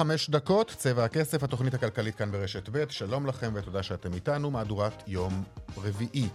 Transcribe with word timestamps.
חמש 0.00 0.30
דקות, 0.30 0.74
צבע 0.76 1.04
הכסף, 1.04 1.42
התוכנית 1.42 1.74
הכלכלית 1.74 2.14
כאן 2.14 2.32
ברשת 2.32 2.68
ב', 2.72 2.84
שלום 2.88 3.26
לכם 3.26 3.52
ותודה 3.54 3.82
שאתם 3.82 4.14
איתנו, 4.14 4.50
מהדורת 4.50 5.02
יום 5.06 5.44
רביעי. 5.76 6.28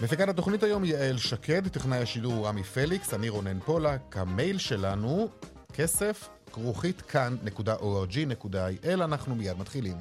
מפיקת 0.00 0.28
התוכנית 0.28 0.62
היום 0.62 0.84
יעל 0.84 1.18
שקד, 1.18 1.68
טכנאי 1.68 1.98
השידור 1.98 2.48
רמי 2.48 2.62
פליקס, 2.62 3.14
אני 3.14 3.28
רונן 3.28 3.60
פולק, 3.60 4.16
המייל 4.16 4.58
שלנו, 4.58 5.28
כסף, 5.72 6.28
כרוכית 6.52 7.02
כאן.org.il, 7.02 8.88
אנחנו 8.94 9.34
מיד 9.34 9.58
מתחילים. 9.58 9.96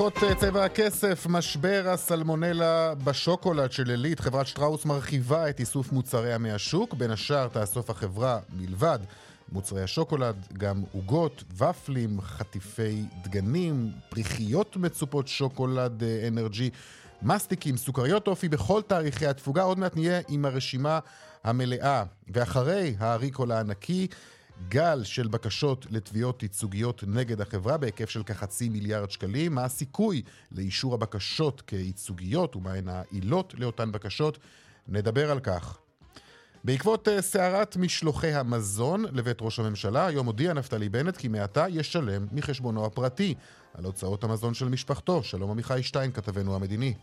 כותרות 0.00 0.30
אה, 0.30 0.34
צבע 0.34 0.64
הכסף, 0.64 1.26
משבר 1.28 1.82
הסלמונלה 1.86 2.94
בשוקולד 2.94 3.72
של 3.72 3.90
עילית, 3.90 4.20
חברת 4.20 4.46
שטראוס 4.46 4.84
מרחיבה 4.84 5.50
את 5.50 5.60
איסוף 5.60 5.92
מוצריה 5.92 6.38
מהשוק, 6.38 6.94
בין 6.94 7.10
השאר 7.10 7.48
תאסוף 7.48 7.90
החברה 7.90 8.38
מלבד 8.56 8.98
מוצרי 9.52 9.82
השוקולד, 9.82 10.36
גם 10.52 10.82
עוגות, 10.92 11.44
ופלים, 11.56 12.20
חטיפי 12.20 13.04
דגנים, 13.22 13.90
פריחיות 14.08 14.76
מצופות 14.76 15.28
שוקולד 15.28 16.02
אה, 16.02 16.28
אנרג'י, 16.28 16.70
מסטיקים, 17.22 17.76
סוכריות 17.76 18.28
אופי 18.28 18.48
בכל 18.48 18.82
תאריכי 18.82 19.26
התפוגה. 19.26 19.62
עוד 19.62 19.78
מעט 19.78 19.96
נהיה 19.96 20.20
עם 20.28 20.44
הרשימה 20.44 20.98
המלאה. 21.44 22.04
ואחרי 22.28 22.94
הריקול 22.98 23.52
הענקי, 23.52 24.06
גל 24.68 25.04
של 25.04 25.28
בקשות 25.28 25.86
לתביעות 25.90 26.42
ייצוגיות 26.42 27.04
נגד 27.06 27.40
החברה 27.40 27.76
בהיקף 27.78 28.10
של 28.10 28.22
כחצי 28.22 28.68
מיליארד 28.68 29.10
שקלים. 29.10 29.54
מה 29.54 29.64
הסיכוי 29.64 30.22
לאישור 30.52 30.94
הבקשות 30.94 31.60
כייצוגיות 31.60 32.56
ומהן 32.56 32.88
העילות 32.88 33.54
לאותן 33.58 33.92
בקשות? 33.92 34.38
נדבר 34.88 35.30
על 35.30 35.40
כך. 35.40 35.78
בעקבות 36.64 37.08
אה, 37.08 37.22
סערת 37.22 37.76
משלוחי 37.76 38.32
המזון 38.32 39.04
לבית 39.12 39.42
ראש 39.42 39.58
הממשלה, 39.58 40.06
היום 40.06 40.26
הודיע 40.26 40.52
נפתלי 40.52 40.88
בנט 40.88 41.16
כי 41.16 41.28
מעתה 41.28 41.66
ישלם 41.68 42.22
מחשבונו 42.32 42.86
הפרטי 42.86 43.34
על 43.78 43.84
הוצאות 43.84 44.24
המזון 44.24 44.54
של 44.54 44.68
משפחתו. 44.68 45.22
שלום 45.22 45.50
עמיחי 45.50 45.82
שטיין, 45.82 46.12
כתבנו 46.12 46.56
המדיני. 46.56 46.94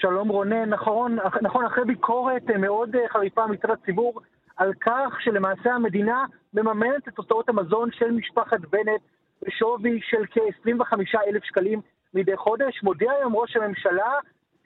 שלום 0.00 0.28
רונן, 0.28 0.68
נכון, 0.68 1.18
נכון, 1.42 1.64
אחרי 1.64 1.84
ביקורת 1.84 2.42
אה, 2.50 2.58
מאוד 2.58 2.96
אה, 2.96 3.08
חריפה 3.12 3.46
מצד 3.46 3.68
הציבור, 3.70 4.20
על 4.62 4.72
כך 4.80 5.20
שלמעשה 5.20 5.74
המדינה 5.74 6.24
מממנת 6.54 7.08
את 7.08 7.18
הוצאות 7.18 7.48
המזון 7.48 7.88
של 7.92 8.10
משפחת 8.10 8.60
בנט 8.60 9.00
בשווי 9.42 10.00
של 10.02 10.24
כ-25 10.30 11.20
אלף 11.26 11.44
שקלים 11.44 11.80
מדי 12.14 12.36
חודש. 12.36 12.82
מודיע 12.82 13.12
היום 13.12 13.36
ראש 13.36 13.56
הממשלה 13.56 14.12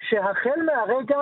שהחל 0.01 0.63
מהרגע 0.67 1.19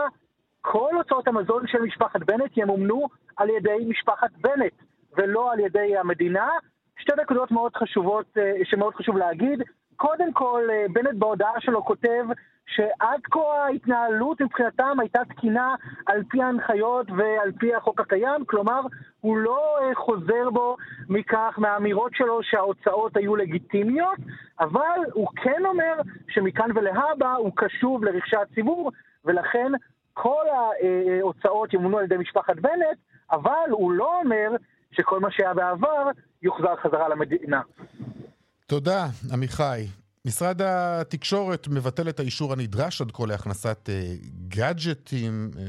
כל 0.60 0.90
הוצאות 0.94 1.28
המזון 1.28 1.66
של 1.66 1.82
משפחת 1.82 2.20
בנט 2.22 2.56
ימומנו 2.56 3.08
על 3.36 3.50
ידי 3.50 3.84
משפחת 3.88 4.30
בנט 4.40 4.72
ולא 5.16 5.52
על 5.52 5.60
ידי 5.60 5.96
המדינה. 5.96 6.48
שתי 6.98 7.12
נקודות 7.22 7.50
מאוד 7.50 7.76
חשובות 7.76 8.26
אה, 8.38 8.52
שמאוד 8.64 8.94
חשוב 8.94 9.16
להגיד. 9.16 9.62
קודם 9.96 10.32
כל, 10.32 10.62
אה, 10.70 10.86
בנט 10.92 11.14
בהודעה 11.18 11.60
שלו 11.60 11.84
כותב 11.84 12.24
שעד 12.66 13.20
כה 13.30 13.64
ההתנהלות 13.66 14.40
מבחינתם 14.40 15.00
הייתה 15.00 15.20
תקינה 15.28 15.74
על 16.06 16.22
פי 16.28 16.42
ההנחיות 16.42 17.06
ועל 17.10 17.52
פי 17.58 17.74
החוק 17.74 18.00
הקיים, 18.00 18.44
כלומר, 18.46 18.80
הוא 19.20 19.36
לא 19.36 19.78
אה, 19.82 19.94
חוזר 19.94 20.50
בו 20.52 20.76
מכך, 21.08 21.54
מהאמירות 21.58 22.12
שלו 22.14 22.40
שההוצאות 22.42 23.16
היו 23.16 23.36
לגיטימיות, 23.36 24.18
אבל 24.60 24.98
הוא 25.12 25.28
כן 25.36 25.62
אומר 25.64 25.94
שמכאן 26.28 26.70
ולהבא 26.74 27.34
הוא 27.34 27.52
קשוב 27.56 28.04
לרכשי 28.04 28.36
הציבור, 28.36 28.92
ולכן 29.24 29.72
כל 30.14 30.44
ההוצאות 30.52 31.74
ימונו 31.74 31.98
על 31.98 32.04
ידי 32.04 32.16
משפחת 32.16 32.56
בנט, 32.56 32.98
אבל 33.32 33.70
הוא 33.70 33.92
לא 33.92 34.20
אומר 34.20 34.56
שכל 34.92 35.20
מה 35.20 35.30
שהיה 35.30 35.54
בעבר 35.54 36.10
יוחזר 36.42 36.76
חזרה 36.76 37.08
למדינה. 37.08 37.60
תודה, 38.66 39.06
עמיחי. 39.32 40.03
משרד 40.26 40.62
התקשורת 40.62 41.68
מבטל 41.68 42.08
את 42.08 42.20
האישור 42.20 42.52
הנדרש 42.52 43.00
עד 43.00 43.10
כה 43.12 43.26
להכנסת 43.26 43.88
אה, 43.92 44.14
גאדג'טים 44.48 45.50
אה, 45.58 45.62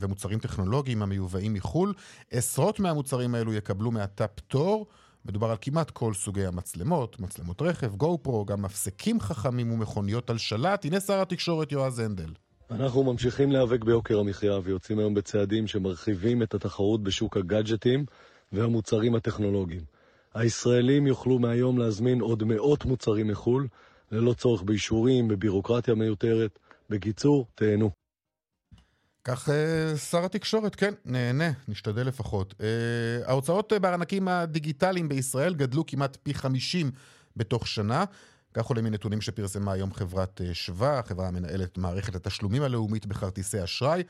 ומוצרים 0.00 0.38
טכנולוגיים 0.38 1.02
המיובאים 1.02 1.54
מחו"ל. 1.54 1.94
עשרות 2.30 2.80
מהמוצרים 2.80 3.34
האלו 3.34 3.54
יקבלו 3.54 3.90
מעתה 3.90 4.26
פטור. 4.26 4.86
מדובר 5.24 5.50
על 5.50 5.56
כמעט 5.60 5.90
כל 5.90 6.14
סוגי 6.14 6.46
המצלמות, 6.46 7.20
מצלמות 7.20 7.62
רכב, 7.62 7.96
גו 7.96 8.18
פרו, 8.22 8.44
גם 8.44 8.62
מפסקים 8.62 9.20
חכמים 9.20 9.72
ומכוניות 9.72 10.30
על 10.30 10.38
שלט. 10.38 10.84
הנה 10.84 11.00
שר 11.00 11.22
התקשורת 11.22 11.72
יועז 11.72 11.98
הנדל. 11.98 12.30
אנחנו 12.70 13.04
ממשיכים 13.04 13.52
להיאבק 13.52 13.84
ביוקר 13.84 14.18
המחיה 14.18 14.58
ויוצאים 14.64 14.98
היום 14.98 15.14
בצעדים 15.14 15.66
שמרחיבים 15.66 16.42
את 16.42 16.54
התחרות 16.54 17.02
בשוק 17.02 17.36
הגאדג'טים 17.36 18.04
והמוצרים 18.52 19.14
הטכנולוגיים. 19.14 19.95
הישראלים 20.36 21.06
יוכלו 21.06 21.38
מהיום 21.38 21.78
להזמין 21.78 22.20
עוד 22.20 22.44
מאות 22.44 22.84
מוצרים 22.84 23.28
מחו"ל, 23.28 23.68
ללא 24.12 24.32
צורך 24.32 24.62
באישורים, 24.62 25.28
בבירוקרטיה 25.28 25.94
מיותרת. 25.94 26.58
בקיצור, 26.90 27.46
תהנו. 27.54 27.90
כך 29.24 29.48
uh, 29.48 29.98
שר 29.98 30.24
התקשורת, 30.24 30.74
כן, 30.74 30.94
נהנה, 31.04 31.50
נשתדל 31.68 32.06
לפחות. 32.06 32.54
Uh, 32.58 32.62
ההוצאות 33.30 33.72
uh, 33.72 33.78
בארנקים 33.78 34.28
הדיגיטליים 34.28 35.08
בישראל 35.08 35.54
גדלו 35.54 35.86
כמעט 35.86 36.16
פי 36.22 36.34
50 36.34 36.90
בתוך 37.36 37.66
שנה. 37.66 38.04
כך 38.54 38.66
עולה 38.66 38.82
מנתונים 38.82 39.20
שפרסמה 39.20 39.72
היום 39.72 39.92
חברת 39.92 40.40
שווה, 40.52 40.98
החברה 40.98 41.28
המנהלת 41.28 41.78
מערכת 41.78 42.14
התשלומים 42.14 42.62
הלאומית 42.62 43.06
בכרטיסי 43.06 43.64
אשראי. 43.64 44.02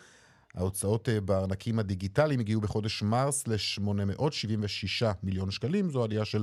ההוצאות 0.57 1.09
אה, 1.09 1.21
בארנקים 1.21 1.79
הדיגיטליים 1.79 2.41
הגיעו 2.41 2.61
בחודש 2.61 3.03
מרס 3.03 3.49
ל-876 3.49 5.07
מיליון 5.23 5.51
שקלים, 5.51 5.91
זו 5.91 6.05
עלייה 6.05 6.25
של 6.25 6.43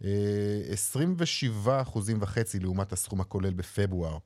27 0.00 1.72
אה, 1.72 1.82
אחוזים 1.82 2.18
וחצי 2.20 2.58
לעומת 2.60 2.92
הסכום 2.92 3.20
הכולל 3.20 3.52
בפברואר. 3.52 4.18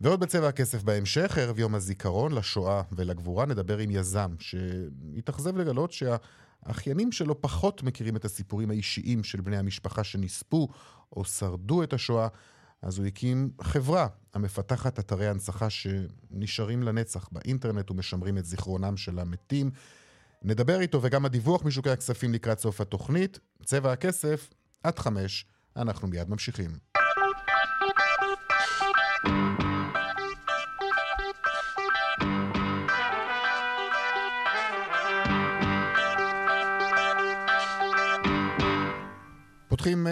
ועוד 0.00 0.20
בצבע 0.20 0.48
הכסף 0.48 0.82
בהמשך, 0.82 1.38
ערב 1.38 1.58
יום 1.58 1.74
הזיכרון 1.74 2.32
לשואה 2.32 2.82
ולגבורה, 2.92 3.46
נדבר 3.46 3.78
עם 3.78 3.90
יזם 3.90 4.34
שהתאכזב 4.38 5.56
לגלות 5.56 5.92
שהאחיינים 5.92 7.12
שלו 7.12 7.40
פחות 7.40 7.82
מכירים 7.82 8.16
את 8.16 8.24
הסיפורים 8.24 8.70
האישיים 8.70 9.24
של 9.24 9.40
בני 9.40 9.56
המשפחה 9.56 10.04
שנספו 10.04 10.68
או 11.16 11.24
שרדו 11.24 11.82
את 11.82 11.92
השואה. 11.92 12.28
אז 12.82 12.98
הוא 12.98 13.06
הקים 13.06 13.50
חברה 13.60 14.06
המפתחת 14.34 14.98
אתרי 14.98 15.28
הנצחה 15.28 15.70
שנשארים 15.70 16.82
לנצח 16.82 17.28
באינטרנט 17.32 17.90
ומשמרים 17.90 18.38
את 18.38 18.44
זיכרונם 18.44 18.96
של 18.96 19.18
המתים. 19.18 19.70
נדבר 20.42 20.80
איתו 20.80 21.02
וגם 21.02 21.24
הדיווח 21.24 21.64
משוקי 21.64 21.90
הכספים 21.90 22.32
לקראת 22.32 22.58
סוף 22.58 22.80
התוכנית. 22.80 23.38
צבע 23.64 23.92
הכסף, 23.92 24.50
עד 24.82 24.98
חמש. 24.98 25.46
אנחנו 25.76 26.08
מיד 26.08 26.30
ממשיכים. 26.30 27.01
פותחים 39.82 40.06
uh, 40.06 40.10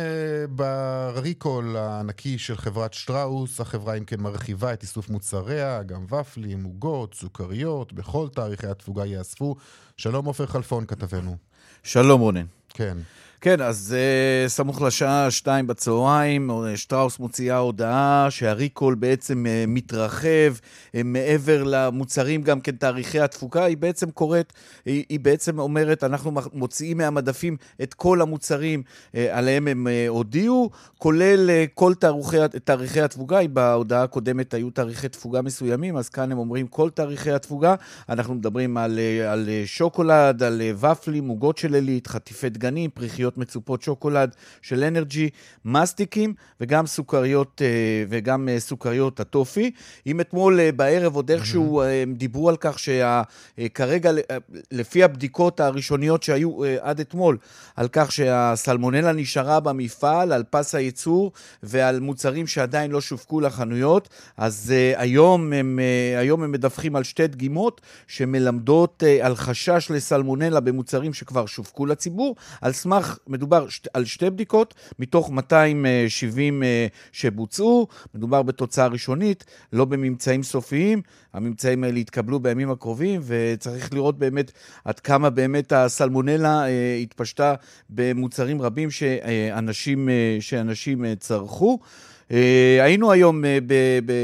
בריקול 0.51 1.77
הענקי 1.77 2.39
של 2.39 2.57
חברת 2.57 2.95
שטראוס, 2.95 3.61
החברה 3.61 3.95
אם 3.95 4.05
כן 4.05 4.21
מרחיבה 4.21 4.73
את 4.73 4.83
איסוף 4.83 5.09
מוצריה, 5.09 5.83
גם 5.83 6.05
ופלים, 6.11 6.65
עוגות, 6.65 7.15
סוכריות, 7.15 7.93
בכל 7.93 8.29
תאריכי 8.29 8.67
התפוגה 8.67 9.05
ייאספו. 9.05 9.57
שלום 9.97 10.27
עופר 10.27 10.47
חלפון 10.47 10.87
כתבנו. 10.87 11.37
שלום 11.83 12.21
רונן. 12.21 12.47
כן. 12.69 12.99
כן, 13.43 13.61
אז 13.61 13.97
uh, 13.97 14.49
סמוך 14.49 14.83
לשעה 14.83 15.31
שתיים 15.31 15.67
בצהריים, 15.67 16.51
שטראוס 16.77 17.19
מוציאה 17.19 17.57
הודעה 17.57 18.27
שהריקול 18.31 18.95
בעצם 18.95 19.47
uh, 19.47 19.71
מתרחב 19.71 20.55
uh, 20.57 20.97
מעבר 21.05 21.63
למוצרים, 21.63 22.43
גם 22.43 22.61
כן 22.61 22.73
תאריכי 22.73 23.21
התפוקה, 23.21 23.65
היא 23.65 23.77
בעצם 23.77 24.11
קוראת, 24.11 24.53
היא, 24.85 25.05
היא 25.09 25.21
בעצם 25.21 25.59
אומרת, 25.59 26.05
אנחנו 26.05 26.33
מוציאים 26.53 26.99
מהמדפים 26.99 27.57
את 27.83 27.95
כל 27.95 28.23
המוצרים 28.23 28.83
uh, 28.83 29.17
עליהם 29.31 29.69
הם 29.69 29.87
uh, 29.87 30.09
הודיעו, 30.09 30.71
כולל 30.99 31.51
uh, 31.51 31.71
כל 31.75 31.95
תאריכי, 31.95 32.37
תאריכי 32.65 33.01
התפוגה, 33.01 33.49
בהודעה 33.53 34.03
הקודמת 34.03 34.55
היו 34.55 34.71
תאריכי 34.71 35.09
תפוגה 35.09 35.43
מסוימים, 35.43 35.97
אז 35.97 36.09
כאן 36.09 36.33
הם 36.33 36.39
אומרים 36.39 36.67
כל 36.67 36.91
תאריכי 36.91 37.33
התפוגה, 37.33 37.75
אנחנו 38.09 38.35
מדברים 38.35 38.77
על, 38.77 38.99
uh, 38.99 39.29
על 39.29 39.49
שוקולד, 39.65 40.43
על 40.43 40.63
ופלים, 40.81 41.29
עוגות 41.29 41.59
של 41.59 41.75
עילית, 41.75 42.07
חטיפי 42.07 42.49
דגנים, 42.49 42.91
פריחיות. 42.91 43.30
סוכריות 43.31 43.39
מצופות 43.39 43.83
שוקולד 43.83 44.35
של 44.63 44.85
אנרג'י, 44.85 45.31
מסטיקים 45.65 46.35
וגם 46.61 46.87
סוכריות, 46.87 47.63
אה, 47.65 48.05
וגם 48.09 48.49
אה, 48.49 48.61
סוכריות 48.61 49.21
הטופי. 49.21 49.71
אם 50.07 50.21
אתמול 50.21 50.61
אה, 50.61 50.73
בערב 50.73 51.17
עוד 51.17 51.31
איכשהו 51.31 51.83
הם 51.83 52.15
דיברו 52.15 52.49
על 52.49 52.57
כך 52.61 52.79
שכרגע, 52.79 54.11
לפי 54.71 55.05
הבדיקות 55.05 55.61
הראשוניות 55.61 56.23
שהיו 56.23 56.65
עד 56.81 57.01
אתמול, 57.01 57.39
על 57.77 57.89
כך 57.93 58.13
שהסלמונלה 58.13 59.13
נשארה 59.13 59.61
במפעל, 59.61 60.33
על 60.33 60.45
פס 60.51 60.75
הייצור 60.75 61.33
ועל 61.63 62.01
מוצרים 62.01 62.47
שעדיין 62.47 62.91
לא 62.91 63.01
שווקו 63.01 63.41
לחנויות, 63.41 64.09
אז 64.37 64.73
היום 64.97 65.53
הם, 65.53 65.79
היום 66.19 66.43
הם 66.43 66.53
מדווחים 66.53 66.97
על 66.97 67.03
שתי 67.03 67.27
דגימות 67.27 67.81
שמלמדות 68.07 69.03
על 69.23 69.37
חשש 69.37 69.91
לסלמונלה 69.91 70.61
במוצרים 70.61 71.15
שכבר 71.15 71.47
שווקו 71.47 71.87
לציבור, 71.87 72.37
על 72.61 72.73
סמך 72.73 73.19
מדובר 73.27 73.67
על 73.95 74.05
שתי 74.05 74.31
בדיקות 74.31 74.75
מתוך 74.99 75.31
270 75.31 76.63
אה, 76.63 76.87
שבוצעו, 77.13 77.87
מדובר 78.15 78.43
בתוצאה 78.43 78.87
ראשונית, 78.87 79.45
לא 79.73 79.85
בממצאים 79.85 80.43
סופיים. 80.43 81.03
הממצאים 81.33 81.85
האלה 81.85 81.99
יתקבלו 81.99 82.41
בימים 82.41 82.71
הקרובים, 82.71 83.21
וצריך 83.27 83.95
לראות 83.95 84.19
באמת 84.19 84.53
עד 84.85 85.01
כמה 85.01 85.31
באמת 85.31 85.73
הסלמונלה 85.73 86.67
אה, 86.67 86.95
התפשטה 87.03 87.55
במוצרים 87.91 88.63
רבים 88.63 88.91
שאנשים, 88.91 90.09
אה, 90.09 90.37
שאנשים 90.41 91.15
צרכו. 91.15 91.79
Uh, 92.31 92.33
היינו 92.83 93.13
היום 93.13 93.43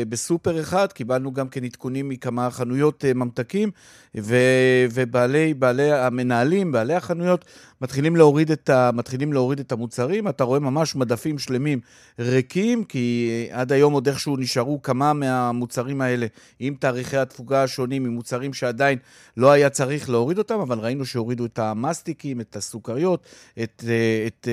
בסופר 0.09 0.61
אחד, 0.61 0.93
קיבלנו 0.93 1.33
גם 1.33 1.49
כן 1.49 1.65
עדכונים 1.65 2.09
מכמה 2.09 2.51
חנויות 2.51 3.05
ממתקים, 3.15 3.71
ו- 4.19 4.87
ובעלי 4.95 5.55
בעלי 5.55 5.93
המנהלים, 5.93 6.73
בעלי 6.73 6.95
החנויות, 6.95 7.45
מתחילים 7.81 8.17
להוריד, 8.17 8.51
את 8.51 8.71
ה, 8.71 8.91
מתחילים 8.95 9.33
להוריד 9.33 9.61
את 9.61 9.73
המוצרים. 9.73 10.29
אתה 10.29 10.45
רואה 10.45 10.59
ממש 10.59 10.97
מדפים 10.97 11.39
שלמים 11.39 11.81
ריקים, 12.19 12.85
כי 12.85 13.31
עד 13.51 13.73
היום 13.73 13.93
עוד 13.93 14.09
איכשהו 14.09 14.37
נשארו 14.37 14.83
כמה 14.83 15.13
מהמוצרים 15.13 16.01
האלה 16.01 16.27
עם 16.61 16.75
תאריכי 16.75 17.17
התפוגה 17.17 17.63
השונים, 17.63 18.05
עם 18.05 18.13
מוצרים 18.13 18.53
שעדיין 18.53 18.99
לא 19.37 19.51
היה 19.51 19.71
צריך 19.71 20.11
להוריד 20.11 20.39
אותם, 20.39 20.61
אבל 20.61 20.79
ראינו 20.79 21.07
שהורידו 21.07 21.47
את 21.47 21.59
המסטיקים, 21.59 22.41
את 22.41 22.57
הסוכריות, 22.57 23.27
את, 23.63 23.63
את, 23.63 23.85
את, 24.27 24.49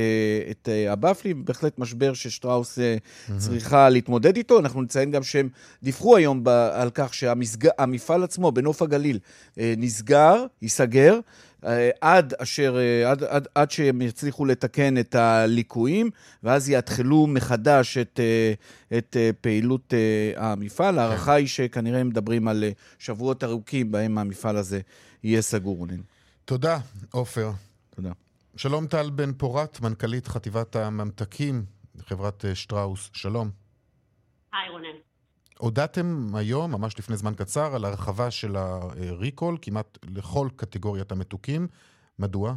את 0.51 0.69
הבפלים, 0.89 1.45
בהחלט 1.45 1.79
משבר 1.79 2.13
ששטראוס 2.13 2.77
mm-hmm. 2.77 3.31
צריכה 3.37 3.89
להתמודד 3.89 4.37
איתו. 4.37 4.59
אנחנו 4.59 4.81
נציין 4.81 5.11
גם 5.11 5.23
שהם 5.23 5.49
דיווחו 5.83 6.17
היום 6.17 6.43
על 6.73 6.89
כך 6.93 7.13
שהמפעל 7.13 8.23
עצמו 8.23 8.51
בנוף 8.51 8.81
הגליל 8.81 9.19
נסגר, 9.57 10.45
ייסגר, 10.61 11.19
אה, 11.65 11.89
עד 12.01 12.33
אשר, 12.33 12.77
אה, 12.77 13.11
עד, 13.11 13.23
עד, 13.23 13.47
עד 13.55 13.71
שהם 13.71 14.01
יצליחו 14.01 14.45
לתקן 14.45 14.97
את 14.97 15.15
הליקויים, 15.15 16.09
ואז 16.43 16.69
יתחלו 16.69 17.27
מחדש 17.27 17.97
את, 17.97 18.19
את 18.97 19.17
פעילות 19.41 19.93
המפעל. 20.35 20.99
ההערכה 20.99 21.33
היא 21.33 21.47
שכנראה 21.47 21.99
הם 21.99 22.07
מדברים 22.07 22.47
על 22.47 22.63
שבועות 22.99 23.43
ארוכים 23.43 23.91
בהם 23.91 24.17
המפעל 24.17 24.57
הזה 24.57 24.81
יהיה 25.23 25.41
סגור, 25.41 25.77
רונן. 25.77 26.01
תודה, 26.45 26.77
עופר. 27.11 27.51
תודה. 27.95 28.11
שלום 28.55 28.87
טל 28.87 29.09
בן 29.09 29.33
פורת, 29.33 29.81
מנכ"לית 29.81 30.27
חטיבת 30.27 30.75
הממתקים, 30.75 31.65
חברת 32.07 32.45
שטראוס. 32.53 33.09
שלום. 33.13 33.49
היי 34.53 34.69
רונן. 34.69 35.12
הודעתם 35.63 36.05
היום, 36.35 36.71
ממש 36.71 36.99
לפני 36.99 37.15
זמן 37.15 37.33
קצר, 37.33 37.75
על 37.75 37.85
הרחבה 37.85 38.31
של 38.31 38.55
הריקול 38.55 39.57
כמעט 39.61 39.97
לכל 40.17 40.47
קטגוריית 40.55 41.11
המתוקים. 41.11 41.67
מדוע? 42.19 42.53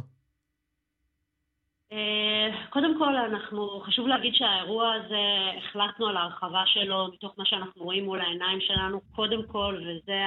אה, 1.91 2.47
קודם 2.69 2.99
כל, 2.99 3.15
אנחנו, 3.15 3.81
חשוב 3.85 4.07
להגיד 4.07 4.33
שהאירוע 4.35 4.93
הזה, 4.93 5.23
החלטנו 5.57 6.07
על 6.07 6.17
ההרחבה 6.17 6.63
שלו 6.65 7.07
מתוך 7.13 7.33
מה 7.37 7.45
שאנחנו 7.45 7.83
רואים 7.83 8.05
מול 8.05 8.21
העיניים 8.21 8.59
שלנו, 8.61 9.01
קודם 9.15 9.47
כל, 9.47 9.81
וזה 9.81 10.21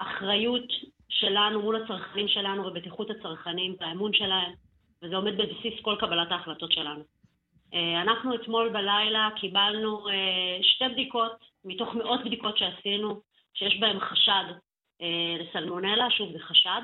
האחריות 0.00 0.68
שלנו 1.08 1.62
מול 1.62 1.82
הצרכנים 1.82 2.28
שלנו 2.28 2.66
ובטיחות 2.66 3.10
הצרכנים 3.10 3.76
והאמון 3.80 4.12
שלהם, 4.14 4.52
וזה 5.02 5.16
עומד 5.16 5.36
בבסיס 5.36 5.74
כל 5.82 5.96
קבלת 6.00 6.32
ההחלטות 6.32 6.72
שלנו. 6.72 7.02
אה, 7.74 8.02
אנחנו 8.02 8.34
אתמול 8.34 8.68
בלילה 8.68 9.28
קיבלנו 9.40 10.08
אה, 10.08 10.58
שתי 10.62 10.84
בדיקות 10.92 11.55
מתוך 11.66 11.94
מאות 11.94 12.24
בדיקות 12.24 12.58
שעשינו, 12.58 13.20
שיש 13.54 13.80
בהן 13.80 14.00
חשד 14.00 14.44
אה, 15.02 15.36
לסלמונלה, 15.38 16.10
שוב 16.10 16.32
זה 16.32 16.38
חשד, 16.38 16.82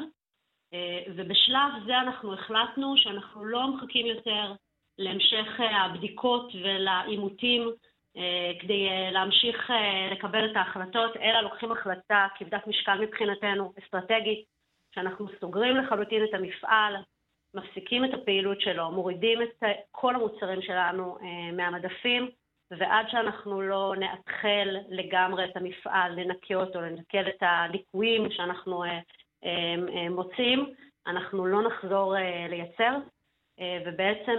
ובשלב 1.17 1.71
זה 1.87 1.99
אנחנו 1.99 2.35
החלטנו 2.35 2.97
שאנחנו 2.97 3.45
לא 3.45 3.69
מחכים 3.69 4.07
יותר 4.07 4.53
להמשך 4.99 5.61
הבדיקות 5.61 6.53
ולעימותים 6.55 7.71
כדי 8.61 8.89
להמשיך 9.13 9.71
לקבל 10.13 10.51
את 10.51 10.57
ההחלטות, 10.57 11.17
אלא 11.17 11.41
לוקחים 11.41 11.73
החלטה 11.73 12.27
כבדת 12.39 12.67
משקל 12.67 13.01
מבחינתנו, 13.01 13.73
אסטרטגית, 13.85 14.45
שאנחנו 14.95 15.27
סוגרים 15.41 15.77
לחלוטין 15.77 16.25
את 16.25 16.35
המפעל, 16.35 16.95
מפסיקים 17.55 18.05
את 18.05 18.15
הפעילות 18.15 18.61
שלו, 18.61 18.91
מורידים 18.91 19.43
את 19.43 19.63
כל 19.91 20.15
המוצרים 20.15 20.63
שלנו 20.63 21.19
אה, 21.23 21.53
מהמדפים, 21.53 22.31
ועד 22.79 23.07
שאנחנו 23.11 23.63
לא 23.63 23.95
נאתחל 23.99 24.77
לגמרי 24.89 25.45
את 25.45 25.57
המפעל, 25.57 26.21
לנקה 26.21 26.55
אותו, 26.55 26.81
לנקל 26.81 27.29
את 27.29 27.43
הליקויים 27.43 28.31
שאנחנו 28.31 28.85
אה, 28.85 29.01
אה, 29.45 30.11
מוצאים, 30.11 30.75
אנחנו 31.07 31.47
לא 31.47 31.63
נחזור 31.63 32.15
לייצר, 32.49 32.97
ובעצם 33.87 34.37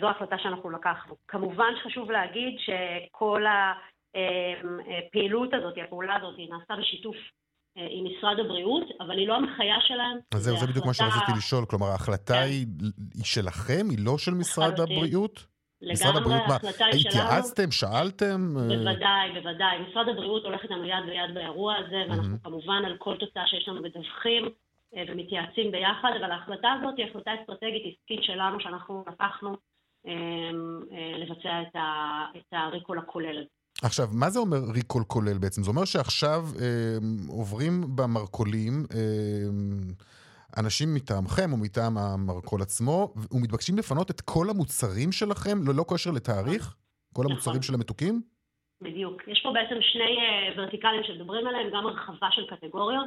זו 0.00 0.08
החלטה 0.10 0.36
שאנחנו 0.38 0.70
לקחנו. 0.70 1.14
כמובן 1.28 1.72
שחשוב 1.82 2.10
להגיד 2.10 2.58
שכל 2.58 3.44
הפעילות 4.14 5.54
הזאת, 5.54 5.74
הפעולה 5.84 6.16
הזאת, 6.16 6.34
נעשתה 6.50 6.74
בשיתוף 6.76 7.16
אה, 7.78 7.86
עם 7.90 8.04
משרד 8.04 8.38
הבריאות, 8.38 8.82
אבל 9.00 9.18
היא 9.18 9.28
לא 9.28 9.34
הנחיה 9.34 9.76
שלהם. 9.80 10.18
אז 10.34 10.42
זהו, 10.42 10.56
זה 10.56 10.66
בדיוק 10.66 10.86
מה 10.86 10.94
שרציתי 10.94 11.32
לשאול. 11.36 11.64
כלומר, 11.66 11.86
ההחלטה 11.86 12.34
כן. 12.34 12.42
היא, 12.42 12.66
היא 13.14 13.24
שלכם? 13.24 13.86
היא 13.90 13.98
לא 14.04 14.18
של 14.18 14.34
משרד 14.34 14.80
הבריאות? 14.80 15.51
ההחלטה 15.90 16.84
היא 16.84 17.00
שלנו. 17.00 17.24
התייעצתם? 17.24 17.70
שאלתם? 17.70 18.54
בוודאי, 18.54 19.32
בוודאי. 19.34 19.78
משרד 19.90 20.08
הבריאות 20.08 20.44
הולך 20.44 20.62
איתנו 20.62 20.84
יד 20.84 21.04
ביד 21.06 21.34
באירוע 21.34 21.74
הזה, 21.76 22.02
ואנחנו 22.08 22.36
כמובן 22.42 22.82
על 22.86 22.96
כל 22.98 23.16
תוצאה 23.16 23.46
שיש 23.46 23.68
לנו 23.68 23.82
מדווחים 23.82 24.48
אה, 24.96 25.02
ומתייעצים 25.08 25.72
ביחד, 25.72 26.10
אבל 26.20 26.30
ההחלטה 26.30 26.68
הזאת 26.80 26.94
היא 26.96 27.06
החלטה 27.10 27.30
אסטרטגית 27.40 27.82
עסקית 27.86 28.22
שלנו, 28.22 28.60
שאנחנו 28.60 29.04
לקחנו 29.12 29.56
אה, 30.06 30.50
לבצע 31.18 31.62
את 32.36 32.52
הריקול 32.52 32.98
הכולל 32.98 33.38
הזה. 33.38 33.48
עכשיו, 33.82 34.08
מה 34.12 34.30
זה 34.30 34.38
אומר 34.38 34.58
ריקול 34.74 35.04
כולל 35.06 35.38
בעצם? 35.38 35.62
זה 35.62 35.70
אומר 35.70 35.84
שעכשיו 35.84 36.44
אה, 36.60 36.96
עוברים 37.28 37.96
במרכולים 37.96 38.86
אה, 38.94 38.98
אנשים 40.60 40.88
מטעמכם 40.94 41.52
או 41.52 41.56
מטעם 41.56 41.98
המרכול 41.98 42.62
עצמו, 42.62 43.14
ומתבקשים 43.32 43.78
לפנות 43.78 44.10
את 44.10 44.20
כל 44.20 44.46
המוצרים 44.50 45.12
שלכם 45.12 45.58
ללא 45.68 45.84
קשר 45.90 46.10
לתאריך? 46.10 46.74
כל 47.14 47.22
נכון. 47.22 47.32
המוצרים 47.32 47.62
של 47.62 47.74
המתוקים? 47.74 48.22
בדיוק. 48.82 49.22
יש 49.28 49.40
פה 49.42 49.52
בעצם 49.52 49.74
שני 49.80 50.16
uh, 50.16 50.58
ורטיקלים 50.58 51.02
שמדברים 51.04 51.46
עליהם, 51.46 51.70
גם 51.72 51.86
הרחבה 51.86 52.28
של 52.30 52.46
קטגוריות, 52.46 53.06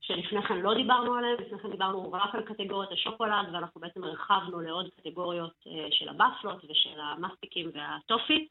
שלפני 0.00 0.42
כן 0.48 0.56
לא 0.56 0.74
דיברנו 0.74 1.14
עליהם, 1.14 1.36
לפני 1.40 1.58
כן 1.58 1.70
דיברנו 1.70 2.12
רק 2.12 2.34
על 2.34 2.42
קטגוריות 2.42 2.92
השוקולד, 2.92 3.46
ואנחנו 3.52 3.80
בעצם 3.80 4.04
הרחבנו 4.04 4.60
לעוד 4.60 4.88
קטגוריות 4.96 5.54
uh, 5.64 5.70
של 5.90 6.08
הבפלות 6.08 6.64
ושל 6.64 7.00
המסטיקים 7.00 7.70
והטופי. 7.74 8.48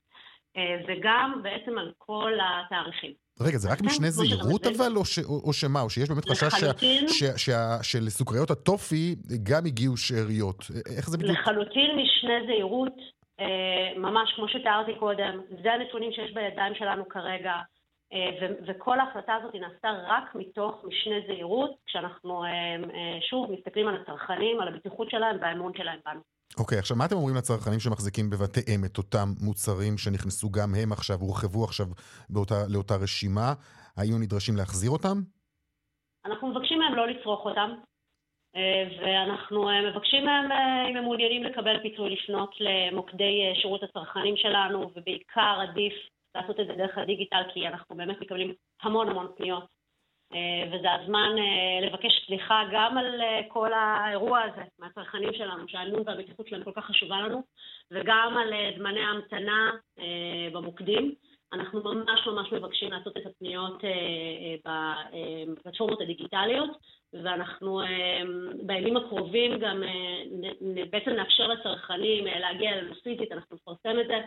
אה, 0.57 0.77
וגם 0.87 1.39
בעצם 1.43 1.77
על 1.77 1.91
כל 1.97 2.33
התאריכים. 2.43 3.13
רגע, 3.41 3.57
זה 3.57 3.71
רק 3.71 3.79
כן, 3.79 3.85
משנה 3.85 4.09
זהירות 4.09 4.67
אבל, 4.67 4.95
או, 4.95 5.05
ש, 5.05 5.19
או, 5.19 5.41
או 5.43 5.53
שמה? 5.53 5.81
או 5.81 5.89
שיש 5.89 6.09
באמת 6.09 6.25
חשש 6.29 7.49
שלסוכריות 7.81 8.51
הטופי 8.51 9.15
גם 9.43 9.65
הגיעו 9.65 9.97
שאריות? 9.97 10.65
איך 10.97 11.09
זה 11.09 11.17
בדיוק? 11.17 11.37
לחלוטין 11.39 11.91
משנה 11.95 12.33
זהירות, 12.45 12.97
אה, 13.39 13.97
ממש 13.97 14.33
כמו 14.35 14.47
שתיארתי 14.47 14.91
קודם, 14.99 15.41
זה 15.63 15.73
הנתונים 15.73 16.11
שיש 16.11 16.33
בידיים 16.33 16.75
שלנו 16.75 17.09
כרגע, 17.09 17.53
אה, 18.13 18.47
וכל 18.67 18.99
ההחלטה 18.99 19.33
הזאת 19.35 19.55
נעשתה 19.55 19.89
רק 20.07 20.35
מתוך 20.35 20.85
משנה 20.87 21.15
זהירות, 21.27 21.71
כשאנחנו 21.85 22.43
שוב 23.29 23.51
מסתכלים 23.51 23.87
על 23.87 23.95
הצרכנים, 24.01 24.59
על 24.59 24.67
הבטיחות 24.67 25.09
שלהם 25.09 25.37
והאמון 25.41 25.71
שלהם 25.77 25.99
בנו. 26.05 26.34
אוקיי, 26.59 26.77
okay, 26.77 26.79
עכשיו 26.79 26.97
מה 26.97 27.05
אתם 27.05 27.15
אומרים 27.15 27.35
לצרכנים 27.35 27.79
שמחזיקים 27.79 28.29
בבתיהם 28.29 28.81
את 28.85 28.97
אותם 28.97 29.27
מוצרים 29.45 29.97
שנכנסו 29.97 30.49
גם 30.51 30.69
הם 30.79 30.91
עכשיו, 30.91 31.17
הורחבו 31.19 31.63
עכשיו 31.63 31.85
באותה, 32.29 32.55
לאותה 32.73 32.95
רשימה? 33.03 33.53
הם 33.97 34.21
נדרשים 34.21 34.55
להחזיר 34.55 34.91
אותם? 34.91 35.17
אנחנו 36.25 36.47
מבקשים 36.47 36.79
מהם 36.79 36.95
לא 36.95 37.07
לצרוך 37.07 37.45
אותם, 37.45 37.69
אה, 38.55 38.83
ואנחנו 39.01 39.69
אה, 39.69 39.91
מבקשים 39.91 40.25
מהם, 40.25 40.51
אה, 40.51 40.87
אם 40.89 40.97
הם 40.97 41.03
מעוניינים 41.03 41.43
לקבל 41.43 41.79
פיצוי, 41.81 42.09
לפנות 42.09 42.55
למוקדי 42.59 43.53
שירות 43.61 43.83
הצרכנים 43.83 44.37
שלנו, 44.37 44.91
ובעיקר 44.95 45.57
עדיף 45.69 45.93
לעשות 46.35 46.59
את 46.59 46.67
זה 46.67 46.73
דרך 46.73 46.97
הדיגיטל, 46.97 47.43
כי 47.53 47.67
אנחנו 47.67 47.95
באמת 47.95 48.21
מקבלים 48.21 48.53
המון 48.81 49.09
המון 49.09 49.27
פניות 49.37 49.74
וזה 50.71 50.93
הזמן 50.93 51.35
אה, 51.37 51.87
לבקש 51.87 52.25
סליחה 52.25 52.63
גם 52.71 52.97
על 52.97 53.21
אה, 53.21 53.41
כל 53.47 53.73
האירוע 53.73 54.41
הזה 54.41 54.61
מהצרכנים 54.79 55.33
שלנו, 55.33 55.67
שהאמון 55.67 56.03
והבטיחות 56.05 56.47
שלהם 56.47 56.63
כל 56.63 56.71
כך 56.75 56.85
חשובה 56.85 57.21
לנו, 57.21 57.43
וגם 57.91 58.37
על 58.37 58.53
זמני 58.77 58.99
ההמתנה 58.99 59.71
במוקדים. 60.53 61.15
אנחנו 61.53 61.83
ממש 61.83 62.27
ממש 62.27 62.53
מבקשים 62.53 62.91
לעשות 62.91 63.17
את 63.17 63.25
הפניות 63.25 63.83
בפלטפורמות 64.65 66.01
הדיגיטליות, 66.01 66.69
ואנחנו 67.23 67.81
בימים 68.63 68.97
הקרובים 68.97 69.59
גם 69.59 69.83
בעצם 70.91 71.11
נאפשר 71.11 71.47
לצרכנים 71.47 72.25
להגיע 72.25 72.71
אלינו 72.73 72.95
פיזית, 72.95 73.31
אנחנו 73.31 73.55
נפרסם 73.55 73.99
את 73.99 74.07
זה, 74.07 74.21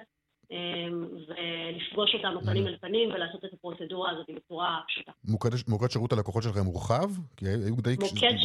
ולפגוש 1.29 2.15
אותנו 2.15 2.41
פנים 2.41 2.67
אל 2.67 2.77
פנים 2.81 3.11
ולעשות 3.11 3.45
את 3.45 3.53
הפרוצדורה 3.53 4.11
הזאת 4.11 4.27
בצורה 4.31 4.81
פשוטה. 4.89 5.13
מוקד, 5.25 5.49
מוקד 5.69 5.91
שירות 5.91 6.13
הלקוחות 6.13 6.43
שלכם 6.43 6.61
מורחב? 6.61 7.09
כי 7.37 7.45
היו 7.49 7.77
די, 7.77 7.97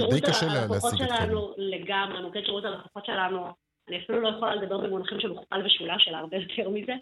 די 0.10 0.22
קשה 0.22 0.46
להשיג 0.46 1.02
אתכם. 1.02 1.18
שלנו 1.18 1.54
לגמרי, 1.58 2.22
מוקד 2.22 2.42
שירות 2.46 2.66
הלקוחות 2.66 3.06
שלנו, 3.06 3.46
אני 3.88 4.04
אפילו 4.04 4.22
לא 4.22 4.28
יכולה 4.28 4.56
לדבר 4.56 4.78
במונחים 4.78 5.20
של 5.20 5.28
מוכפל 5.28 5.66
ושולש, 5.66 6.08
אלא 6.08 6.18
הרבה 6.18 6.38
יותר 6.38 6.70
מזה. 6.70 6.94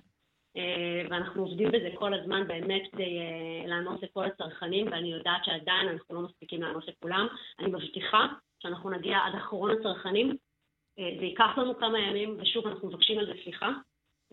אה, 0.57 1.01
ואנחנו 1.09 1.43
עובדים 1.43 1.67
בזה 1.71 1.89
כל 1.95 2.13
הזמן 2.13 2.47
באמת 2.47 2.81
כדי 2.91 3.19
אה, 3.19 3.67
לענות 3.67 4.03
לכל 4.03 4.25
הצרכנים, 4.25 4.87
ואני 4.91 5.11
יודעת 5.11 5.45
שעדיין 5.45 5.89
אנחנו 5.89 6.15
לא 6.15 6.21
מספיקים 6.21 6.61
לענות 6.61 6.87
לכולם. 6.87 7.27
אני 7.59 7.67
מבטיחה 7.67 8.27
שאנחנו 8.59 8.89
נגיע 8.89 9.17
עד 9.17 9.35
אחרון 9.35 9.71
הצרכנים. 9.71 10.37
אה, 10.99 11.09
זה 11.19 11.25
ייקח 11.25 11.57
לנו 11.57 11.77
כמה 11.77 11.99
ימים, 11.99 12.37
ושוב, 12.41 12.67
אנחנו 12.67 12.87
מבקשים 12.87 13.19
על 13.19 13.25
זה 13.25 13.33
סליחה. 13.43 13.69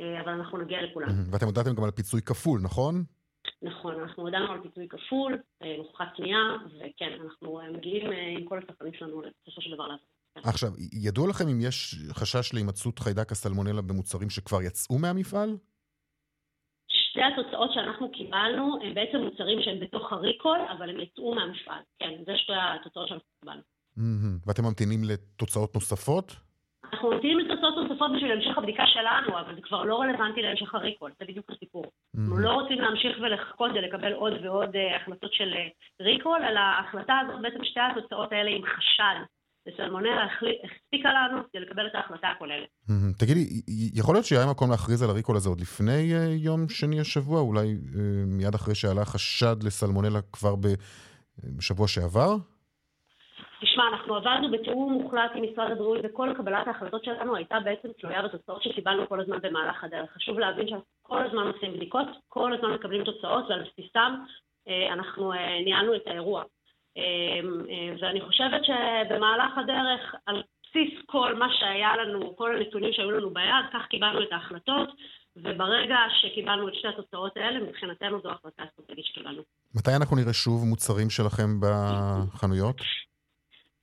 אה, 0.01 0.21
אבל 0.21 0.33
אנחנו 0.33 0.59
נגיע 0.59 0.83
לכולם. 0.83 1.09
ואתם 1.33 1.47
הודעתם 1.47 1.75
גם 1.75 1.85
על 1.85 1.91
פיצוי 1.91 2.23
כפול, 2.23 2.61
נכון? 2.63 3.05
נכון, 3.63 4.01
אנחנו 4.01 4.23
הודענו 4.23 4.53
על 4.53 4.61
פיצוי 4.63 4.89
כפול, 4.89 5.39
מוכחת 5.79 6.07
אה, 6.07 6.17
קנייה, 6.17 6.39
וכן, 6.67 7.19
אנחנו 7.25 7.61
אה, 7.61 7.71
מגיעים 7.73 8.11
עם 8.39 8.49
כל 8.49 8.59
הצרכנים 8.59 8.93
שלנו 8.93 9.23
בסופו 9.47 9.61
של 9.61 9.75
דבר 9.75 9.87
לעשות. 9.87 10.09
עכשיו, 10.37 10.69
ידוע 10.93 11.29
לכם 11.29 11.49
אם 11.49 11.61
יש 11.61 11.95
חשש 12.13 12.55
להימצאות 12.55 12.99
חיידק 12.99 13.33
הסלמונלה 13.33 13.83
במוצרים 13.83 14.31
שכבר 14.31 14.63
יצאו 14.63 14.99
מהמפעל? 14.99 15.57
שתי 16.89 17.21
התוצאות 17.23 17.71
שאנחנו 17.75 18.11
קיבלנו 18.13 18.79
הם 18.83 18.95
בעצם 18.95 19.19
מוצרים 19.19 19.59
שהם 19.63 19.81
בתוך 19.81 20.13
הריקול, 20.13 20.59
אבל 20.79 20.91
הם 20.91 21.01
יצאו 21.01 21.35
מהמפעל. 21.35 21.83
כן, 21.99 22.11
זה 22.27 22.33
שתי 22.37 22.53
התוצאות 22.57 23.09
שאנחנו 23.09 23.29
קיבלנו. 23.41 23.63
ואתם 24.47 24.65
ממתינים 24.65 25.01
לתוצאות 25.05 25.75
נוספות? 25.75 26.37
אנחנו 26.85 27.11
ממתינים 27.11 27.39
לתוצאות 27.39 27.58
נוספות 27.99 28.17
בשביל 28.17 28.33
המשך 28.33 28.59
הבדיקה 28.59 28.83
שלנו, 28.87 29.41
אבל 29.41 29.55
זה 29.55 29.61
כבר 29.63 29.85
לא 29.85 30.01
רלוונטי 30.01 30.43
להמשך 30.43 30.75
הריקול, 30.75 31.11
זה 31.19 31.25
בדיוק 31.29 31.51
הסיפור. 31.51 31.85
Mm-hmm. 31.85 32.21
אנחנו 32.21 32.39
לא 32.39 32.51
רוצים 32.51 32.79
להמשיך 32.81 33.19
ולחכות 33.23 33.71
ולקבל 33.75 34.13
עוד 34.13 34.33
ועוד 34.43 34.77
uh, 34.77 34.97
החלטות 34.97 35.33
של 35.33 35.53
uh, 35.53 36.05
ריקול, 36.05 36.41
אלא 36.49 36.61
ההחלטה 36.61 37.15
הזאת, 37.23 37.43
בעצם 37.43 37.65
שתי 37.65 37.81
התוצאות 37.81 38.33
האלה 38.33 38.51
עם 38.51 38.63
חשד 38.65 39.19
וסלמונלה 39.69 40.25
הספיקה 40.25 41.09
לנו 41.13 41.43
כדי 41.53 41.63
לקבל 41.63 41.87
את 41.87 41.95
ההחלטה 41.95 42.29
הכוללת. 42.29 42.69
Mm-hmm. 42.89 43.19
תגידי, 43.19 43.45
יכול 43.95 44.15
להיות 44.15 44.27
שהיה 44.27 44.47
מקום 44.51 44.71
להכריז 44.71 45.03
על 45.03 45.11
הריקול 45.11 45.37
הזה 45.37 45.49
עוד 45.49 45.61
לפני 45.61 46.13
uh, 46.13 46.47
יום 46.49 46.69
שני 46.69 47.01
השבוע, 47.01 47.41
אולי 47.41 47.69
מיד 48.27 48.55
אחרי 48.55 48.75
שעלה 48.75 49.05
חשד 49.05 49.57
לסלמונלה 49.63 50.21
כבר 50.33 50.55
בשבוע 51.57 51.89
שעבר? 51.89 52.37
תשמע, 53.61 53.89
אנחנו 53.89 54.17
עבדנו 54.17 54.51
בתיאום 54.51 54.93
מוחלט 54.93 55.31
עם 55.35 55.45
משרד 55.53 55.71
הבריאות, 55.71 55.99
וכל 56.05 56.35
קבלת 56.37 56.67
ההחלטות 56.67 57.05
שלנו 57.05 57.37
הייתה 57.37 57.61
בעצם 57.61 57.89
תלויה 58.01 58.23
בתוצאות 58.23 58.63
שקיבלנו 58.63 59.09
כל 59.09 59.21
הזמן 59.21 59.39
במהלך 59.43 59.85
הדרך. 59.85 60.11
חשוב 60.13 60.39
להבין 60.39 60.69
שאנחנו 60.69 60.87
כל 61.03 61.23
הזמן 61.23 61.47
עושים 61.47 61.73
בדיקות, 61.73 62.07
כל 62.29 62.53
הזמן 62.53 62.71
מקבלים 62.71 63.05
תוצאות, 63.05 63.45
ועל 63.49 63.65
בסיסם 63.65 64.15
אה, 64.69 64.93
אנחנו 64.93 65.33
אה, 65.33 65.61
ניהלנו 65.65 65.97
את 65.97 66.07
האירוע. 66.07 66.43
אה, 66.97 67.03
ואני 68.01 68.21
חושבת 68.21 68.61
שבמהלך 68.65 69.59
הדרך, 69.59 70.15
על 70.27 70.43
בסיס 70.63 71.01
כל 71.07 71.35
מה 71.35 71.47
שהיה 71.59 71.97
לנו, 71.97 72.37
כל 72.37 72.57
הנתונים 72.57 72.93
שהיו 72.93 73.11
לנו 73.11 73.31
ביד, 73.31 73.67
כך 73.73 73.87
קיבלנו 73.91 74.23
את 74.23 74.33
ההחלטות, 74.33 74.89
וברגע 75.37 75.97
שקיבלנו 76.21 76.69
את 76.69 76.75
שתי 76.75 76.89
התוצאות 76.89 77.37
האלה, 77.37 77.61
מבחינתנו 77.61 78.21
זו 78.23 78.31
החלטה 78.31 78.63
אסטרטגית 78.65 79.05
שקיבלנו. 79.05 79.43
מתי 79.75 79.91
אנחנו 80.01 80.17
נראה 80.17 80.33
שוב 80.33 80.65
מוצרים 80.65 81.11
שלכם 81.11 81.61
בחנויות? 81.61 82.77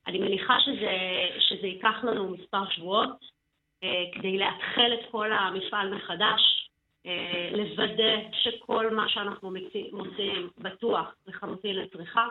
אני 0.06 0.18
מניחה 0.18 0.56
שזה, 0.60 0.92
שזה 1.40 1.66
ייקח 1.66 2.04
לנו 2.04 2.28
מספר 2.30 2.70
שבועות 2.70 3.36
אה, 3.82 4.04
כדי 4.12 4.38
לאתחל 4.38 4.90
את 4.94 5.10
כל 5.10 5.32
המפעל 5.32 5.94
מחדש, 5.94 6.70
אה, 7.06 7.50
לוודא 7.52 8.14
שכל 8.32 8.94
מה 8.94 9.08
שאנחנו 9.08 9.52
מוציאים 9.92 10.50
בטוח 10.58 11.06
לחלוטין 11.26 11.76
לצריכה, 11.76 12.26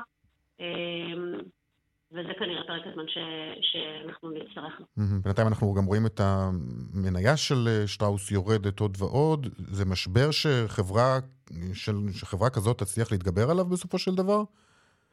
אה, 0.60 0.66
וזה 2.12 2.34
כנראה 2.40 2.64
פרק 2.68 2.82
הזמן 2.86 3.04
ש, 3.08 3.18
שאנחנו 3.62 4.30
נצטרך. 4.30 4.82
בינתיים 5.24 5.48
אנחנו 5.48 5.74
גם 5.74 5.86
רואים 5.86 6.06
את 6.06 6.20
המניה 6.20 7.38
של 7.38 7.84
שטראוס 7.88 8.32
יורדת 8.32 8.80
עוד 8.80 8.98
ועוד. 9.00 9.48
זה 9.58 9.86
משבר 9.86 10.32
שחברה, 10.32 11.20
של, 11.74 11.94
שחברה 12.14 12.50
כזאת 12.50 12.80
תצליח 12.80 13.12
להתגבר 13.12 13.52
עליו 13.52 13.66
בסופו 13.66 14.00
של 14.00 14.16
דבר? 14.16 14.44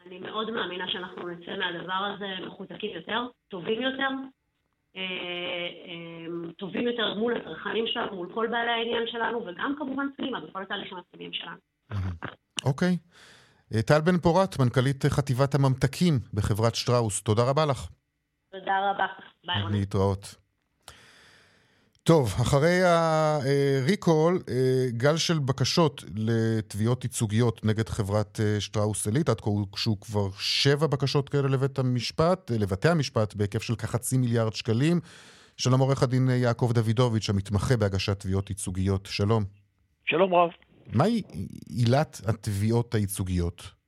אני 0.06 0.18
מאוד 0.18 0.50
מאמינה 0.50 0.84
שאנחנו 0.88 1.28
נצא 1.28 1.56
מהדבר 1.58 1.92
הזה 2.14 2.46
מחוזקים 2.46 2.90
יותר, 2.94 3.20
טובים 3.48 3.82
יותר, 3.82 4.08
אה, 4.96 5.02
אה, 5.86 6.52
טובים 6.58 6.86
יותר 6.86 7.14
מול 7.14 7.36
הצרכנים 7.36 7.84
שלנו, 7.86 8.16
מול 8.16 8.34
כל 8.34 8.46
בעלי 8.50 8.70
העניין 8.70 9.06
שלנו, 9.06 9.46
וגם 9.46 9.74
כמובן 9.78 10.06
פנימה, 10.16 10.40
בכל 10.40 10.62
התהליכים 10.62 10.98
הפנימיים 10.98 11.32
שלנו. 11.32 11.56
אוקיי. 12.64 12.96
אה, 13.74 13.82
טל 13.82 14.00
בן 14.00 14.18
פורת, 14.18 14.58
מנכ"לית 14.58 15.04
חטיבת 15.06 15.54
הממתקים 15.54 16.14
בחברת 16.34 16.74
שטראוס, 16.74 17.22
תודה 17.22 17.42
רבה 17.50 17.66
לך. 17.66 17.88
תודה 18.52 18.90
רבה. 18.90 19.06
ביי. 19.46 19.62
להתראות. 19.70 20.41
טוב, 22.04 22.34
אחרי 22.42 22.80
הריקול, 22.84 24.42
אה, 24.48 24.86
גל 24.90 25.16
של 25.16 25.38
בקשות 25.38 26.04
לתביעות 26.16 27.04
ייצוגיות 27.04 27.64
נגד 27.64 27.88
חברת 27.88 28.40
אה, 28.40 28.60
שטראוס 28.60 29.06
עילית, 29.06 29.28
עד 29.28 29.40
כה 29.40 29.50
הוגשו 29.50 30.00
כבר 30.00 30.28
שבע 30.38 30.86
בקשות 30.86 31.28
כאלה 31.28 31.48
לבית 31.48 31.78
המשפט, 31.78 32.50
אה, 32.50 32.58
לבתי 32.58 32.88
המשפט, 32.88 33.34
בהיקף 33.34 33.62
של 33.62 33.76
כחצי 33.76 34.16
מיליארד 34.16 34.54
שקלים. 34.54 35.00
שלום 35.56 35.80
עורך 35.80 36.02
הדין 36.02 36.30
יעקב 36.30 36.72
דוידוביץ', 36.74 37.30
המתמחה 37.30 37.76
בהגשת 37.76 38.20
תביעות 38.20 38.50
ייצוגיות. 38.50 39.08
שלום. 39.10 39.44
שלום 40.04 40.34
רב. 40.34 40.50
מהי 40.92 41.22
עילת 41.68 42.20
התביעות 42.26 42.94
הייצוגיות? 42.94 43.81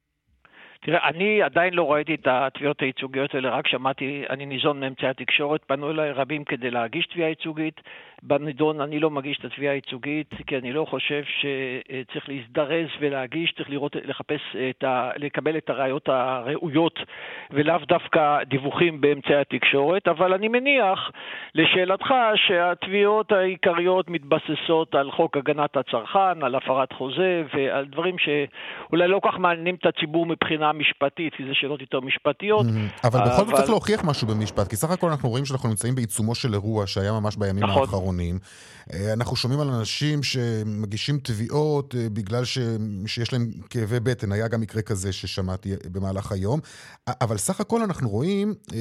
תראה, 0.87 1.09
אני 1.09 1.43
עדיין 1.43 1.75
לא 1.75 1.93
ראיתי 1.93 2.15
את 2.15 2.27
התביעות 2.31 2.81
הייצוגיות 2.81 3.35
האלה, 3.35 3.51
רק 3.51 3.69
שמעתי, 3.69 4.25
אני 4.31 4.47
ניזון 4.47 4.81
מאמצעי 4.81 5.09
התקשורת, 5.09 5.65
פנו 5.67 5.91
אליי 5.91 6.13
רבים 6.13 6.45
כדי 6.45 6.71
להגיש 6.71 7.07
תביעה 7.07 7.29
ייצוגית. 7.29 7.81
בנידון 8.27 8.81
אני 8.81 9.01
לא 9.01 9.11
מגיש 9.11 9.39
את 9.39 9.45
התביעה 9.45 9.73
הייצוגית, 9.73 10.35
כי 10.47 10.59
אני 10.59 10.73
לא 10.73 10.85
חושב 10.85 11.23
שצריך 11.25 12.29
להזדרז 12.29 12.89
ולהגיש, 13.01 13.53
צריך 13.53 13.71
לראות, 13.71 13.97
לחפש 14.05 14.41
את 14.71 14.85
ה... 14.85 15.11
לקבל 15.17 15.57
את 15.57 15.71
הראיות 15.71 16.09
הראויות, 16.09 16.99
ולאו 17.51 17.79
דווקא 17.89 18.45
דיווחים 18.45 19.01
באמצעי 19.01 19.37
התקשורת, 19.37 20.09
אבל 20.09 20.35
אני 20.35 20.49
מניח, 20.49 21.11
לשאלתך, 21.55 22.15
שהתביעות 22.35 23.33
העיקריות 23.33 24.11
מתבססות 24.11 24.95
על 24.95 25.11
חוק 25.11 25.37
הגנת 25.37 25.77
הצרכן, 25.77 26.43
על 26.43 26.55
הפרת 26.55 26.93
חוזה 26.93 27.43
ועל 27.55 27.85
דברים 27.85 28.17
שאולי 28.19 29.09
לא 29.09 29.19
כל 29.19 29.31
כך 29.31 29.39
מעניינים 29.39 29.75
את 29.75 29.87
הציבור 29.87 30.27
מבחינה 30.27 30.73
משפטית, 30.79 31.33
כי 31.37 31.43
זה 31.49 31.55
שאלות 31.55 31.81
יותר 31.81 32.01
משפטיות. 32.01 32.67
אבל 33.05 33.21
בכל 33.21 33.47
זאת 33.47 33.55
צריך 33.55 33.69
להוכיח 33.69 34.05
משהו 34.05 34.27
במשפט, 34.27 34.69
כי 34.69 34.77
סך 34.77 34.91
הכל 34.91 35.11
אנחנו 35.11 35.29
רואים 35.29 35.45
שאנחנו 35.45 35.69
נמצאים 35.69 35.95
בעיצומו 35.95 36.35
של 36.35 36.53
אירוע 36.55 36.87
שהיה 36.87 37.13
ממש 37.13 37.37
בימים 37.37 37.65
נכון. 37.65 37.83
האחרונים. 37.83 38.39
אה, 38.93 39.13
אנחנו 39.13 39.37
שומעים 39.37 39.61
על 39.61 39.69
אנשים 39.69 40.23
שמגישים 40.23 41.19
תביעות 41.23 41.95
אה, 41.95 42.07
בגלל 42.13 42.45
ש... 42.45 42.59
שיש 43.07 43.33
להם 43.33 43.51
כאבי 43.71 44.01
בטן, 44.01 44.33
היה 44.33 44.49
גם 44.49 44.61
מקרה 44.61 44.83
כזה 44.83 45.13
ששמעתי 45.13 45.73
במהלך 45.93 46.33
היום. 46.33 46.61
אבל 47.09 47.37
סך 47.37 47.61
הכל 47.61 47.83
אנחנו 47.83 48.09
רואים, 48.09 48.55
אה, 48.75 48.79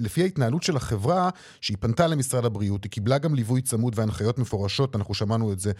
לפי 0.00 0.22
ההתנהלות 0.22 0.62
של 0.62 0.76
החברה, 0.76 1.30
שהיא 1.60 1.76
פנתה 1.80 2.06
למשרד 2.06 2.44
הבריאות, 2.44 2.84
היא 2.84 2.90
קיבלה 2.90 3.18
גם 3.18 3.34
ליווי 3.34 3.62
צמוד 3.62 3.98
והנחיות 3.98 4.38
מפורשות, 4.38 4.96
אנחנו 4.96 5.14
שמענו 5.14 5.52
את 5.52 5.58
זה, 5.58 5.72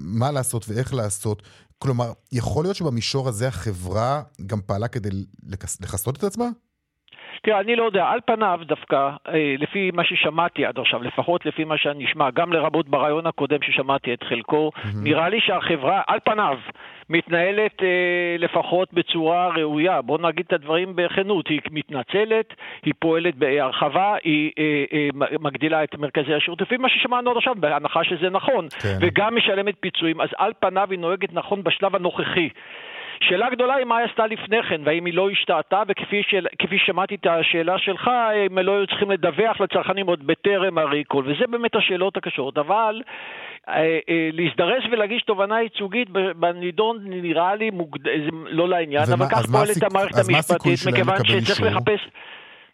מה 0.00 0.30
לעשות 0.30 0.64
ואיך 0.68 0.94
לעשות. 0.94 1.42
כלומר, 1.78 2.12
יכול 2.32 2.64
להיות 2.64 2.76
שבמישור 2.76 3.28
הזה 3.28 3.48
החברה 3.48 4.22
גם 4.46 4.60
פעלה 4.66 4.88
כדי 4.88 5.08
לכסות 5.80 6.16
את 6.16 6.24
עצמה? 6.24 6.48
תראה, 7.42 7.60
אני 7.60 7.76
לא 7.76 7.84
יודע, 7.84 8.06
על 8.06 8.20
פניו 8.26 8.60
דווקא, 8.62 9.10
אה, 9.28 9.54
לפי 9.58 9.90
מה 9.94 10.04
ששמעתי 10.04 10.66
עד 10.66 10.78
עכשיו, 10.78 11.02
לפחות 11.02 11.46
לפי 11.46 11.64
מה 11.64 11.78
שאני 11.78 12.04
נשמע, 12.04 12.30
גם 12.30 12.52
לרבות 12.52 12.88
ברעיון 12.88 13.26
הקודם 13.26 13.62
ששמעתי 13.62 14.14
את 14.14 14.22
חלקו, 14.22 14.70
נראה 15.02 15.28
לי 15.28 15.40
שהחברה, 15.40 16.02
על 16.06 16.18
פניו, 16.24 16.58
מתנהלת 17.10 17.82
אה, 17.82 18.36
לפחות 18.38 18.92
בצורה 18.92 19.48
ראויה. 19.48 20.02
בואו 20.02 20.28
נגיד 20.28 20.44
את 20.46 20.52
הדברים 20.52 20.92
בכנות, 20.96 21.48
היא 21.48 21.60
מתנצלת, 21.70 22.54
היא 22.84 22.94
פועלת 22.98 23.34
בהרחבה, 23.34 24.14
היא 24.24 24.50
אה, 24.58 24.84
אה, 24.92 25.08
מגדילה 25.40 25.84
את 25.84 25.94
מרכזי 25.98 26.34
השירות, 26.34 26.60
לפי 26.60 26.76
מה 26.76 26.88
ששמענו 26.88 27.30
עד 27.30 27.36
עכשיו, 27.36 27.54
בהנחה 27.58 28.04
שזה 28.04 28.30
נכון, 28.30 28.66
כן. 28.82 28.98
וגם 29.00 29.36
משלמת 29.36 29.74
פיצויים, 29.80 30.20
אז 30.20 30.28
על 30.38 30.52
פניו 30.60 30.88
היא 30.90 30.98
נוהגת 30.98 31.32
נכון 31.32 31.62
בשלב 31.62 31.96
הנוכחי. 31.96 32.48
שאלה 33.22 33.50
גדולה 33.50 33.74
היא 33.74 33.84
מה 33.84 33.96
היא 33.96 34.06
עשתה 34.10 34.26
לפני 34.26 34.62
כן, 34.62 34.80
והאם 34.84 35.04
היא 35.04 35.14
לא 35.14 35.30
השתהתה, 35.30 35.82
וכפי 35.88 36.22
של, 36.28 36.46
כפי 36.58 36.78
ששמעתי 36.78 37.14
את 37.14 37.26
השאלה 37.26 37.78
שלך, 37.78 38.10
הם 38.46 38.58
לא 38.58 38.72
היו 38.72 38.86
צריכים 38.86 39.10
לדווח 39.10 39.60
לצרכנים 39.60 40.06
עוד 40.06 40.26
בטרם 40.26 40.78
הריקול, 40.78 41.24
וזה 41.28 41.46
באמת 41.50 41.76
השאלות 41.76 42.16
הקשות. 42.16 42.58
אבל 42.58 43.02
אה, 43.68 43.98
אה, 44.08 44.28
להזדרז 44.32 44.82
ולהגיש 44.90 45.22
תובענה 45.22 45.62
ייצוגית 45.62 46.08
בנידון 46.36 46.98
נראה 47.04 47.54
לי 47.54 47.70
מוגד... 47.70 48.04
זה 48.04 48.30
לא 48.32 48.68
לעניין, 48.68 49.04
אבל 49.12 49.26
כך 49.30 49.46
פועלת 49.46 49.82
המערכת 49.82 50.18
המשפטית, 50.28 50.78
מכיוון 50.92 51.16
שצריך? 51.24 51.60
לחפש... 51.60 52.00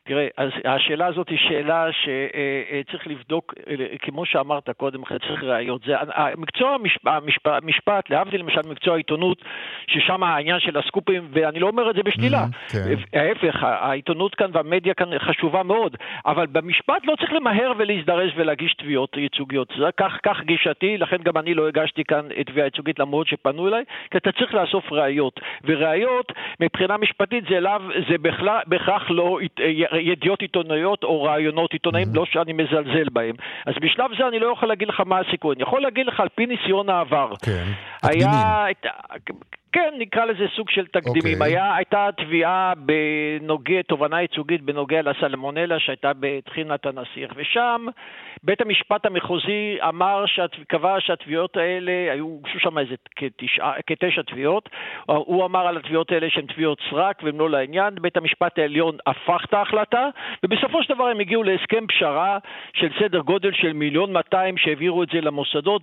תראה, 0.06 0.26
אז 0.36 0.50
השאלה 0.64 1.06
הזאת 1.06 1.28
היא 1.28 1.38
שאלה 1.38 1.86
שצריך 1.92 3.06
לבדוק, 3.06 3.54
אה, 3.68 3.98
כמו 3.98 4.26
שאמרת 4.26 4.70
קודם, 4.70 5.04
צריך 5.04 5.44
ראיות. 5.44 5.82
זה, 5.86 5.94
המקצוע 5.98 6.70
המשפט, 6.70 7.12
המשפט, 7.46 8.10
להבדיל 8.10 8.40
למשל 8.40 8.60
ממקצוע 8.66 8.94
העיתונות, 8.94 9.42
ששם 9.86 10.22
העניין 10.22 10.60
של 10.60 10.78
הסקופים, 10.78 11.28
ואני 11.30 11.60
לא 11.60 11.66
אומר 11.66 11.90
את 11.90 11.94
זה 11.94 12.02
בשלילה. 12.02 12.44
Mhm, 12.44 12.72
כן. 12.72 13.18
ההפך, 13.18 13.62
העיתונות 13.62 14.34
כאן 14.34 14.50
והמדיה 14.52 14.94
כאן 14.94 15.18
חשובה 15.18 15.62
מאוד, 15.62 15.96
אבל 16.26 16.46
במשפט 16.46 17.04
לא 17.04 17.14
צריך 17.16 17.32
למהר 17.32 17.72
ולהזדרז 17.76 18.30
ולהגיש 18.36 18.74
תביעות 18.74 19.16
ייצוגיות. 19.16 19.72
זה, 19.78 19.84
כך, 19.96 20.18
כך 20.22 20.40
גישתי, 20.44 20.98
לכן 20.98 21.16
גם 21.24 21.36
אני 21.36 21.54
לא 21.54 21.68
הגשתי 21.68 22.04
כאן 22.04 22.28
תביעה 22.46 22.66
ייצוגית 22.66 22.98
למרות 22.98 23.26
שפנו 23.26 23.68
אליי, 23.68 23.84
כי 24.10 24.18
אתה 24.18 24.32
צריך 24.32 24.54
לאסוף 24.54 24.92
ראיות. 24.92 25.40
וראיות, 25.64 26.32
מבחינה 26.60 26.96
משפטית, 26.96 27.44
זה, 27.50 27.60
לאו, 27.60 27.78
זה 28.08 28.18
בכלל, 28.18 28.60
בהכרח 28.66 29.10
לא 29.10 29.38
ידיעות 30.00 30.40
עיתונאיות 30.42 31.04
או 31.04 31.22
רעיונות 31.22 31.72
עיתונאים, 31.72 32.06
Mhm. 32.12 32.16
לא 32.16 32.24
שאני 32.26 32.52
מזלזל 32.52 33.08
בהם. 33.12 33.34
אז 33.66 33.74
בשלב 33.80 34.10
זה 34.18 34.28
אני 34.28 34.38
לא 34.38 34.52
יכול 34.52 34.68
להגיד 34.68 34.88
לך 34.88 35.00
מה 35.06 35.18
הסיכוי. 35.18 35.54
אני 35.54 35.62
יכול 35.62 35.82
להגיד 35.82 36.06
לך 36.06 36.20
על 36.20 36.28
פי 36.34 36.46
ניסיון 36.46 36.88
העבר. 36.88 37.32
כן. 37.44 37.64
היה... 38.02 38.64
כן, 39.74 39.94
נקרא 39.98 40.24
לזה 40.24 40.44
סוג 40.56 40.70
של 40.70 40.86
תקדימים. 40.86 41.38
אוקיי. 41.42 41.52
היה, 41.52 41.76
הייתה 41.76 42.08
תביעה 42.16 42.72
בנוגע, 42.76 43.82
תובענה 43.82 44.20
ייצוגית 44.20 44.62
בנוגע 44.62 45.02
לסלמונלה 45.02 45.78
שהייתה 45.78 46.12
בטחינת 46.20 46.86
הנסיך, 46.86 47.32
ושם 47.36 47.86
בית 48.42 48.60
המשפט 48.60 49.06
המחוזי 49.06 49.76
אמר, 49.88 50.26
שת, 50.26 50.50
קבע 50.68 50.96
שהתביעות 51.00 51.56
האלה, 51.56 51.92
היו, 52.12 52.24
הוגשו 52.24 52.58
שם 52.58 52.78
איזה 52.78 52.94
כתשע, 53.16 53.70
כתשע 53.86 54.22
תביעות, 54.22 54.68
הוא 55.06 55.44
אמר 55.44 55.66
על 55.66 55.76
התביעות 55.76 56.12
האלה 56.12 56.30
שהן 56.30 56.46
תביעות 56.46 56.78
סרק 56.90 57.22
והן 57.22 57.36
לא 57.36 57.50
לעניין, 57.50 57.94
בית 58.00 58.16
המשפט 58.16 58.58
העליון 58.58 58.96
הפך 59.06 59.44
את 59.44 59.54
ההחלטה, 59.54 60.08
ובסופו 60.42 60.82
של 60.82 60.94
דבר 60.94 61.04
הם 61.04 61.20
הגיעו 61.20 61.42
להסכם 61.42 61.86
פשרה 61.86 62.38
של 62.72 62.88
סדר 63.00 63.20
גודל 63.20 63.52
של 63.52 63.72
מיליון 63.72 64.12
200 64.12 64.58
שהעבירו 64.58 65.02
את 65.02 65.08
זה 65.12 65.20
למוסדות 65.20 65.82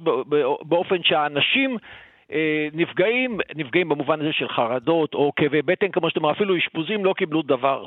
באופן 0.62 1.04
שהאנשים 1.04 1.78
נפגעים, 2.74 3.38
נפגעים 3.56 3.90
במובן 3.90 4.22
הזה 4.22 4.34
של 4.34 4.50
חרדות 4.50 5.14
או 5.14 5.32
כאבי 5.36 5.62
בטן, 5.62 5.92
כמו 5.92 6.10
שאתם 6.10 6.20
אומרים, 6.20 6.36
אפילו 6.36 6.58
אשפוזים 6.58 7.06
לא 7.06 7.14
קיבלו 7.18 7.42
דבר. 7.42 7.86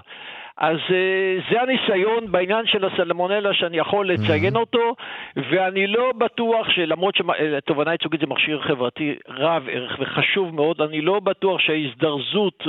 אז 0.56 0.76
אה, 0.90 1.38
זה 1.50 1.62
הניסיון 1.62 2.32
בעניין 2.32 2.66
של 2.66 2.84
הסלמונלה 2.84 3.54
שאני 3.54 3.76
יכול 3.78 4.08
לציין 4.08 4.56
אותו, 4.56 4.94
ואני 5.36 5.86
לא 5.86 6.12
בטוח 6.18 6.70
שלמרות 6.70 7.14
שתובענה 7.16 7.92
ייצוגית 7.92 8.20
זה 8.20 8.26
מכשיר 8.26 8.60
חברתי 8.60 9.14
רב 9.28 9.68
ערך 9.70 9.96
וחשוב 9.98 10.54
מאוד, 10.54 10.80
אני 10.80 11.00
לא 11.00 11.20
בטוח 11.20 11.60
שההזדרזות 11.60 12.64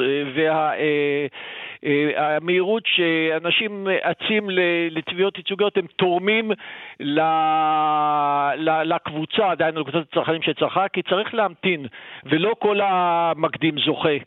והמהירות 1.93 2.83
שאנשים 2.85 3.87
אצים 4.01 4.49
לתביעות 4.91 5.37
ייצוגיות 5.37 5.77
הם 5.77 5.85
תורמים 5.95 6.51
לקבוצה, 8.85 9.51
עדיין 9.51 9.75
לקבוצת 9.75 10.07
הצרכנים 10.11 10.41
שצרכה, 10.41 10.87
כי 10.87 11.01
צריך 11.01 11.33
להמתין, 11.33 11.85
ולא 12.25 12.55
כל 12.59 12.79
המקדים 12.81 13.75
זוכה. 13.85 14.17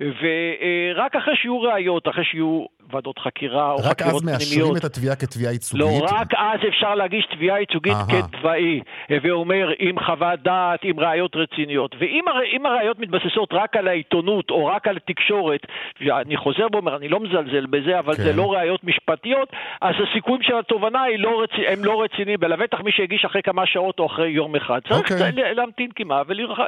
ורק 0.00 1.16
אחרי 1.16 1.36
שיהיו 1.36 1.60
ראיות, 1.60 2.08
אחרי 2.08 2.24
שיהיו 2.24 2.64
ועדות 2.92 3.18
חקירה 3.18 3.72
או 3.72 3.78
חקירות 3.78 4.22
פנימיות... 4.22 4.40
רק 4.40 4.42
אז 4.42 4.48
מאשרים 4.48 4.76
את 4.76 4.84
התביעה 4.84 5.16
כתביעה 5.16 5.52
ייצוגית? 5.52 5.86
לא, 5.86 6.06
רק 6.10 6.34
אז 6.34 6.60
אפשר 6.68 6.94
להגיש 6.94 7.26
תביעה 7.34 7.60
ייצוגית 7.60 7.96
כתוואי, 8.08 8.80
ואומר 9.22 9.68
עם 9.78 10.00
חוות 10.06 10.40
דעת, 10.42 10.80
עם 10.82 11.00
ראיות 11.00 11.36
רציניות. 11.36 11.94
ואם 11.98 12.66
הראיות 12.66 12.98
מתבססות 12.98 13.48
רק 13.52 13.76
על 13.76 13.88
העיתונות 13.88 14.50
או 14.50 14.66
רק 14.66 14.88
על 14.88 14.96
התקשורת, 14.96 15.60
אני 16.02 16.36
חוזר 16.36 16.66
ואומר, 16.72 16.96
אני 16.96 17.08
לא 17.08 17.20
מזלזל 17.20 17.66
בזה, 17.66 17.98
אבל 17.98 18.14
כן. 18.14 18.22
זה 18.22 18.32
לא 18.32 18.52
ראיות 18.52 18.84
משפטיות, 18.84 19.48
אז 19.80 19.94
הסיכויים 20.08 20.42
של 20.42 20.58
התובנה 20.58 21.02
לא 21.18 21.42
רצ... 21.42 21.50
הם 21.68 21.84
לא 21.84 22.02
רציניים, 22.02 22.38
ולבטח 22.42 22.80
מי 22.80 22.92
שהגיש 22.92 23.24
אחרי 23.24 23.42
כמה 23.42 23.62
שעות 23.66 23.98
או 23.98 24.06
אחרי 24.06 24.28
יום 24.28 24.56
אחד. 24.56 24.78
צריך 24.88 25.12
אוקיי. 25.12 25.32
להמתין 25.54 25.90
כמעט 25.94 26.26
ולראות 26.28 26.58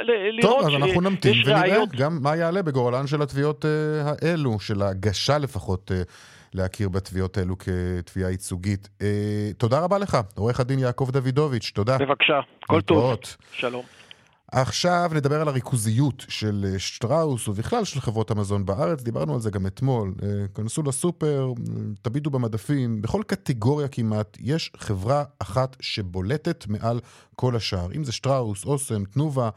טוב, 0.40 0.60
אז 0.60 0.74
אנחנו 0.74 1.00
נמתין 1.00 1.32
ונראה 1.46 1.62
ראיות... 1.62 1.88
גם 1.98 2.10
מה 2.22 2.36
יעלה 2.36 2.62
בגורלן 2.62 3.06
של 3.06 3.19
התביעות 3.22 3.64
uh, 3.64 3.68
האלו, 4.26 4.60
של 4.60 4.82
ההגשה 4.82 5.38
לפחות. 5.38 5.90
Uh, 5.90 6.10
להכיר 6.54 6.88
בתביעות 6.88 7.38
האלו 7.38 7.56
כתביעה 7.58 8.30
ייצוגית. 8.30 8.88
אה, 9.02 9.50
תודה 9.58 9.80
רבה 9.80 9.98
לך, 9.98 10.18
עורך 10.36 10.60
הדין 10.60 10.78
יעקב 10.78 11.10
דוידוביץ', 11.10 11.72
תודה. 11.74 11.98
בבקשה, 11.98 12.40
כל 12.66 12.80
טוב. 12.80 13.14
שלום. 13.52 13.84
עכשיו 14.52 15.10
נדבר 15.14 15.40
על 15.40 15.48
הריכוזיות 15.48 16.24
של 16.28 16.74
שטראוס 16.78 17.48
ובכלל 17.48 17.84
של 17.84 18.00
חברות 18.00 18.30
המזון 18.30 18.66
בארץ, 18.66 19.02
דיברנו 19.02 19.34
על 19.34 19.40
זה 19.40 19.50
גם 19.50 19.66
אתמול. 19.66 20.14
כנסו 20.54 20.82
לסופר, 20.82 21.52
תביטו 22.02 22.30
במדפים, 22.30 23.02
בכל 23.02 23.22
קטגוריה 23.26 23.88
כמעט 23.88 24.36
יש 24.40 24.72
חברה 24.76 25.24
אחת 25.38 25.76
שבולטת 25.80 26.64
מעל 26.68 27.00
כל 27.36 27.56
השאר. 27.56 27.88
אם 27.94 28.04
זה 28.04 28.12
שטראוס, 28.12 28.64
אוסם, 28.64 29.04
תנובה, 29.04 29.50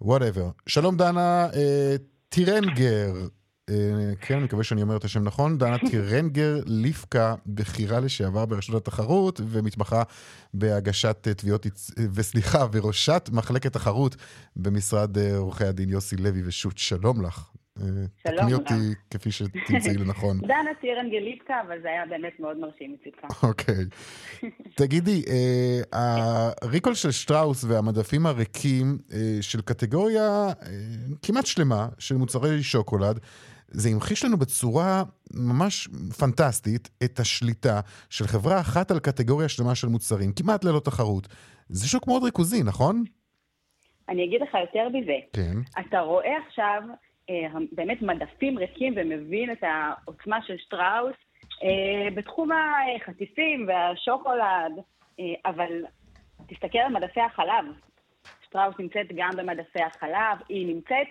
whatever. 0.00 0.50
שלום 0.66 0.96
דנה 0.96 1.48
אה, 1.54 1.96
טירנגר. 2.34 3.14
כן, 4.20 4.34
אני 4.34 4.44
מקווה 4.44 4.64
שאני 4.64 4.82
אומר 4.82 4.96
את 4.96 5.04
השם 5.04 5.24
נכון, 5.24 5.58
דנה 5.58 5.78
טירנגר 5.90 6.60
ליפקה, 6.66 7.34
בכירה 7.46 8.00
לשעבר 8.00 8.46
ברשות 8.46 8.74
התחרות, 8.74 9.40
ומתמחה 9.44 10.02
בהגשת 10.54 11.28
תביעות, 11.36 11.66
וסליחה, 12.14 12.66
וראשת 12.72 13.30
מחלקת 13.32 13.72
תחרות 13.72 14.16
במשרד 14.56 15.18
עורכי 15.18 15.64
הדין 15.64 15.88
יוסי 15.90 16.16
לוי 16.16 16.42
ושות'. 16.46 16.78
שלום 16.78 17.22
לך. 17.26 17.53
שלום. 17.78 18.06
תקני 18.36 18.54
אותי 18.54 18.94
כפי 19.10 19.30
שתמצאי 19.30 19.94
לנכון. 19.94 20.38
דנה 20.48 20.74
טירנגר 20.80 21.18
ליפקה, 21.20 21.54
אבל 21.66 21.82
זה 21.82 21.88
היה 21.88 22.06
באמת 22.06 22.40
מאוד 22.40 22.58
מרשים 22.58 22.96
מצידך. 23.00 23.42
אוקיי. 23.48 23.84
תגידי, 24.74 25.22
הריקול 25.92 26.94
של 26.94 27.10
שטראוס 27.10 27.64
והמדפים 27.64 28.26
הריקים 28.26 28.98
של 29.40 29.60
קטגוריה 29.60 30.46
כמעט 31.22 31.46
שלמה 31.46 31.88
של 31.98 32.14
מוצרי 32.14 32.62
שוקולד, 32.62 33.20
זה 33.68 33.88
המחיש 33.88 34.24
לנו 34.24 34.36
בצורה 34.36 35.02
ממש 35.34 35.88
פנטסטית 36.18 36.88
את 37.04 37.18
השליטה 37.18 37.80
של 38.10 38.26
חברה 38.26 38.60
אחת 38.60 38.90
על 38.90 38.98
קטגוריה 38.98 39.48
שלמה 39.48 39.74
של 39.74 39.88
מוצרים, 39.88 40.32
כמעט 40.32 40.64
ללא 40.64 40.80
תחרות. 40.80 41.28
זה 41.68 41.88
שוק 41.88 42.06
מאוד 42.06 42.24
ריכוזי, 42.24 42.62
נכון? 42.62 43.04
אני 44.08 44.24
אגיד 44.24 44.40
לך 44.42 44.54
יותר 44.54 44.88
מזה. 44.88 45.16
כן. 45.32 45.80
אתה 45.80 46.00
רואה 46.00 46.36
עכשיו 46.46 46.82
אה, 46.90 46.94
באמת 47.72 48.02
מדפים 48.02 48.58
ריקים 48.58 48.94
ומבין 48.96 49.52
את 49.52 49.62
העוצמה 49.62 50.42
של 50.42 50.58
שטראוס 50.58 51.16
אה, 51.62 52.10
בתחום 52.14 52.50
החטיפים 52.52 53.68
והשוקולד, 53.68 54.72
אה, 55.20 55.24
אבל 55.46 55.84
תסתכל 56.46 56.78
על 56.78 56.92
מדפי 56.92 57.20
החלב. 57.20 57.64
שטראוס 58.44 58.74
נמצאת 58.78 59.06
גם 59.14 59.30
במדפי 59.36 59.82
החלב, 59.82 60.38
היא 60.48 60.74
נמצאת 60.74 61.06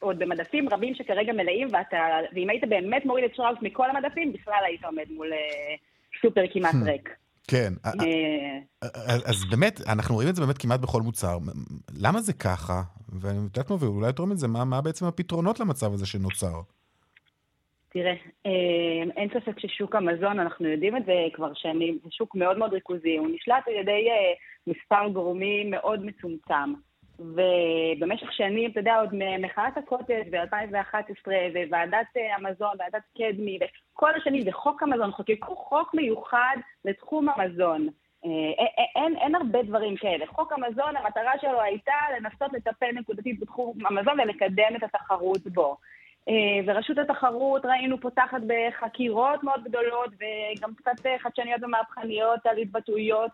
עוד 0.00 0.18
במדפים 0.18 0.68
רבים 0.68 0.94
שכרגע 0.94 1.32
מלאים, 1.32 1.68
ואתה, 1.72 2.18
ואם 2.32 2.50
היית 2.50 2.64
באמת 2.68 3.04
מוריד 3.04 3.24
את 3.24 3.34
שטראוס 3.34 3.58
מכל 3.62 3.90
המדפים, 3.90 4.32
בכלל 4.32 4.60
היית 4.66 4.84
עומד 4.84 5.10
מול 5.10 5.32
סופר 6.22 6.42
כמעט 6.52 6.74
ריק. 6.84 7.16
כן, 7.48 7.72
אז 9.26 9.44
באמת, 9.50 9.80
אנחנו 9.88 10.14
רואים 10.14 10.28
את 10.28 10.36
זה 10.36 10.42
באמת 10.42 10.58
כמעט 10.58 10.80
בכל 10.80 11.02
מוצר. 11.02 11.38
למה 12.02 12.20
זה 12.20 12.32
ככה? 12.32 12.82
ואני 13.20 13.36
יודעת 13.36 13.70
מה, 13.70 13.76
ואולי 13.80 14.06
יותר 14.06 14.24
מזה, 14.24 14.48
מה, 14.48 14.64
מה 14.64 14.80
בעצם 14.80 15.06
הפתרונות 15.06 15.60
למצב 15.60 15.92
הזה 15.92 16.06
שנוצר? 16.06 16.60
תראה, 17.88 18.14
אין 19.16 19.28
ספק 19.34 19.58
ששוק 19.58 19.94
המזון, 19.94 20.40
אנחנו 20.40 20.68
יודעים 20.68 20.96
את 20.96 21.06
זה 21.06 21.12
כבר 21.34 21.54
שנים, 21.54 21.98
זה 22.04 22.08
שוק 22.10 22.34
מאוד 22.34 22.58
מאוד 22.58 22.72
ריכוזי, 22.72 23.16
הוא 23.16 23.28
נשלט 23.34 23.64
על 23.66 23.74
ידי 23.74 24.08
מספר 24.66 25.08
גורמים 25.12 25.70
מאוד 25.70 26.04
מצומצם. 26.04 26.74
ובמשך 27.18 28.32
שנים, 28.32 28.70
אתה 28.70 28.80
יודע, 28.80 28.96
עוד 29.00 29.08
ממחאת 29.12 29.76
הקוטג' 29.76 30.30
ב-2011, 30.30 31.28
וועדת 31.68 32.06
אה, 32.16 32.36
המזון, 32.36 32.70
ועדת 32.78 33.02
קדמי, 33.18 33.58
וכל 33.94 34.14
השנים, 34.14 34.42
וחוק 34.46 34.82
המזון, 34.82 35.12
חוקקו 35.12 35.56
חוק 35.56 35.94
מיוחד 35.94 36.56
לתחום 36.84 37.28
המזון. 37.28 37.88
אה, 38.24 38.64
אין, 38.96 39.16
אין 39.16 39.34
הרבה 39.34 39.62
דברים 39.62 39.96
כאלה. 39.96 40.26
חוק 40.26 40.52
המזון, 40.52 40.96
המטרה 40.96 41.32
שלו 41.40 41.60
הייתה 41.60 41.92
לנסות 42.16 42.52
לטפל 42.52 42.92
נקודתית 42.94 43.40
בתחום 43.40 43.86
המזון 43.86 44.20
ולקדם 44.20 44.76
את 44.76 44.82
התחרות 44.82 45.46
בו. 45.46 45.76
אה, 46.28 46.34
ורשות 46.66 46.98
התחרות, 46.98 47.64
ראינו, 47.64 48.00
פותחת 48.00 48.40
בחקירות 48.46 49.42
מאוד 49.42 49.64
גדולות, 49.64 50.10
וגם 50.14 50.74
קצת 50.74 51.06
חדשניות 51.18 51.62
ומהפכניות 51.62 52.46
על 52.46 52.58
התבטאויות 52.58 53.32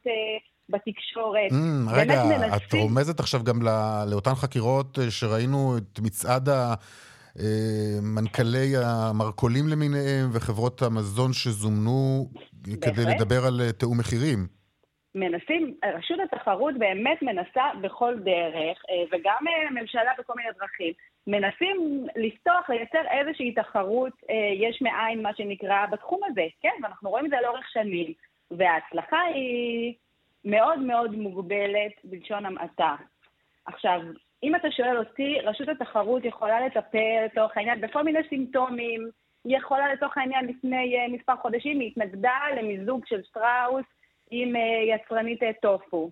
בתקשורת. 0.69 1.51
Mm, 1.51 1.97
רגע, 1.97 2.25
מנסים... 2.25 2.53
את 2.55 2.75
רומזת 2.75 3.21
עכשיו 3.21 3.41
גם 3.45 3.63
לא, 3.63 3.71
לאותן 4.11 4.35
חקירות 4.35 4.99
אה, 4.99 5.11
שראינו 5.11 5.77
את 5.79 6.01
מצעד 6.03 6.49
ה... 6.49 6.75
אה, 7.39 7.99
מנכ"לי 8.03 8.73
המרכולים 8.85 9.65
למיניהם 9.69 10.27
וחברות 10.33 10.83
המזון 10.83 11.33
שזומנו 11.33 12.27
בהחלט. 12.53 12.85
כדי 12.85 13.03
לדבר 13.15 13.47
על 13.47 13.61
אה, 13.61 13.73
תיאום 13.73 13.99
מחירים. 13.99 14.39
מנסים, 15.15 15.75
רשות 15.97 16.19
התחרות 16.25 16.75
באמת 16.79 17.23
מנסה 17.23 17.65
בכל 17.83 18.15
דרך, 18.19 18.79
וגם 19.13 19.45
הממשלה 19.69 20.11
בכל 20.19 20.33
מיני 20.37 20.49
דרכים, 20.61 20.93
מנסים 21.27 22.07
לפתוח, 22.17 22.71
לייצר 22.71 23.03
איזושהי 23.11 23.55
תחרות 23.55 24.13
יש 24.61 24.83
מאין, 24.83 25.23
מה 25.23 25.31
שנקרא, 25.37 25.87
בתחום 25.93 26.21
הזה, 26.25 26.47
כן? 26.61 26.75
ואנחנו 26.83 27.11
רואים 27.11 27.27
את 27.27 27.31
זה 27.31 27.37
לאורך 27.43 27.67
שנים, 27.73 28.13
וההצלחה 28.51 29.21
היא 29.35 29.95
מאוד 30.45 30.79
מאוד 30.79 31.15
מוגבלת 31.15 31.93
בלשון 32.05 32.47
המעטה. 32.47 32.95
עכשיו, 33.67 34.01
אם 34.43 34.57
אתה 34.57 34.71
שואל 34.71 34.99
אותי, 34.99 35.41
רשות 35.41 35.69
התחרות 35.69 36.25
יכולה 36.25 36.67
לטפל 36.67 37.25
לצורך 37.25 37.57
העניין 37.57 37.81
בכל 37.81 38.03
מיני 38.03 38.19
סימפטומים. 38.29 39.09
היא 39.45 39.57
יכולה 39.57 39.95
לצורך 39.95 40.19
העניין 40.19 40.47
לפני 40.47 41.07
uh, 41.07 41.13
מספר 41.13 41.37
חודשים, 41.37 41.81
היא 41.81 41.89
התנגדה 41.89 42.39
למיזוג 42.57 43.07
של 43.07 43.23
שטראוס 43.23 43.85
עם 44.31 44.57
uh, 44.57 44.59
יצרנית 44.95 45.43
uh, 45.43 45.47
טופו. 45.63 46.11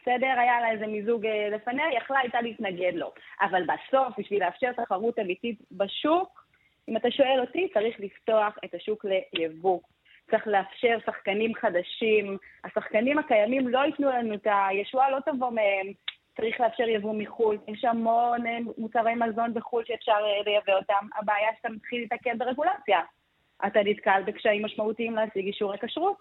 בסדר? 0.00 0.34
היה 0.38 0.60
לה 0.60 0.70
איזה 0.70 0.86
מיזוג 0.86 1.26
uh, 1.26 1.54
לפניה, 1.54 1.84
יכלה 1.96 2.18
הייתה 2.18 2.40
להתנגד 2.40 2.92
לו. 2.94 3.12
אבל 3.40 3.62
בסוף, 3.62 4.18
בשביל 4.18 4.44
לאפשר 4.44 4.72
תחרות 4.72 5.18
אמיתית 5.18 5.58
בשוק, 5.72 6.44
אם 6.88 6.96
אתה 6.96 7.10
שואל 7.10 7.40
אותי, 7.40 7.68
צריך 7.74 8.00
לפתוח 8.00 8.54
את 8.64 8.74
השוק 8.74 9.04
ליבוא. 9.32 9.80
צריך 10.30 10.46
לאפשר 10.46 10.98
שחקנים 11.06 11.54
חדשים. 11.54 12.36
השחקנים 12.64 13.18
הקיימים 13.18 13.68
לא 13.68 13.78
ייתנו 13.78 14.10
לנו 14.10 14.34
את 14.34 14.46
הישועה, 14.46 15.10
לא 15.10 15.18
תבוא 15.26 15.50
מהם. 15.50 15.92
צריך 16.36 16.60
לאפשר 16.60 16.88
יבוא 16.88 17.14
מחו"ל. 17.18 17.58
יש 17.68 17.84
המון 17.84 18.46
אה, 18.46 18.58
מוצרי 18.78 19.14
מזון 19.14 19.54
בחו"ל 19.54 19.84
שאפשר 19.84 20.12
אה, 20.12 20.42
לייבא 20.44 20.72
אותם. 20.72 21.06
הבעיה 21.16 21.48
שאתה 21.56 21.68
מתחיל 21.68 22.00
להתעכב 22.00 22.38
ברגולציה. 22.38 23.00
אתה 23.66 23.80
נתקל 23.84 24.22
בקשיים 24.26 24.64
משמעותיים 24.64 25.14
להשיג 25.14 25.46
אישורי 25.46 25.78
כשרות. 25.78 26.18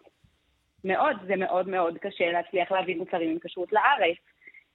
מאוד, 0.83 1.17
זה 1.27 1.35
מאוד 1.35 1.69
מאוד 1.69 1.97
קשה 1.97 2.31
להצליח 2.31 2.71
להביא 2.71 2.97
מוצרים 2.97 3.29
עם 3.29 3.37
כשרות 3.43 3.73
לארץ. 3.73 4.17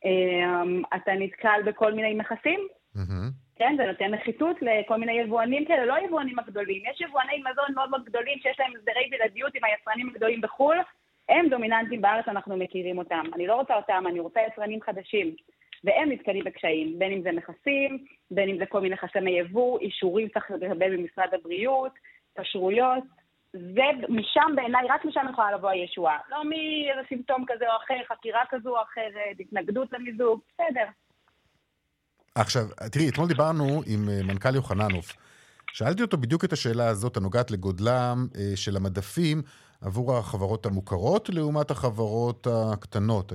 אה, 0.04 0.96
אתה 0.96 1.12
נתקל 1.12 1.60
בכל 1.66 1.92
מיני 1.92 2.14
מכסים. 2.14 2.60
Mm-hmm. 2.96 3.47
כן, 3.58 3.74
זה 3.76 3.86
נותן 3.86 4.14
נחיתות 4.14 4.56
לכל 4.62 4.96
מיני 4.96 5.12
יבואנים 5.12 5.64
כאלה, 5.64 5.84
לא 5.84 5.94
היבואנים 5.94 6.38
הגדולים. 6.38 6.82
יש 6.90 7.00
יבואני 7.00 7.42
מזון 7.50 7.74
מאוד 7.74 7.90
מאוד 7.90 8.04
גדולים 8.04 8.38
שיש 8.38 8.60
להם 8.60 8.72
הסדרי 8.76 9.10
בלעדיות 9.10 9.54
עם 9.54 9.64
היצרנים 9.64 10.08
הגדולים 10.08 10.40
בחו"ל, 10.40 10.76
הם 11.28 11.48
דומיננטיים 11.48 12.00
בארץ, 12.00 12.28
אנחנו 12.28 12.56
מכירים 12.56 12.98
אותם. 12.98 13.24
אני 13.34 13.46
לא 13.46 13.54
רוצה 13.54 13.76
אותם, 13.76 14.04
אני 14.08 14.20
רוצה 14.20 14.40
יצרנים 14.40 14.80
חדשים. 14.82 15.34
והם 15.84 16.12
נתקלים 16.12 16.44
בקשיים, 16.44 16.98
בין 16.98 17.12
אם 17.12 17.22
זה 17.22 17.32
מכסים, 17.32 18.04
בין 18.30 18.48
אם 18.48 18.58
זה 18.58 18.66
כל 18.66 18.80
מיני 18.80 18.96
חסמי 18.96 19.30
יבוא, 19.30 19.78
אישורים 19.78 20.28
צריך 20.28 20.50
לקבל 20.50 20.96
במשרד 20.96 21.34
הבריאות, 21.34 21.92
כשרויות. 22.40 23.04
זה, 23.52 23.84
משם 24.08 24.52
בעיניי, 24.56 24.86
רק 24.88 25.04
משם 25.04 25.26
יכולה 25.30 25.52
לבוא 25.52 25.68
הישועה. 25.68 26.18
לא 26.30 26.44
מאיזה 26.44 27.08
סימפטום 27.08 27.44
כזה 27.46 27.64
או 27.72 27.76
אחר, 27.76 27.94
חקירה 28.08 28.42
כזו 28.48 28.76
או 28.76 28.82
אחרת, 28.82 29.40
התנגדות 29.40 29.92
למיזוג, 29.92 30.40
בסדר. 30.54 30.84
עכשיו, 32.40 32.66
תראי, 32.90 33.08
אתמול 33.08 33.28
דיברנו 33.28 33.82
עם 33.86 34.08
אה, 34.08 34.22
מנכ"ל 34.22 34.54
יוחננוף. 34.54 35.12
שאלתי 35.72 36.02
אותו 36.02 36.16
בדיוק 36.16 36.44
את 36.44 36.52
השאלה 36.52 36.88
הזאת, 36.88 37.16
הנוגעת 37.16 37.50
לגודלם 37.50 38.26
אה, 38.36 38.52
של 38.54 38.76
המדפים 38.76 39.42
עבור 39.80 40.16
החברות 40.16 40.66
המוכרות 40.66 41.28
לעומת 41.28 41.70
החברות 41.70 42.46
הקטנות, 42.50 43.32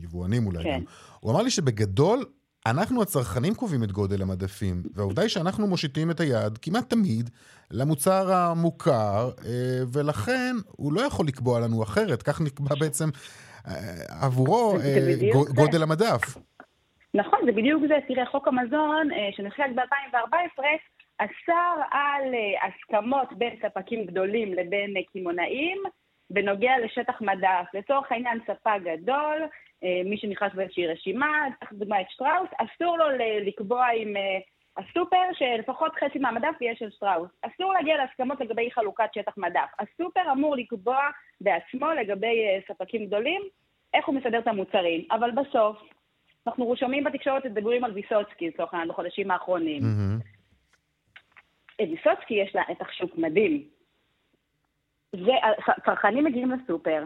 היבואנים 0.00 0.46
אולי 0.46 0.64
כן. 0.64 0.80
הוא 1.20 1.32
אמר 1.32 1.42
לי 1.42 1.50
שבגדול, 1.50 2.24
אנחנו 2.66 3.02
הצרכנים 3.02 3.54
קובעים 3.54 3.84
את 3.84 3.92
גודל 3.92 4.22
המדפים, 4.22 4.82
והעובדה 4.94 5.22
היא 5.22 5.28
שאנחנו 5.28 5.66
מושיטים 5.66 6.10
את 6.10 6.20
היד 6.20 6.58
כמעט 6.58 6.90
תמיד 6.90 7.30
למוצר 7.70 8.32
המוכר, 8.32 9.30
אה, 9.44 9.50
ולכן 9.92 10.56
הוא 10.66 10.92
לא 10.92 11.00
יכול 11.00 11.26
לקבוע 11.26 11.60
לנו 11.60 11.82
אחרת, 11.82 12.22
כך 12.22 12.40
נקבע 12.40 12.74
בעצם 12.80 13.10
עבורו 14.08 14.78
גודל 15.54 15.82
המדף. 15.82 16.36
נכון, 17.16 17.38
זה 17.44 17.52
בדיוק 17.52 17.82
זה. 17.88 17.98
תראה, 18.08 18.26
חוק 18.26 18.48
המזון 18.48 19.12
אה, 19.12 19.28
שנחקק 19.36 19.68
ב-2014 19.74 20.62
אסר 21.18 21.82
על 21.90 22.34
אה, 22.34 22.66
הסכמות 22.66 23.32
בין 23.32 23.56
ספקים 23.62 24.04
גדולים 24.06 24.54
לבין 24.54 24.96
אה, 24.96 25.02
קמעונאים 25.12 25.78
בנוגע 26.30 26.78
לשטח 26.84 27.20
מדף. 27.20 27.66
לצורך 27.74 28.12
העניין, 28.12 28.38
ספק 28.46 28.78
גדול, 28.84 29.42
מי 30.04 30.16
שנכנס 30.16 30.52
באיזושהי 30.54 30.86
רשימה, 30.86 31.46
צריך 31.60 31.72
לדוגמה 31.72 32.00
את 32.00 32.10
שטראוס, 32.10 32.48
אסור 32.58 32.98
לו 32.98 33.04
לקבוע 33.46 33.86
עם 33.96 34.14
הסופר 34.76 35.22
שלפחות 35.32 35.92
חצי 35.94 36.18
מהמדף 36.18 36.60
יהיה 36.60 36.76
של 36.76 36.90
שטראוס. 36.90 37.30
אסור 37.42 37.72
להגיע 37.72 37.96
להסכמות 37.96 38.40
לגבי 38.40 38.70
חלוקת 38.70 39.08
שטח 39.14 39.32
מדף. 39.36 39.68
הסופר 39.78 40.32
אמור 40.32 40.56
לקבוע 40.56 40.98
בעצמו 41.40 41.86
לגבי 41.90 42.36
ספקים 42.68 43.06
גדולים 43.06 43.42
איך 43.94 44.06
הוא 44.06 44.14
מסדר 44.14 44.38
את 44.38 44.48
המוצרים, 44.48 45.04
אבל 45.10 45.30
בסוף 45.30 45.82
אנחנו 46.46 46.76
שומעים 46.76 47.04
בתקשורת 47.04 47.46
את 47.46 47.54
דיבורים 47.54 47.84
על 47.84 47.92
ויסוצקי, 47.92 48.48
לצורך 48.48 48.74
העניין, 48.74 48.88
בחודשים 48.88 49.30
האחרונים. 49.30 49.82
ויסוצקי 51.80 52.34
יש 52.34 52.54
לה 52.54 52.62
נתח 52.70 52.92
שוק 52.92 53.10
מדהים. 53.16 53.64
צרכנים 55.84 56.24
מגיעים 56.24 56.50
לסופר, 56.50 57.04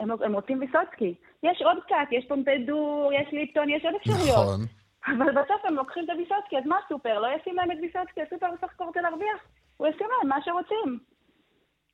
הם, 0.00 0.10
הם 0.10 0.34
רוצים 0.34 0.60
ויסוצקי. 0.60 1.14
יש 1.42 1.62
עוד 1.62 1.76
קצת, 1.86 2.08
יש 2.10 2.24
פומפדור, 2.28 3.12
יש 3.12 3.32
ליפטון, 3.32 3.70
יש 3.70 3.84
עוד 3.84 3.94
אפשרויות. 3.94 4.46
נכון. 4.46 4.60
אבל 5.06 5.32
בסוף 5.32 5.64
הם 5.64 5.74
לוקחים 5.74 6.04
את 6.04 6.10
הוויסוצקי, 6.10 6.58
אז 6.58 6.66
מה 6.66 6.76
הסופר? 6.86 7.20
לא 7.20 7.28
ישים 7.40 7.56
להם 7.56 7.70
את 7.70 7.76
ויסוצקי, 7.82 8.22
הסופר 8.22 8.46
בסך 8.52 8.72
הכל 8.74 8.84
רוצה 8.84 9.00
להרוויח. 9.00 9.38
הוא 9.76 9.88
ישים 9.88 10.06
להם 10.10 10.28
מה 10.28 10.36
שרוצים. 10.44 10.98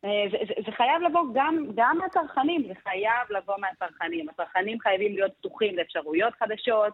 אה, 0.05 0.25
זה, 0.33 0.39
זה, 0.49 0.55
זה 0.67 0.73
חייב 0.77 1.03
לבוא 1.03 1.23
גם, 1.35 1.67
גם 1.75 1.99
מהצרכנים, 1.99 2.63
זה 2.69 2.75
חייב 2.83 3.25
לבוא 3.31 3.55
מהצרכנים. 3.59 4.29
הצרכנים 4.29 4.81
חייבים 4.81 5.13
להיות 5.15 5.33
פתוחים 5.39 5.77
לאפשרויות 5.77 6.35
חדשות, 6.39 6.93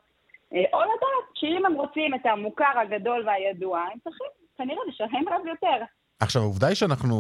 אה, 0.55 0.65
או 0.73 0.81
לדעת 0.81 1.27
שאם 1.35 1.67
הם 1.67 1.75
רוצים 1.75 2.15
את 2.15 2.27
המוכר 2.27 2.79
הגדול 2.83 3.27
והידוע, 3.27 3.79
הם 3.81 3.99
צריכים 4.05 4.27
כנראה 4.59 4.83
לשלם 4.89 5.29
עליו 5.29 5.47
יותר. 5.47 5.85
עכשיו, 6.21 6.43
העובדה 6.43 6.67
היא 6.67 6.75
שאנחנו, 6.75 7.15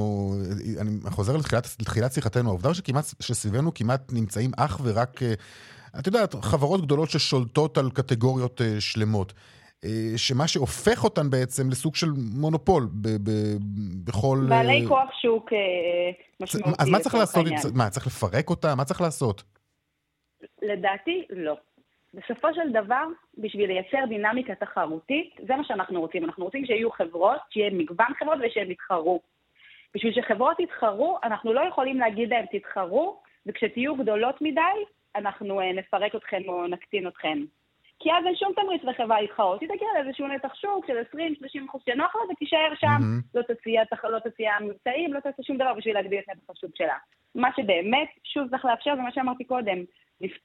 אני 0.80 1.10
חוזר 1.10 1.32
לתחילת, 1.80 2.12
שיחתנו, 2.12 2.48
העובדה 2.48 2.68
היא 2.68 2.74
שכמעט, 2.74 3.04
שסביבנו 3.20 3.74
כמעט 3.74 4.12
נמצאים 4.12 4.50
אך 4.56 4.80
ורק, 4.84 5.22
אה, 5.22 5.34
את 5.98 6.06
יודעת, 6.06 6.34
חברות 6.34 6.80
גדולות 6.80 7.10
ששולטות 7.10 7.78
על 7.78 7.90
קטגוריות 7.90 8.60
שלמות. 8.80 9.32
אה, 9.84 10.18
שמה 10.18 10.48
שהופך 10.48 11.04
אותן 11.04 11.30
בעצם 11.30 11.70
לסוג 11.70 11.94
של 11.94 12.06
מונופול 12.40 12.82
ב- 12.92 13.08
ב- 13.08 13.56
בכל... 14.04 14.38
בעלי 14.48 14.82
אה, 14.82 14.88
כוח 14.88 15.10
שוק 15.22 15.52
אה, 15.52 15.58
משמעותי. 16.40 16.82
אז 16.82 16.88
מה 16.90 16.98
צריך 16.98 17.14
לעשות? 17.14 17.46
מה, 17.74 17.90
צריך 17.90 18.06
לפרק 18.06 18.50
אותה? 18.50 18.74
מה 18.74 18.84
צריך 18.84 19.00
לעשות? 19.00 19.42
לדעתי, 20.62 21.24
לא. 21.30 21.56
בסופו 22.14 22.48
של 22.54 22.72
דבר, 22.72 23.04
בשביל 23.38 23.66
לייצר 23.66 24.06
דינמיקה 24.08 24.54
תחרותית, 24.54 25.34
זה 25.46 25.56
מה 25.56 25.64
שאנחנו 25.64 26.00
רוצים. 26.00 26.24
אנחנו 26.24 26.44
רוצים 26.44 26.66
שיהיו 26.66 26.90
חברות, 26.90 27.40
שיהיה 27.50 27.70
מגוון 27.70 28.14
חברות 28.18 28.38
ושהן 28.46 28.70
יתחרו. 28.70 29.20
בשביל 29.94 30.12
שחברות 30.12 30.60
יתחרו, 30.60 31.18
אנחנו 31.24 31.52
לא 31.52 31.60
יכולים 31.68 31.98
להגיד 31.98 32.28
להן 32.28 32.44
תתחרו, 32.52 33.20
וכשתהיו 33.46 33.96
גדולות 33.96 34.42
מדי, 34.42 34.60
אנחנו 35.16 35.60
נפרק 35.74 36.14
אתכם 36.14 36.42
או 36.48 36.66
נקטין 36.66 37.06
אתכם. 37.06 37.38
כי 37.98 38.12
אז 38.12 38.26
אין 38.26 38.36
שום 38.36 38.52
תמריץ 38.56 38.84
לחברה 38.84 39.20
להתחרות. 39.20 39.60
היא 39.60 39.68
תגיע 39.68 39.88
לאיזשהו 39.94 40.26
נתח 40.26 40.54
שוק 40.54 40.86
של 40.86 40.98
20-30 41.16 41.68
אחוז 41.68 41.82
שנוח 41.86 42.16
לה 42.16 42.22
ותישאר 42.32 42.74
שם, 42.74 42.86
mm-hmm. 42.86 43.38
לא 43.38 43.42
תציע, 43.42 43.82
לא 44.04 44.18
תציע 44.18 44.52
מבצעים, 44.60 45.14
לא 45.14 45.20
תעשה 45.20 45.42
שום 45.42 45.56
דבר 45.56 45.74
בשביל 45.74 45.94
להגדיל 45.94 46.18
את 46.18 46.28
נתח 46.28 46.50
השוק 46.50 46.70
שלה. 46.76 46.96
מה 47.34 47.48
שבאמת, 47.56 48.08
שוב 48.24 48.48
צריך 48.50 48.64
לאפשר, 48.64 48.96
זה 48.96 49.02
מה 49.02 49.12
שאמרתי 49.12 49.44
קודם, 49.44 49.84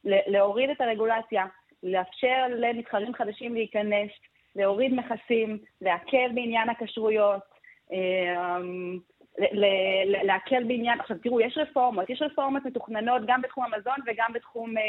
להוריד 0.05 0.69
את 0.69 0.81
הרגולציה, 0.81 1.45
לאפשר 1.83 2.45
למתחרים 2.49 3.13
חדשים 3.13 3.53
להיכנס, 3.53 4.09
להוריד 4.55 4.93
מכסים, 4.93 5.57
להקל 5.81 6.31
בעניין 6.35 6.69
הכשרויות, 6.69 7.41
אמ, 7.91 8.99
להקל 10.23 10.63
בעניין, 10.63 10.99
עכשיו 10.99 11.17
תראו, 11.23 11.41
יש 11.41 11.57
רפורמות, 11.57 12.09
יש 12.09 12.21
רפורמות 12.21 12.65
מתוכננות 12.65 13.21
גם 13.27 13.41
בתחום 13.41 13.63
המזון 13.63 13.95
וגם 14.07 14.33
בתחום 14.33 14.77
אה, 14.77 14.83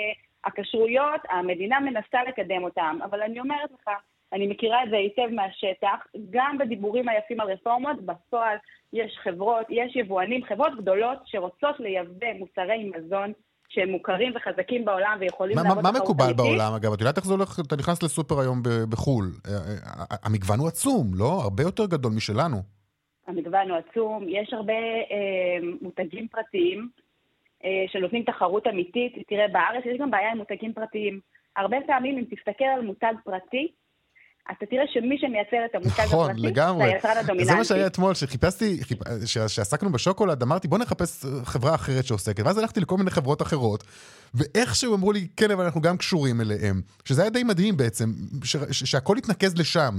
הכשרויות, 0.45 1.21
המדינה 1.29 1.81
מנסה 1.81 2.19
לקדם 2.29 2.65
אותם, 2.65 2.99
אבל 3.05 3.23
אני 3.23 3.41
אומרת 3.41 3.71
לך, 3.81 3.89
אני 4.33 4.47
מכירה 4.47 4.85
את 4.85 4.91
זה 4.91 4.97
היטב 4.97 5.35
מהשטח, 5.35 6.07
גם 6.31 6.59
בדיבורים 6.59 7.09
היפים 7.09 7.41
על 7.41 7.53
רפורמות, 7.53 8.03
בפועל 8.03 8.57
יש 8.93 9.19
חברות, 9.23 9.67
יש 9.71 9.97
יבואנים, 9.97 10.45
חברות 10.45 10.73
גדולות 10.79 11.19
שרוצות 11.25 11.81
לייבא 11.81 12.33
מוצרי 12.39 12.91
מזון 12.97 13.33
שהם 13.69 13.89
מוכרים 13.89 14.33
וחזקים 14.37 14.85
בעולם 14.85 15.17
ויכולים 15.21 15.57
מה, 15.57 15.63
לעבוד 15.63 15.85
מה, 15.85 15.93
מה 15.93 15.99
מקובל. 15.99 16.33
בעולם, 16.33 16.73
אגב? 16.77 16.93
את 16.93 17.01
יודעת 17.01 17.17
איך 17.17 17.27
זה 17.27 17.35
הולך? 17.35 17.61
אתה 17.67 17.77
נכנס 17.77 18.03
לסופר 18.03 18.41
היום 18.41 18.63
בחו"ל. 18.91 19.25
אה, 19.47 19.53
אה, 19.53 20.17
המגוון 20.23 20.59
הוא 20.59 20.69
עצום, 20.69 21.07
לא? 21.15 21.41
הרבה 21.43 21.63
יותר 21.63 21.87
גדול 21.87 22.13
משלנו. 22.17 22.57
המגוון 23.27 23.71
הוא 23.71 23.79
עצום, 23.79 24.25
יש 24.29 24.53
הרבה 24.53 24.73
אה, 25.11 25.59
מותגים 25.83 26.29
פרטיים 26.29 26.79
אה, 26.79 27.00
שנותנים 27.93 28.23
תחרות 28.23 28.67
אמיתית. 28.67 29.13
תראה, 29.29 29.49
בארץ 29.49 29.87
יש 29.87 29.99
גם 30.01 30.11
בעיה 30.11 30.31
עם 30.31 30.39
מותגים 30.39 30.73
פרטיים. 30.73 31.21
הרבה 31.57 31.77
פעמים 31.87 32.19
אם 32.19 32.25
תסתכל 32.25 32.65
על 32.65 32.81
מותג 32.81 33.13
פרטי, 33.25 33.69
אתה 34.51 34.67
תראה 34.67 34.85
שמי 34.93 35.19
שמייצר 35.19 35.65
את 35.65 35.75
המותג 35.75 36.03
נכון, 36.07 36.31
הפרטי 36.31 36.47
לגמרי. 36.47 36.87
זה 36.87 36.93
היצרן 36.93 37.17
הדומיננטי. 37.17 37.45
זה 37.45 37.57
מה 37.57 37.65
שהיה 37.65 37.87
אתמול, 37.87 38.15
שחיפשתי, 38.15 38.85
חיפ... 38.85 38.99
ש... 39.27 39.39
שעסקנו 39.39 39.93
בשוקולד, 39.93 40.43
אמרתי 40.43 40.69
בוא 40.69 40.79
נחפש 40.79 41.25
אה, 41.25 41.45
חברה 41.45 41.75
אחרת 41.75 42.05
שעוסקת, 42.05 42.45
ואז 42.45 42.59
הלכתי 42.59 42.81
לכל 42.81 42.97
מיני 42.97 43.11
חברות 43.11 43.43
אחרות, 43.43 43.85
ואיכשהו 44.35 44.95
אמרו 44.95 45.13
לי, 45.13 45.21
כן, 45.37 45.51
אבל 45.51 45.65
אנחנו 45.65 45.81
גם 45.81 45.97
קשורים 45.97 46.41
אליהם, 46.41 46.77
שזה 47.05 47.23
היה 47.23 47.31
די 47.31 47.43
מדהים 47.45 47.77
בעצם, 47.77 48.07
ש... 48.45 48.57
ש... 48.57 48.91
שהכל 48.91 49.17
התנקז 49.17 49.59
לשם. 49.61 49.95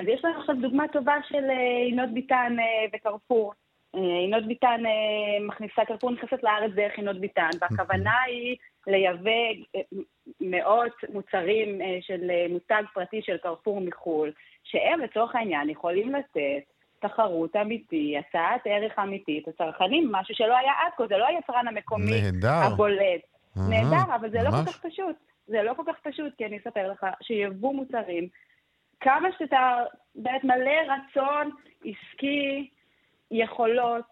אז 0.00 0.06
יש 0.08 0.24
לנו 0.24 0.40
עכשיו 0.40 0.54
דוגמה 0.62 0.84
טובה 0.92 1.14
של 1.28 1.44
אה, 1.50 1.86
עינות 1.86 2.10
ביטן 2.14 2.56
אה, 2.58 2.98
וקרפור. 2.98 3.52
אה, 3.94 4.00
עינות 4.00 4.46
ביטן 4.46 4.80
אה, 4.86 5.46
מכניסה, 5.46 5.84
קרפור 5.84 6.10
נכנסת 6.10 6.42
לארץ 6.42 6.70
דרך 6.74 6.92
עינות 6.96 7.20
ביטן, 7.20 7.50
והכוונה 7.60 8.20
היא 8.26 8.56
לייבא 8.86 9.30
אה, 9.76 9.80
מאות 10.40 10.92
מוצרים 11.12 11.80
של 12.00 12.30
מותג 12.50 12.82
פרטי 12.94 13.22
של 13.22 13.36
קרפור 13.36 13.80
מחו"ל, 13.80 14.32
שהם 14.64 15.00
לצורך 15.00 15.34
העניין 15.34 15.70
יכולים 15.70 16.14
לתת 16.14 16.72
תחרות 17.00 17.56
אמיתי, 17.56 18.16
הצעת 18.18 18.60
ערך 18.64 18.98
אמיתית 18.98 19.48
לצרכנים, 19.48 20.12
משהו 20.12 20.34
שלא 20.34 20.56
היה 20.56 20.72
עד 20.86 20.92
כה, 20.96 21.06
זה 21.06 21.16
לא 21.16 21.26
היצרן 21.26 21.68
המקומי 21.68 22.22
נהדר. 22.22 22.48
הבולט. 22.48 23.20
נהדר, 23.56 24.14
אבל 24.14 24.30
זה 24.30 24.42
לא 24.42 24.50
כל. 24.50 24.70
כך 24.72 24.86
פשוט. 24.86 25.16
זה 25.46 25.62
לא 25.62 25.74
כל 25.74 25.82
כך 25.86 25.98
פשוט, 26.02 26.32
כי 26.38 26.46
אני 26.46 26.58
אספר 26.58 26.90
לך 26.90 27.06
שיבוא 27.22 27.74
מוצרים, 27.74 28.28
כמה 29.00 29.28
שאתה 29.38 29.76
באמת 30.14 30.44
מלא 30.44 30.92
רצון 30.92 31.50
עסקי, 31.84 32.70
יכולות, 33.30 34.04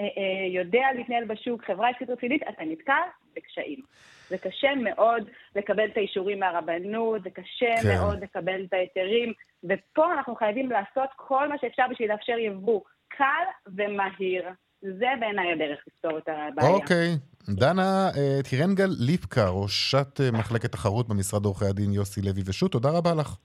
אה, 0.00 0.04
אה, 0.04 0.46
יודע 0.60 0.86
להתנהל 0.94 1.24
בשוק, 1.24 1.64
חברה 1.64 1.88
עסקית 1.88 2.10
רצינית, 2.10 2.42
אתה 2.42 2.64
נתקע 2.64 2.96
בקשיים. 3.36 3.80
זה 4.28 4.38
קשה 4.38 4.74
מאוד 4.74 5.28
לקבל 5.56 5.84
את 5.84 5.96
האישורים 5.96 6.40
מהרבנות, 6.40 7.22
זה 7.22 7.30
קשה 7.30 7.74
כן. 7.82 7.88
מאוד 7.88 8.22
לקבל 8.22 8.64
את 8.64 8.72
ההיתרים, 8.72 9.32
ופה 9.64 10.12
אנחנו 10.12 10.34
חייבים 10.34 10.70
לעשות 10.70 11.08
כל 11.16 11.48
מה 11.48 11.54
שאפשר 11.60 11.84
בשביל 11.90 12.12
לאפשר 12.12 12.38
יבוא 12.38 12.80
קל 13.08 13.44
ומהיר. 13.66 14.48
זה 14.82 15.06
בעיניי 15.20 15.52
הדרך 15.52 15.78
לפתור 15.86 16.18
את 16.18 16.28
הבעיה. 16.28 16.70
אוקיי. 16.70 17.08
דנה 17.48 18.08
אה, 18.16 18.42
טירנגל 18.50 18.88
ליפקה, 18.98 19.48
ראשת 19.48 20.20
מחלקת 20.32 20.72
תחרות 20.72 21.08
במשרד 21.08 21.44
עורכי 21.44 21.64
הדין 21.64 21.92
יוסי 21.92 22.22
לוי 22.22 22.42
ושות', 22.46 22.72
תודה 22.72 22.90
רבה 22.90 23.14
לך. 23.14 23.36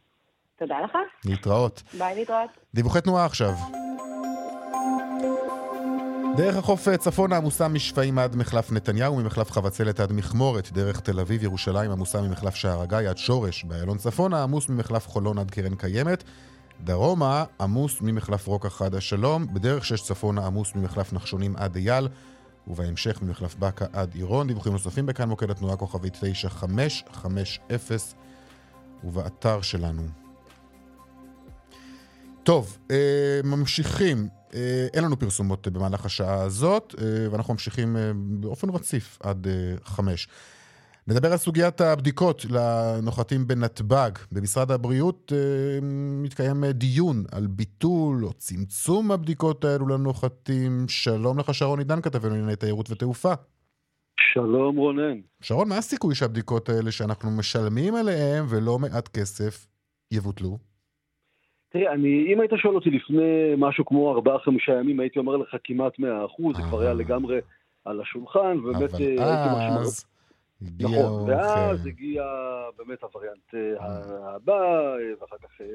תודה 0.56 0.82
לך, 0.82 0.98
להתראות. 1.26 1.84
ביי 1.98 2.16
להתראות. 2.16 2.50
דיווחי 2.74 3.02
תנועה 3.02 3.26
עכשיו. 3.26 3.52
דרך 6.38 6.56
החוף 6.56 6.88
אה, 6.88 6.98
צפונה 6.98 7.38
עמוסה 7.38 7.68
משפעים 7.68 8.20
עד 8.20 8.36
מחלף 8.36 8.72
נתניהו, 8.72 9.16
ממחלף 9.16 9.52
חבצלת 9.52 10.00
עד 10.00 10.14
מכמורת, 10.14 10.72
דרך 10.72 11.00
תל 11.00 11.20
אביב 11.20 11.44
ירושלים 11.44 11.92
עמוסה 11.92 12.22
ממחלף 12.22 12.56
שער 12.56 12.82
הגיא 12.82 12.98
עד 12.98 13.18
שורש, 13.18 13.64
באיילון 13.64 13.98
צפונה 13.98 14.44
עמוס 14.44 14.70
ממחלף 14.70 15.08
חולון 15.08 15.38
עד 15.38 15.52
קרן 15.52 15.76
קיימת, 15.76 16.24
דרומה 16.84 17.44
עמוס 17.62 18.02
ממחלף 18.02 18.48
רוקח 18.48 18.82
עד 18.82 18.96
השלום, 18.96 19.54
בדרך 19.54 19.86
שש 19.86 20.02
צפונה 20.02 20.46
עמוס 20.46 20.76
ממחלף 20.76 21.14
נחשונים 21.14 21.56
עד 21.56 21.76
אייל, 21.76 22.08
ובהמשך 22.68 23.22
ממחלף 23.22 23.56
באקה 23.56 23.86
עד 23.94 24.16
עירון. 24.16 24.48
דיווחים 24.48 24.74
נוספים 24.74 25.06
בכאן 25.06 25.30
מוקד 25.30 25.52
התנועה 25.52 25.78
כוכבית 25.78 26.18
9550 26.22 27.98
ובאתר 29.04 29.62
שלנו. 29.62 30.04
טוב, 32.44 32.78
אה, 32.92 33.40
ממשיכים. 33.44 34.41
אה, 34.54 34.88
אין 34.94 35.04
לנו 35.04 35.20
פרסומות 35.20 35.68
אה, 35.68 35.72
במהלך 35.72 36.06
השעה 36.06 36.42
הזאת, 36.42 36.96
אה, 37.02 37.32
ואנחנו 37.32 37.54
ממשיכים 37.54 37.96
באופן 38.16 38.70
רציף 38.70 39.18
עד 39.24 39.48
חמש. 39.84 40.28
נדבר 41.08 41.32
על 41.32 41.38
סוגיית 41.38 41.82
הבדיקות 41.82 42.46
לנוחתים 42.46 43.48
בנתב"ג. 43.48 44.12
במשרד 44.32 44.72
הבריאות 44.72 45.32
מתקיים 46.24 46.66
דיון 46.66 47.24
על 47.32 47.48
ביטול 47.48 48.26
או 48.26 48.34
צמצום 48.34 49.12
הבדיקות 49.12 49.66
האלו 49.66 49.88
לנוחתים. 49.88 50.86
שלום 50.88 51.40
לך, 51.40 51.54
שרון 51.54 51.80
עידן, 51.80 52.02
כתבנו 52.02 52.30
לענייני 52.30 52.56
תיירות 52.56 52.92
ותעופה. 52.92 53.34
שלום 54.34 54.78
רונן. 54.78 55.20
שרון, 55.42 55.70
מה 55.70 55.78
הסיכוי 55.78 56.16
שהבדיקות 56.16 56.70
האלה 56.70 56.92
שאנחנו 56.92 57.32
משלמים 57.32 57.96
עליהן 57.96 58.46
ולא 58.50 58.80
מעט 58.80 59.08
כסף 59.08 59.68
יבוטלו? 60.12 60.71
תראה, 61.72 61.94
אני, 61.94 62.34
אם 62.34 62.40
היית 62.40 62.52
שואל 62.56 62.76
אותי 62.76 62.90
לפני 62.90 63.54
משהו 63.58 63.86
כמו 63.86 64.12
ארבעה-חמישה 64.12 64.74
ימים, 64.74 65.00
הייתי 65.00 65.20
אומר 65.20 65.38
לך 65.38 65.56
כמעט 65.64 66.00
מאה 66.00 66.26
אחוז, 66.26 66.58
זה 66.58 66.64
כבר 66.64 66.82
היה 66.82 66.90
אה. 66.90 66.94
לגמרי 66.94 67.40
על 67.86 68.02
השולחן, 68.02 68.58
ובאמת 68.60 68.94
אה, 68.94 68.98
הייתי. 69.00 69.26
אז 69.80 70.06
הגיע... 70.62 70.88
נכון, 70.88 71.30
ואז 71.30 71.84
כן. 71.84 71.90
הגיע 71.90 72.24
באמת 72.78 73.04
הווריאנט 73.04 73.54
אה, 73.54 74.36
הבא, 74.36 74.96
אה, 74.96 75.14
ואחר 75.22 75.36
כך 75.38 75.62
אה, 75.62 75.68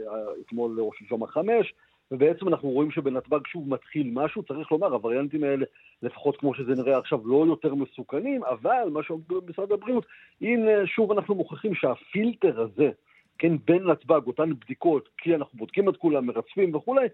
אתמול 0.47 0.81
ראש 0.81 0.99
שלשום 0.99 1.23
החמש, 1.23 1.75
ובעצם 2.11 2.49
אנחנו 2.49 2.69
רואים 2.69 2.91
שבנתב"ג 2.91 3.47
שוב 3.47 3.69
מתחיל 3.69 4.11
משהו, 4.13 4.43
צריך 4.43 4.73
לומר, 4.73 4.93
הווריאנטים 4.93 5.45
האלה, 5.45 5.65
לפחות 6.03 6.37
כמו 6.37 6.55
שזה 6.55 6.75
נראה 6.83 6.99
עכשיו, 6.99 7.29
לא 7.29 7.45
יותר 7.49 7.75
מסוכנים, 7.75 8.45
אבל 8.45 8.89
מה 8.91 9.03
שאומרים 9.03 9.41
במשרד 9.47 9.73
הבריאות, 9.73 10.07
הנה 10.41 10.87
שוב 10.87 11.13
אנחנו 11.13 11.35
מוכיחים 11.35 11.75
שהפילטר 11.75 12.61
הזה, 12.61 12.91
כן, 13.39 13.53
בין 13.65 13.83
נתב"ג, 13.83 14.21
אותן 14.27 14.51
בדיקות, 14.53 15.09
כי 15.19 15.35
אנחנו 15.35 15.59
בודקים 15.59 15.89
את 15.89 15.97
כולם, 15.97 16.27
מרצפים 16.27 16.75
וכולי, 16.75 17.07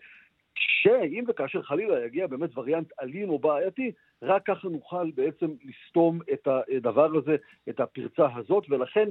שאם 0.54 1.24
וכאשר 1.28 1.62
חלילה 1.62 2.06
יגיע 2.06 2.26
באמת 2.26 2.58
וריאנט 2.58 2.92
אלים 3.02 3.30
או 3.30 3.38
בעייתי, 3.38 3.92
רק 4.22 4.46
ככה 4.46 4.68
נוכל 4.68 5.11
בעצם 5.11 5.50
לסתום 5.64 6.20
את 6.32 6.48
הדבר 6.48 7.11
הזה, 7.16 7.37
את 7.68 7.80
הפרצה 7.80 8.26
הזאת, 8.37 8.64
ולכן 8.70 9.08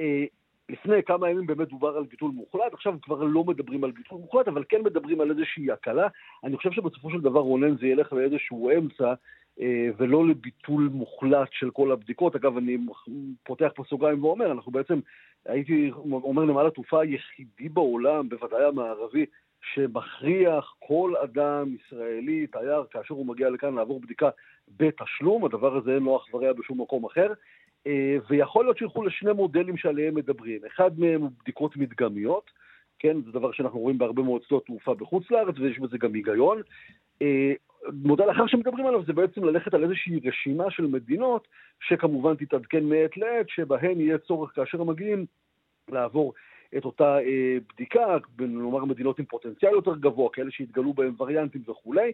אה, 0.00 0.24
לפני 0.70 1.02
כמה 1.02 1.30
ימים 1.30 1.46
באמת 1.46 1.68
דובר 1.68 1.96
על 1.96 2.04
ביטול 2.04 2.30
מוחלט, 2.30 2.72
עכשיו 2.72 2.94
כבר 3.02 3.22
לא 3.22 3.44
מדברים 3.44 3.84
על 3.84 3.90
ביטול 3.90 4.18
מוחלט, 4.18 4.48
אבל 4.48 4.64
כן 4.68 4.82
מדברים 4.84 5.20
על 5.20 5.30
איזושהי 5.30 5.70
הקלה. 5.70 6.08
אני 6.44 6.56
חושב 6.56 6.72
שבסופו 6.72 7.10
של 7.10 7.20
דבר, 7.20 7.40
רונן, 7.40 7.76
זה 7.76 7.86
ילך 7.86 8.12
לאיזשהו 8.12 8.70
אמצע, 8.70 9.14
אה, 9.60 9.88
ולא 9.96 10.28
לביטול 10.28 10.90
מוחלט 10.92 11.48
של 11.52 11.70
כל 11.70 11.92
הבדיקות. 11.92 12.36
אגב, 12.36 12.56
אני 12.56 12.78
פותח 13.44 13.70
פה 13.74 13.84
סוגריים 13.88 14.24
ואומר, 14.24 14.52
אנחנו 14.52 14.72
בעצם, 14.72 15.00
הייתי 15.46 15.90
אומר 15.94 16.44
נמל 16.44 16.66
התעופה 16.66 17.00
היחידי 17.00 17.68
בעולם, 17.68 18.28
בוודאי 18.28 18.64
המערבי, 18.64 19.26
שמכריח 19.74 20.74
כל 20.78 21.12
אדם 21.24 21.74
ישראלי, 21.74 22.46
תייר, 22.46 22.84
כאשר 22.90 23.14
הוא 23.14 23.26
מגיע 23.26 23.50
לכאן 23.50 23.74
לעבור 23.74 24.00
בדיקה 24.00 24.28
בתשלום, 24.76 25.44
הדבר 25.44 25.76
הזה 25.76 25.94
אין 25.94 26.02
לו 26.02 26.16
אח 26.16 26.34
ורע 26.34 26.52
בשום 26.52 26.80
מקום 26.80 27.04
אחר, 27.04 27.32
ויכול 28.30 28.64
להיות 28.64 28.78
שילכו 28.78 29.02
לשני 29.02 29.32
מודלים 29.32 29.76
שעליהם 29.76 30.14
מדברים. 30.14 30.60
אחד 30.66 31.00
מהם 31.00 31.20
הוא 31.20 31.30
בדיקות 31.42 31.76
מדגמיות, 31.76 32.50
כן, 32.98 33.16
זה 33.22 33.32
דבר 33.32 33.52
שאנחנו 33.52 33.78
רואים 33.78 33.98
בהרבה 33.98 34.22
מאוד 34.22 34.42
שדות 34.42 34.66
תעופה 34.66 34.94
בחוץ 34.94 35.30
לארץ, 35.30 35.58
ויש 35.58 35.78
בזה 35.78 35.98
גם 35.98 36.14
היגיון. 36.14 36.62
אה, 37.22 37.52
מודל 37.92 38.30
אחר 38.30 38.46
שמדברים 38.46 38.86
עליו 38.86 39.04
זה 39.04 39.12
בעצם 39.12 39.44
ללכת 39.44 39.74
על 39.74 39.84
איזושהי 39.84 40.20
רשימה 40.24 40.70
של 40.70 40.86
מדינות, 40.86 41.48
שכמובן 41.80 42.34
תתעדכן 42.34 42.84
מעת 42.84 43.16
לעת, 43.16 43.48
שבהן 43.48 44.00
יהיה 44.00 44.18
צורך 44.18 44.52
כאשר 44.54 44.84
מגיעים 44.84 45.26
לעבור 45.88 46.34
את 46.76 46.84
אותה 46.84 47.18
אה, 47.18 47.56
בדיקה, 47.74 48.16
נאמר 48.38 48.84
מדינות 48.84 49.18
עם 49.18 49.24
פוטנציאל 49.24 49.72
יותר 49.72 49.96
גבוה, 49.96 50.30
כאלה 50.32 50.50
שהתגלו 50.50 50.92
בהם 50.92 51.14
וריאנטים 51.18 51.62
וכולי, 51.68 52.12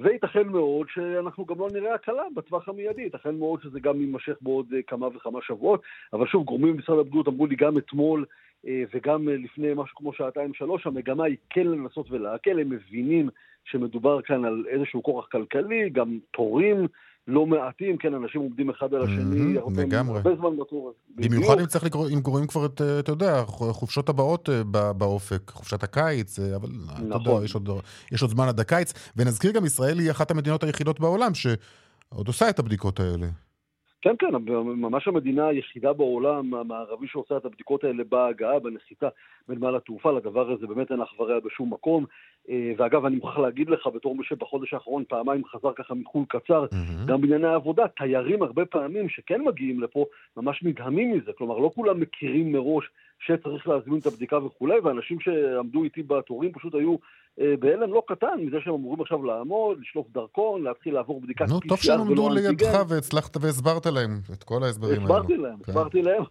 וייתכן 0.00 0.48
מאוד 0.48 0.86
שאנחנו 0.90 1.44
גם 1.44 1.58
לא 1.58 1.68
נראה 1.72 1.94
הקלה 1.94 2.22
בטווח 2.36 2.68
המיידי, 2.68 3.02
ייתכן 3.02 3.34
מאוד 3.34 3.62
שזה 3.62 3.80
גם 3.80 4.00
יימשך 4.00 4.36
בעוד 4.40 4.66
אה, 4.72 4.82
כמה 4.82 5.06
וכמה 5.06 5.38
שבועות, 5.42 5.82
אבל 6.12 6.26
שוב, 6.26 6.44
גורמים 6.44 6.76
במשרד 6.76 6.98
הבריאות 6.98 7.28
אמרו 7.28 7.46
לי 7.46 7.56
גם 7.56 7.78
אתמול 7.78 8.24
וגם 8.94 9.28
אה, 9.28 9.34
לפני 9.36 9.68
משהו 9.76 9.96
כמו 9.96 10.12
שעתיים-שלוש, 10.12 10.86
המגמה 10.86 11.24
היא 11.24 11.36
כן 11.50 11.66
לנסות 11.66 12.06
ולהקל, 12.10 12.60
הם 12.60 12.70
מבינים 12.70 13.28
שמדובר 13.64 14.22
כאן 14.22 14.44
על 14.44 14.64
איזשהו 14.68 15.02
כורח 15.02 15.26
כלכלי, 15.32 15.90
גם 15.90 16.18
תורים 16.36 16.86
לא 17.26 17.46
מעטים, 17.46 17.96
כן, 17.96 18.14
אנשים 18.14 18.40
עומדים 18.40 18.70
אחד 18.70 18.94
על 18.94 19.02
השני, 19.02 19.56
Mhm, 19.56 19.60
הרבה- 19.60 19.82
לגמרי. 19.82 20.16
הרבה 20.16 20.36
זמן 20.36 20.56
בתור. 20.56 20.92
במיוחד 21.16 21.36
בדיוק. 21.46 21.60
אם 21.60 21.66
צריך 21.66 21.84
לקרוא, 21.84 22.08
אם 22.14 22.20
קוראים 22.22 22.46
כבר 22.46 22.66
את, 22.66 22.80
אה, 22.80 22.98
אתה 22.98 23.12
יודע, 23.12 23.42
חופשות 23.46 24.08
הבאות 24.08 24.48
אה, 24.48 24.62
באופק, 24.92 25.50
חופשת 25.50 25.82
הקיץ, 25.82 26.38
אה, 26.38 26.56
אבל 26.56 26.68
אתה 26.96 27.02
יודע, 27.02 27.16
נכון. 27.16 27.44
יש 27.44 27.54
עוד, 27.54 27.68
יש 28.12 28.22
עוד 28.22 28.30
זמן 28.30 28.48
עד 28.48 28.60
הקיץ. 28.60 28.92
ונזכיר 29.16 29.50
גם, 29.52 29.64
ישראל 29.66 29.98
היא 29.98 30.10
אחת 30.10 30.30
המדינות 30.30 30.64
היחידות 30.64 31.00
בעולם 31.00 31.34
שעוד 31.34 32.26
עושה 32.26 32.48
את 32.50 32.58
הבדיקות 32.58 33.00
האלה. 33.00 33.26
כן, 34.02 34.14
כן, 34.18 34.30
ממש 34.64 35.08
המדינה 35.08 35.48
היחידה 35.48 35.92
בעולם 35.92 36.54
המערבי 36.54 37.06
שעושה 37.08 37.36
את 37.36 37.44
הבדיקות 37.44 37.84
האלה 37.84 38.04
בהגעה, 38.04 38.58
בנחיתה 38.58 39.08
בנמל 39.48 39.76
התעופה, 39.76 40.12
לדבר 40.12 40.50
הזה 40.50 40.66
באמת 40.66 40.92
אין 40.92 41.00
אח 41.00 41.20
ורע 41.20 41.40
בשום 41.40 41.72
מקום. 41.72 42.04
אה, 42.50 42.72
ואגב, 42.76 43.04
אני 43.04 43.16
מוכרח 43.16 43.38
להגיד 43.38 43.70
לך, 43.70 43.86
בתור 43.94 44.14
מי 44.14 44.24
שבחודש 44.24 44.74
האחרון 44.74 45.04
פעמיים 45.08 45.44
חזר 45.44 45.72
ככה 45.72 45.94
מחו"ל 45.94 46.24
קצר, 46.28 46.64
mm-hmm. 46.64 47.06
גם 47.06 47.20
בענייני 47.20 47.46
העבודה, 47.46 47.88
תיירים 47.88 48.42
הרבה 48.42 48.64
פעמים 48.64 49.08
שכן 49.08 49.40
מגיעים 49.42 49.80
לפה, 49.80 50.04
ממש 50.36 50.62
נדהמים 50.62 51.16
מזה. 51.16 51.32
כלומר, 51.38 51.58
לא 51.58 51.70
כולם 51.74 52.00
מכירים 52.00 52.52
מראש 52.52 52.90
שצריך 53.18 53.68
להזמין 53.68 53.98
את 53.98 54.06
הבדיקה 54.06 54.38
וכולי, 54.44 54.80
ואנשים 54.80 55.20
שעמדו 55.20 55.84
איתי 55.84 56.02
בתורים 56.02 56.52
פשוט 56.52 56.74
היו 56.74 56.96
אה, 57.40 57.54
בהלם 57.58 57.92
לא 57.92 58.02
קטן 58.08 58.40
מזה 58.40 58.56
שהם 58.64 58.74
אמורים 58.74 59.00
עכשיו 59.00 59.24
לעמוד, 59.24 59.78
לשלוף 59.80 60.06
דרכון, 60.10 60.62
להתחיל 60.62 60.94
לעבור 60.94 61.20
בדיקת 61.20 61.44
PCR 61.44 61.50
ולא 61.50 61.56
אנטיגן. 61.56 61.68
נו, 61.68 61.76
טוב 61.76 61.78
שהם 61.78 62.00
עמדו 62.00 62.28
לידך 62.28 62.78
והצלחת 62.88 63.36
והסברת 63.40 63.86
להם 63.86 64.20
את 64.32 64.44
כל 64.44 64.62
ההסברים 64.62 65.02
האלו. 65.02 65.14
הסברתי 65.14 65.36
להם, 65.36 65.56
כן. 65.62 65.72
הסברתי 65.72 66.02
להם, 66.02 66.22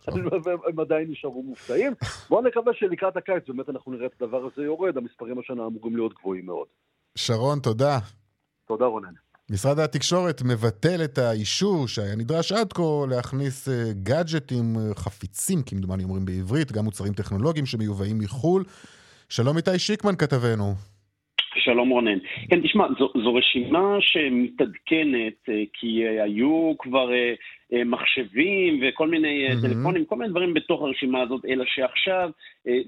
והם 0.43 0.80
עדיין 0.80 1.12
נשארו 1.12 1.43
מופתעים. 1.43 1.93
בואו 2.30 2.41
נקווה 2.41 2.73
שלקראת 2.73 3.17
הקיץ 3.17 3.43
באמת 3.47 3.69
אנחנו 3.69 3.91
נראה 3.91 4.06
את 4.06 4.21
הדבר 4.21 4.45
הזה 4.45 4.63
יורד, 4.63 4.97
המספרים 4.97 5.39
השנה 5.39 5.65
אמורים 5.65 5.95
להיות 5.95 6.13
גבוהים 6.13 6.45
מאוד. 6.45 6.67
שרון, 7.15 7.60
תודה. 7.60 7.97
תודה 8.67 8.86
רונן. 8.86 9.13
משרד 9.52 9.80
התקשורת 9.80 10.42
מבטל 10.42 11.00
את 11.06 11.18
האישור 11.18 11.88
שהיה 11.88 12.16
נדרש 12.18 12.52
עד 12.52 12.74
כה 12.74 13.06
להכניס 13.10 13.70
אה, 13.70 13.74
גאדג'טים 14.04 14.66
אה, 14.76 14.96
חפיצים, 14.96 15.60
כמדומני 15.70 16.04
אומרים 16.04 16.26
בעברית, 16.26 16.72
גם 16.72 16.84
מוצרים 16.84 17.14
טכנולוגיים 17.14 17.66
שמיובאים 17.66 18.18
מחו"ל. 18.20 18.64
שלום 19.30 19.58
איתי 19.58 19.80
שיקמן 19.80 20.16
כתבנו. 20.16 20.74
שלום 21.56 21.90
רונן. 21.90 22.20
כן, 22.50 22.62
תשמע, 22.62 22.88
זו, 23.00 23.12
זו 23.24 23.36
רשימה 23.36 23.98
שמתעדכנת, 24.00 25.40
אה, 25.50 25.64
כי 25.74 26.08
היו 26.08 26.74
כבר 26.80 27.10
מחשבים 27.86 28.82
וכל 28.82 29.08
מיני 29.08 29.48
mm-hmm. 29.48 29.62
טלפונים, 29.62 30.06
כל 30.06 30.16
מיני 30.16 30.30
דברים 30.30 30.54
בתוך 30.54 30.82
הרשימה 30.82 31.22
הזאת, 31.22 31.46
אלא 31.46 31.64
שעכשיו 31.68 32.30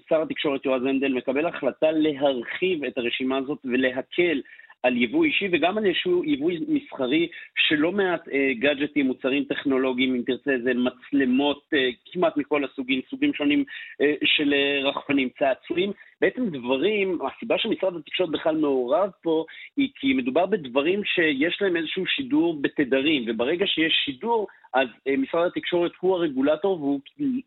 שר 0.10 0.22
התקשורת 0.22 0.66
יועז 0.66 0.82
הנדל 0.84 1.14
מקבל 1.14 1.46
החלטה 1.46 1.92
להרחיב 1.92 2.84
את 2.84 2.98
הרשימה 2.98 3.38
הזאת 3.38 3.60
ולהקל 3.66 4.42
על 4.84 4.98
יבוא 4.98 5.26
אישי 5.26 5.48
וגם 5.52 5.78
על 5.78 5.84
יבוא 6.26 6.52
מסחרי 6.68 7.28
שלא 7.56 7.92
מעט 7.92 8.28
אה, 8.28 8.54
גאדג'טים, 8.60 9.06
מוצרים 9.06 9.44
טכנולוגיים, 9.44 10.16
אם 10.16 10.22
תרצה, 10.26 10.52
זה 10.64 10.72
מצלמות 10.74 11.64
אה, 11.74 11.90
כמעט 12.12 12.38
מכל 12.38 12.64
הסוגים, 12.64 13.02
סוגים 13.10 13.34
שונים 13.34 13.64
אה, 14.02 14.14
של 14.26 14.54
אה, 14.54 14.90
רחפנים, 14.90 15.30
צעצועים. 15.40 15.92
בעצם 16.22 16.50
דברים, 16.50 17.20
הסיבה 17.22 17.58
שמשרד 17.58 17.96
התקשורת 17.96 18.30
בכלל 18.30 18.58
מעורב 18.58 19.10
פה 19.24 19.46
היא 19.78 19.90
כי 19.96 20.14
מדובר 20.14 20.46
בדברים 20.46 21.04
שיש 21.04 21.62
להם 21.62 21.78
איזשהו 21.78 22.06
שידור 22.08 22.62
בתדרים, 22.62 23.26
וברגע 23.28 23.68
שיש 23.68 23.94
שידור, 24.06 24.48
אז 24.74 24.88
אה, 25.08 25.18
משרד 25.18 25.48
התקשורת 25.48 25.92
הוא 26.00 26.16
הרגולטור 26.16 26.82
והוא 26.82 27.00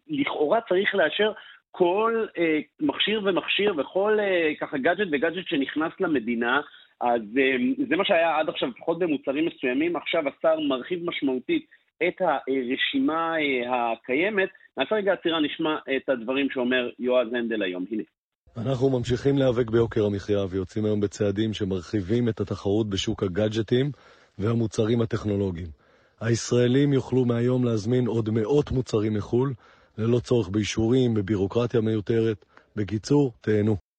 לכאורה 0.09 0.61
צריך 0.69 0.95
לאשר 0.95 1.33
כל 1.71 2.27
אה, 2.39 2.59
מכשיר 2.81 3.21
ומכשיר 3.25 3.75
וכל 3.79 4.19
אה, 4.21 4.53
ככה 4.61 4.79
גאדג'ט 4.79 5.09
וגאדג'ט 5.13 5.49
שנכנס 5.49 5.93
למדינה, 6.01 6.61
אז 7.03 7.23
אמ, 7.37 7.75
זה 7.89 7.97
מה 7.97 8.05
שהיה 8.05 8.39
עד 8.39 8.49
עכשיו, 8.49 8.69
לפחות 8.69 8.99
במוצרים 8.99 9.47
מסוימים. 9.47 9.97
עכשיו 9.97 10.23
השר 10.29 10.61
מרחיב 10.61 10.99
משמעותית 11.05 11.67
את 12.09 12.17
הרשימה 12.21 13.35
אה, 13.39 13.93
הקיימת. 13.93 14.49
נעשה 14.77 14.95
רגע 14.95 15.13
עצירה, 15.13 15.41
נשמע 15.41 15.77
את 15.97 16.09
הדברים 16.09 16.47
שאומר 16.51 16.91
יועז 16.99 17.29
הנדל 17.33 17.63
היום. 17.63 17.85
הנה. 17.91 18.03
אנחנו 18.57 18.91
ממשיכים 18.91 19.39
להיאבק 19.39 19.71
ביוקר 19.71 20.05
המחיה 20.07 20.45
ויוצאים 20.51 20.85
היום 20.85 21.01
בצעדים 21.01 21.53
שמרחיבים 21.53 22.29
את 22.29 22.41
התחרות 22.41 22.91
בשוק 22.91 23.23
הגאדג'טים 23.23 23.91
והמוצרים 24.39 25.01
הטכנולוגיים. 25.01 25.69
הישראלים 26.21 26.93
יוכלו 26.93 27.25
מהיום 27.25 27.65
להזמין 27.65 28.07
עוד 28.07 28.31
מאות 28.31 28.71
מוצרים 28.71 29.15
מחו"ל, 29.15 29.53
ללא 29.99 30.19
צורך 30.19 30.49
באישורים, 30.49 31.15
בבירוקרטיה 31.15 31.81
מיותרת. 31.81 32.45
בקיצור, 32.77 33.33
תהנו. 33.41 33.92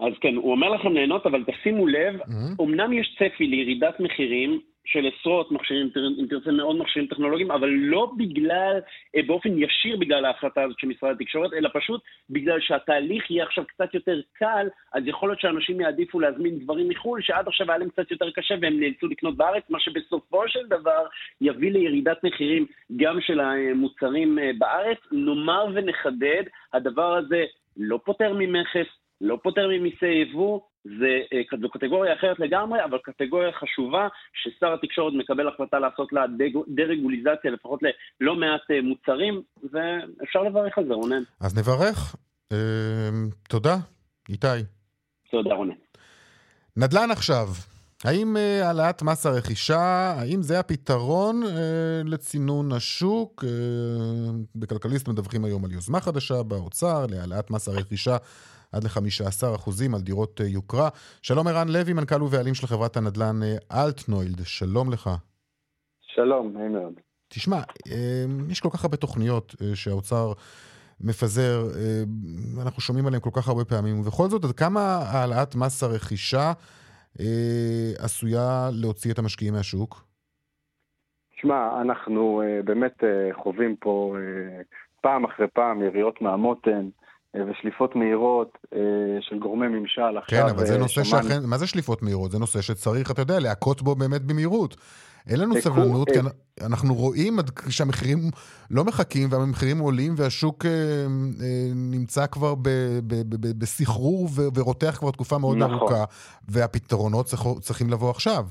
אז 0.00 0.12
כן, 0.20 0.34
הוא 0.34 0.50
אומר 0.50 0.68
לכם 0.68 0.92
ליהנות, 0.92 1.26
אבל 1.26 1.44
תשימו 1.44 1.86
לב, 1.86 2.20
mm-hmm. 2.20 2.62
אמנם 2.62 2.92
יש 2.92 3.16
צפי 3.18 3.46
לירידת 3.46 4.00
מחירים 4.00 4.60
של 4.84 5.06
עשרות 5.06 5.52
מכשירים, 5.52 5.90
אם 6.20 6.26
תרצה 6.30 6.50
מאוד 6.50 6.76
מכשירים 6.76 7.08
טכנולוגיים, 7.08 7.50
אבל 7.50 7.68
לא 7.68 8.12
בגלל, 8.16 8.80
אה, 9.16 9.20
באופן 9.26 9.48
ישיר 9.58 9.96
בגלל 9.96 10.24
ההחלטה 10.24 10.62
הזאת 10.62 10.78
של 10.78 10.86
משרד 10.86 11.10
התקשורת, 11.10 11.52
אלא 11.52 11.68
פשוט 11.72 12.00
בגלל 12.30 12.60
שהתהליך 12.60 13.30
יהיה 13.30 13.44
עכשיו 13.44 13.64
קצת 13.66 13.94
יותר 13.94 14.20
קל, 14.32 14.68
אז 14.94 15.02
יכול 15.06 15.28
להיות 15.28 15.40
שאנשים 15.40 15.80
יעדיפו 15.80 16.20
להזמין 16.20 16.58
דברים 16.58 16.88
מחו"ל, 16.88 17.22
שעד 17.22 17.48
עכשיו 17.48 17.70
היה 17.70 17.78
להם 17.78 17.88
קצת 17.88 18.10
יותר 18.10 18.30
קשה 18.30 18.54
והם 18.60 18.80
נאלצו 18.80 19.06
לקנות 19.06 19.36
בארץ, 19.36 19.62
מה 19.70 19.80
שבסופו 19.80 20.48
של 20.48 20.66
דבר 20.66 21.06
יביא 21.40 21.72
לירידת 21.72 22.24
מחירים 22.24 22.66
גם 22.96 23.20
של 23.20 23.40
המוצרים 23.40 24.38
אה, 24.38 24.50
בארץ. 24.58 24.98
נאמר 25.12 25.66
ונחדד, 25.74 26.42
הדבר 26.72 27.14
הזה 27.14 27.44
לא 27.76 28.00
פותר 28.04 28.32
ממכס, 28.32 28.86
לא 29.24 29.38
פותר 29.42 29.68
ממיסי 29.68 30.06
יבוא, 30.06 30.60
זה, 30.84 31.20
אה, 31.32 31.58
זו 31.60 31.70
קטגוריה 31.70 32.14
אחרת 32.14 32.40
לגמרי, 32.40 32.84
אבל 32.84 32.98
קטגוריה 32.98 33.52
חשובה 33.52 34.08
ששר 34.42 34.74
התקשורת 34.74 35.12
מקבל 35.14 35.48
החלטה 35.48 35.78
לעשות 35.78 36.12
לה 36.12 36.24
דה-רגוליזציה 36.68 37.50
לפחות 37.50 37.80
ללא 38.20 38.36
מעט 38.36 38.70
אה, 38.70 38.82
מוצרים, 38.82 39.42
ואפשר 39.72 40.42
לברך 40.42 40.78
על 40.78 40.84
זה, 40.88 40.94
רונן. 40.94 41.22
אז 41.40 41.58
נברך. 41.58 42.16
אה, 42.52 42.58
תודה, 43.48 43.76
איתי. 44.28 44.46
תודה, 45.30 45.54
רונן. 45.54 45.74
נדל"ן 46.76 47.10
עכשיו. 47.10 47.46
האם 48.04 48.36
העלאת 48.36 49.02
מס 49.02 49.26
הרכישה, 49.26 50.14
האם 50.18 50.42
זה 50.42 50.58
הפתרון 50.60 51.42
אה, 51.42 51.50
לצינון 52.04 52.72
השוק? 52.72 53.44
אה, 53.44 53.50
בכלכליסט 54.56 55.08
מדווחים 55.08 55.44
היום 55.44 55.64
על 55.64 55.72
יוזמה 55.72 56.00
חדשה 56.00 56.42
באוצר 56.42 57.06
להעלאת 57.08 57.50
מס 57.50 57.68
הרכישה 57.68 58.16
עד 58.74 58.84
ל-15% 58.84 59.94
על 59.94 60.00
דירות 60.00 60.40
אה, 60.40 60.46
יוקרה. 60.46 60.88
שלום 61.22 61.46
ערן 61.46 61.68
לוי, 61.68 61.92
מנכ"ל 61.92 62.22
ובעלים 62.22 62.54
של 62.54 62.66
חברת 62.66 62.96
הנדל"ן 62.96 63.42
אה, 63.42 63.84
אלטנוילד, 63.84 64.40
שלום 64.44 64.90
לך. 64.92 65.10
שלום, 66.00 66.52
נעים 66.56 66.72
מאוד. 66.72 66.92
תשמע, 67.28 67.56
אה, 67.56 68.24
יש 68.50 68.60
כל 68.60 68.68
כך 68.72 68.84
הרבה 68.84 68.96
תוכניות 68.96 69.54
שהאוצר 69.74 70.32
מפזר, 71.00 71.62
אנחנו 72.62 72.82
שומעים 72.82 73.06
עליהן 73.06 73.22
כל 73.22 73.30
כך 73.32 73.48
הרבה 73.48 73.64
פעמים, 73.64 74.00
ובכל 74.00 74.28
זאת, 74.28 74.44
עד 74.44 74.52
כמה 74.52 74.80
העלאת 74.80 75.54
מס 75.54 75.82
הרכישה 75.82 76.52
עשויה 77.98 78.68
להוציא 78.72 79.12
את 79.12 79.18
המשקיעים 79.18 79.54
מהשוק? 79.54 80.04
תשמע, 81.36 81.80
אנחנו 81.80 82.42
באמת 82.64 83.04
חווים 83.42 83.76
פה 83.76 84.16
פעם 85.00 85.24
אחרי 85.24 85.46
פעם 85.54 85.82
יריות 85.82 86.22
מהמותן. 86.22 86.88
אה, 87.36 87.40
ושליפות 87.50 87.96
מהירות 87.96 88.58
אה, 88.74 88.78
של 89.20 89.38
גורמי 89.38 89.68
ממשל. 89.68 90.20
כן, 90.26 90.42
אבל 90.50 90.66
זה 90.66 90.74
אה, 90.74 90.78
נושא 90.78 91.04
שמן... 91.04 91.22
שאכן, 91.22 91.40
מה 91.50 91.58
זה 91.58 91.66
שליפות 91.66 92.02
מהירות? 92.02 92.30
זה 92.30 92.38
נושא 92.38 92.60
שצריך, 92.60 93.10
אתה 93.10 93.22
יודע, 93.22 93.40
להכות 93.40 93.82
בו 93.82 93.94
באמת 93.94 94.22
במהירות. 94.22 94.76
אין 95.30 95.40
לנו 95.40 95.54
סבלנות, 95.54 96.10
כי 96.10 96.18
אנחנו 96.66 96.94
רואים 96.94 97.36
שהמחירים 97.68 98.18
לא 98.70 98.84
מחכים 98.84 99.28
והמחירים 99.30 99.78
עולים 99.78 100.12
והשוק 100.16 100.64
נמצא 101.74 102.26
כבר 102.26 102.54
בסחרור 103.58 104.28
ורותח 104.54 104.96
כבר 104.98 105.10
תקופה 105.10 105.38
מאוד 105.38 105.56
נכון. 105.56 105.74
ארוכה, 105.74 106.04
והפתרונות 106.48 107.26
צריכים 107.60 107.90
לבוא 107.90 108.10
עכשיו. 108.10 108.44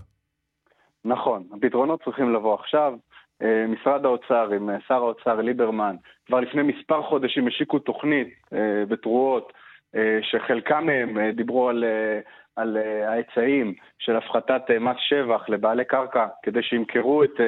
נכון, 1.05 1.43
הפתרונות 1.57 2.03
צריכים 2.03 2.33
לבוא 2.33 2.53
עכשיו. 2.53 2.93
אה, 3.41 3.65
משרד 3.67 4.05
האוצר 4.05 4.49
עם 4.51 4.69
אה, 4.69 4.75
שר 4.87 4.95
האוצר 4.95 5.41
ליברמן 5.41 5.95
כבר 6.25 6.39
לפני 6.39 6.61
מספר 6.61 7.01
חודשים 7.01 7.47
השיקו 7.47 7.79
תוכנית 7.79 8.27
אה, 8.53 8.83
בתרועות 8.87 9.53
שחלקם 10.21 10.85
מהם 10.85 11.29
דיברו 11.31 11.69
על, 11.69 11.83
על 12.55 12.77
ההיצעים 13.07 13.73
של 13.99 14.15
הפחתת 14.15 14.61
מס 14.79 14.95
שבח 14.99 15.49
לבעלי 15.49 15.85
קרקע 15.85 16.27
כדי 16.43 16.63
שימכרו 16.63 17.23
את, 17.23 17.39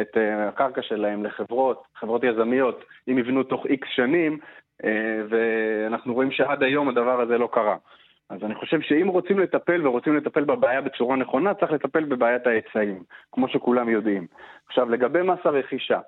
את 0.00 0.16
הקרקע 0.48 0.82
שלהם 0.82 1.24
לחברות, 1.24 1.82
חברות 1.94 2.24
יזמיות, 2.24 2.84
אם 3.08 3.18
יבנו 3.18 3.42
תוך 3.42 3.66
איקס 3.66 3.88
שנים, 3.94 4.38
ואנחנו 5.28 6.14
רואים 6.14 6.30
שעד 6.30 6.62
היום 6.62 6.88
הדבר 6.88 7.20
הזה 7.20 7.38
לא 7.38 7.48
קרה. 7.52 7.76
אז 8.30 8.44
אני 8.44 8.54
חושב 8.54 8.80
שאם 8.80 9.08
רוצים 9.08 9.38
לטפל 9.38 9.86
ורוצים 9.86 10.16
לטפל 10.16 10.44
בבעיה 10.44 10.80
בצורה 10.80 11.16
נכונה, 11.16 11.54
צריך 11.54 11.72
לטפל 11.72 12.04
בבעיית 12.04 12.46
ההיצעים, 12.46 13.02
כמו 13.32 13.48
שכולם 13.48 13.88
יודעים. 13.88 14.26
עכשיו, 14.66 14.90
לגבי 14.90 15.22
מס 15.22 15.38
הרכישה, 15.44 16.00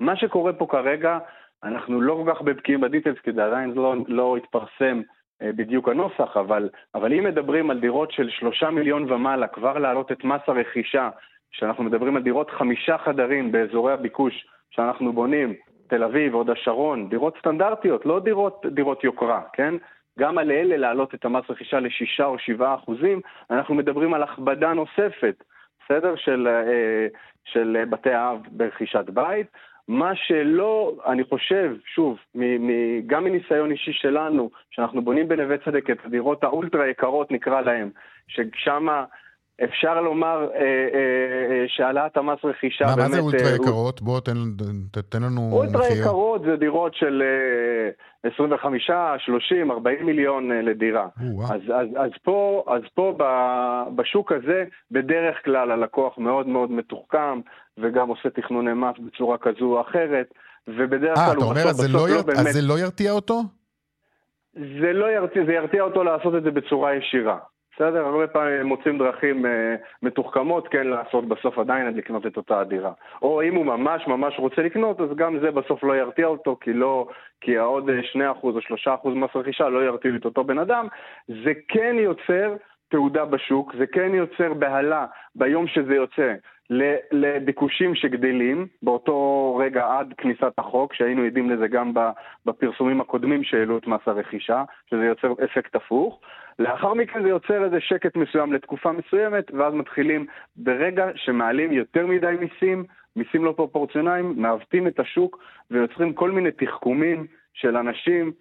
מה 0.00 0.16
שקורה 0.16 0.52
פה 0.52 0.66
כרגע, 0.70 1.18
אנחנו 1.64 2.00
לא 2.00 2.22
כל 2.24 2.34
כך 2.34 2.42
בבקיאים 2.42 2.80
בדיטלס, 2.80 3.18
כי 3.18 3.32
זה 3.32 3.44
עדיין 3.44 3.70
לא, 3.70 3.94
לא 4.08 4.36
התפרסם 4.36 5.00
אה, 5.42 5.50
בדיוק 5.52 5.88
הנוסח, 5.88 6.36
אבל, 6.36 6.68
אבל 6.94 7.12
אם 7.12 7.24
מדברים 7.24 7.70
על 7.70 7.80
דירות 7.80 8.12
של 8.12 8.30
שלושה 8.30 8.70
מיליון 8.70 9.12
ומעלה, 9.12 9.46
כבר 9.46 9.78
להעלות 9.78 10.12
את 10.12 10.24
מס 10.24 10.40
הרכישה, 10.46 11.08
שאנחנו 11.50 11.84
מדברים 11.84 12.16
על 12.16 12.22
דירות 12.22 12.50
חמישה 12.50 12.98
חדרים 12.98 13.52
באזורי 13.52 13.92
הביקוש 13.92 14.46
שאנחנו 14.70 15.12
בונים, 15.12 15.54
תל 15.86 16.04
אביב, 16.04 16.34
הוד 16.34 16.50
השרון, 16.50 17.08
דירות 17.08 17.36
סטנדרטיות, 17.38 18.06
לא 18.06 18.20
דירות, 18.20 18.66
דירות 18.66 19.04
יוקרה, 19.04 19.42
כן? 19.52 19.74
גם 20.18 20.38
על 20.38 20.50
אלה 20.50 20.76
להעלות 20.76 21.14
את 21.14 21.24
המס 21.24 21.44
רכישה 21.50 21.80
ל-6 21.80 22.24
או 22.24 22.38
7 22.38 22.74
אחוזים, 22.74 23.20
אנחנו 23.50 23.74
מדברים 23.74 24.14
על 24.14 24.22
הכבדה 24.22 24.72
נוספת. 24.72 25.44
בסדר? 25.84 26.16
של, 26.16 26.48
אה, 26.48 27.06
של 27.44 27.84
בתי 27.90 28.14
אב 28.14 28.38
ברכישת 28.50 29.04
בית. 29.10 29.46
מה 29.88 30.16
שלא, 30.16 30.96
אני 31.06 31.24
חושב, 31.24 31.76
שוב, 31.94 32.18
מ, 32.34 32.66
מ, 32.66 33.00
גם 33.06 33.24
מניסיון 33.24 33.70
אישי 33.70 33.92
שלנו, 33.92 34.50
שאנחנו 34.70 35.02
בונים 35.02 35.28
בנווה 35.28 35.58
צדק 35.58 35.90
את 35.90 36.04
הדירות 36.04 36.44
האולטרה 36.44 36.88
יקרות 36.88 37.30
נקרא 37.30 37.60
להן, 37.60 37.90
ששם 38.28 38.86
אפשר 39.64 40.00
לומר 40.00 40.48
אה, 40.54 40.60
אה, 40.60 40.66
אה, 41.50 41.64
שהעלאת 41.66 42.16
המס 42.16 42.38
רכישה 42.44 42.84
מה, 42.86 42.96
באמת... 42.96 43.08
מה 43.08 43.14
זה 43.14 43.20
אולטרה 43.20 43.50
אה, 43.50 43.54
יקרות? 43.56 44.02
בוא 44.02 44.20
תן, 44.20 44.32
תן 45.08 45.22
לנו 45.22 45.50
אולטרה 45.52 45.80
מחיר. 45.80 46.00
יקרות 46.00 46.42
זה 46.42 46.56
דירות 46.56 46.94
של 46.94 47.22
אה, 48.24 48.30
25, 48.34 48.90
30, 49.18 49.70
40 49.70 50.06
מיליון 50.06 50.52
אה, 50.52 50.62
לדירה. 50.62 51.06
אז, 51.50 51.60
אז, 51.74 51.86
אז 51.96 52.10
פה, 52.22 52.64
אז 52.66 52.82
פה 52.94 53.14
ב- 53.18 53.96
בשוק 53.96 54.32
הזה, 54.32 54.64
בדרך 54.90 55.36
כלל 55.44 55.70
הלקוח 55.70 56.18
מאוד 56.18 56.48
מאוד 56.48 56.70
מתוחכם, 56.70 57.40
וגם 57.78 58.08
עושה 58.08 58.30
תכנוני 58.30 58.72
מס 58.72 58.96
בצורה 59.06 59.38
כזו 59.38 59.64
או 59.64 59.80
אחרת, 59.80 60.34
ובדרך 60.68 61.14
כלל 61.18 61.36
הוא 61.36 61.44
אומר, 61.44 61.54
בסוף 61.54 61.70
בסוף 61.72 61.94
לא 61.94 62.08
לא 62.08 62.14
יר- 62.14 62.22
באמת... 62.22 62.38
אז 62.38 62.46
זה 62.54 62.68
לא 62.68 62.78
ירתיע 62.78 63.12
אותו? 63.12 63.40
זה 64.54 64.92
לא 64.92 65.12
ירתיע, 65.12 65.44
זה 65.46 65.52
ירתיע 65.52 65.82
אותו 65.82 66.04
לעשות 66.04 66.34
את 66.34 66.42
זה 66.42 66.50
בצורה 66.50 66.94
ישירה. 66.94 67.38
בסדר? 67.76 68.06
הרבה 68.06 68.26
פעמים 68.26 68.66
מוצאים 68.66 68.98
דרכים 68.98 69.46
אה, 69.46 69.74
מתוחכמות 70.02 70.68
כן 70.68 70.86
לעשות 70.86 71.28
בסוף 71.28 71.58
עדיין 71.58 71.96
לקנות 71.96 72.26
את 72.26 72.36
אותה 72.36 72.60
הדירה. 72.60 72.92
או 73.22 73.42
אם 73.42 73.54
הוא 73.54 73.66
ממש 73.66 74.06
ממש 74.06 74.34
רוצה 74.38 74.62
לקנות, 74.62 75.00
אז 75.00 75.08
גם 75.16 75.38
זה 75.38 75.50
בסוף 75.50 75.84
לא 75.84 75.96
ירתיע 75.96 76.26
אותו, 76.26 76.56
כי 76.60 76.72
לא, 76.72 77.06
כי 77.40 77.58
העוד 77.58 77.90
אה, 77.90 78.30
2% 78.34 78.42
או 78.42 78.58
3% 79.04 79.08
מס 79.08 79.30
רכישה 79.34 79.68
לא 79.68 79.84
ירתיעו 79.84 80.16
את 80.16 80.24
אותו 80.24 80.44
בן 80.44 80.58
אדם. 80.58 80.86
זה 81.28 81.52
כן 81.68 81.96
יוצר 81.98 82.54
תעודה 82.88 83.24
בשוק, 83.24 83.74
זה 83.78 83.86
כן 83.86 84.14
יוצר 84.14 84.54
בהלה 84.54 85.06
ביום 85.34 85.66
שזה 85.66 85.94
יוצא 85.94 86.34
לביקושים 87.12 87.94
שגדלים 87.94 88.66
באותו 88.82 89.56
רגע 89.56 89.86
עד 89.98 90.14
כניסת 90.18 90.52
החוק, 90.58 90.94
שהיינו 90.94 91.22
עדים 91.22 91.50
לזה 91.50 91.68
גם 91.68 91.92
בפרסומים 92.46 93.00
הקודמים 93.00 93.44
שהעלו 93.44 93.78
את 93.78 93.86
מס 93.86 94.00
הרכישה, 94.06 94.64
שזה 94.90 95.04
יוצר 95.04 95.32
אפקט 95.44 95.76
הפוך. 95.76 96.20
לאחר 96.58 96.94
מכן 96.94 97.22
זה 97.22 97.28
יוצר 97.28 97.64
איזה 97.64 97.80
שקט 97.80 98.16
מסוים 98.16 98.52
לתקופה 98.52 98.92
מסוימת, 98.92 99.50
ואז 99.54 99.74
מתחילים 99.74 100.26
ברגע 100.56 101.06
שמעלים 101.14 101.72
יותר 101.72 102.06
מדי 102.06 102.34
מיסים, 102.40 102.84
מיסים 103.16 103.44
לא 103.44 103.52
פרופורציונליים, 103.56 104.34
מעוותים 104.36 104.86
את 104.86 105.00
השוק 105.00 105.38
ויוצרים 105.70 106.12
כל 106.12 106.30
מיני 106.30 106.50
תחכומים 106.50 107.26
של 107.54 107.76
אנשים 107.76 108.32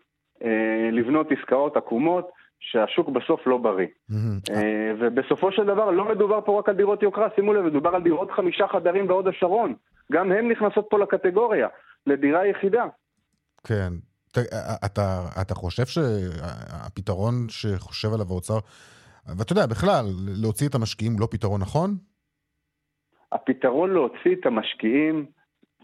אה, 0.44 0.90
לבנות 0.92 1.32
עסקאות 1.32 1.78
עקומות, 1.78 2.32
שהשוק 2.72 3.10
בסוף 3.10 3.48
לא 3.48 3.58
בריא. 3.58 3.88
אה, 4.52 4.92
ובסופו 5.00 5.52
של 5.52 5.64
דבר 5.64 5.92
לא 5.92 6.10
מדובר 6.10 6.40
פה 6.46 6.60
רק 6.60 6.70
על 6.70 6.76
דירות 6.76 7.04
יוקרה, 7.04 7.28
שימו 7.36 7.54
לב, 7.54 7.66
מדובר 7.66 7.90
על 7.96 8.04
דירות 8.04 8.32
חמישה 8.32 8.68
חדרים 8.68 9.08
בהוד 9.08 9.28
השרון. 9.28 9.76
גם 10.12 10.32
הן 10.32 10.52
נכנסות 10.52 10.88
פה 10.90 11.00
לקטגוריה, 11.00 11.68
לדירה 12.08 12.48
יחידה. 12.48 12.84
כן. 13.68 13.94
ת- 14.32 14.54
אתה, 14.86 15.20
אתה 15.42 15.56
חושב 15.56 15.86
שהפתרון 15.86 17.34
שחושב 17.50 18.14
עליו 18.14 18.26
האוצר, 18.30 18.58
ואתה 19.38 19.52
יודע, 19.54 19.66
בכלל, 19.66 20.06
להוציא 20.42 20.68
את 20.68 20.76
המשקיעים 20.76 21.14
לא 21.20 21.28
פתרון 21.32 21.62
נכון? 21.62 21.96
הפתרון 23.32 23.94
להוציא 23.94 24.36
את 24.42 24.46
המשקיעים, 24.46 25.26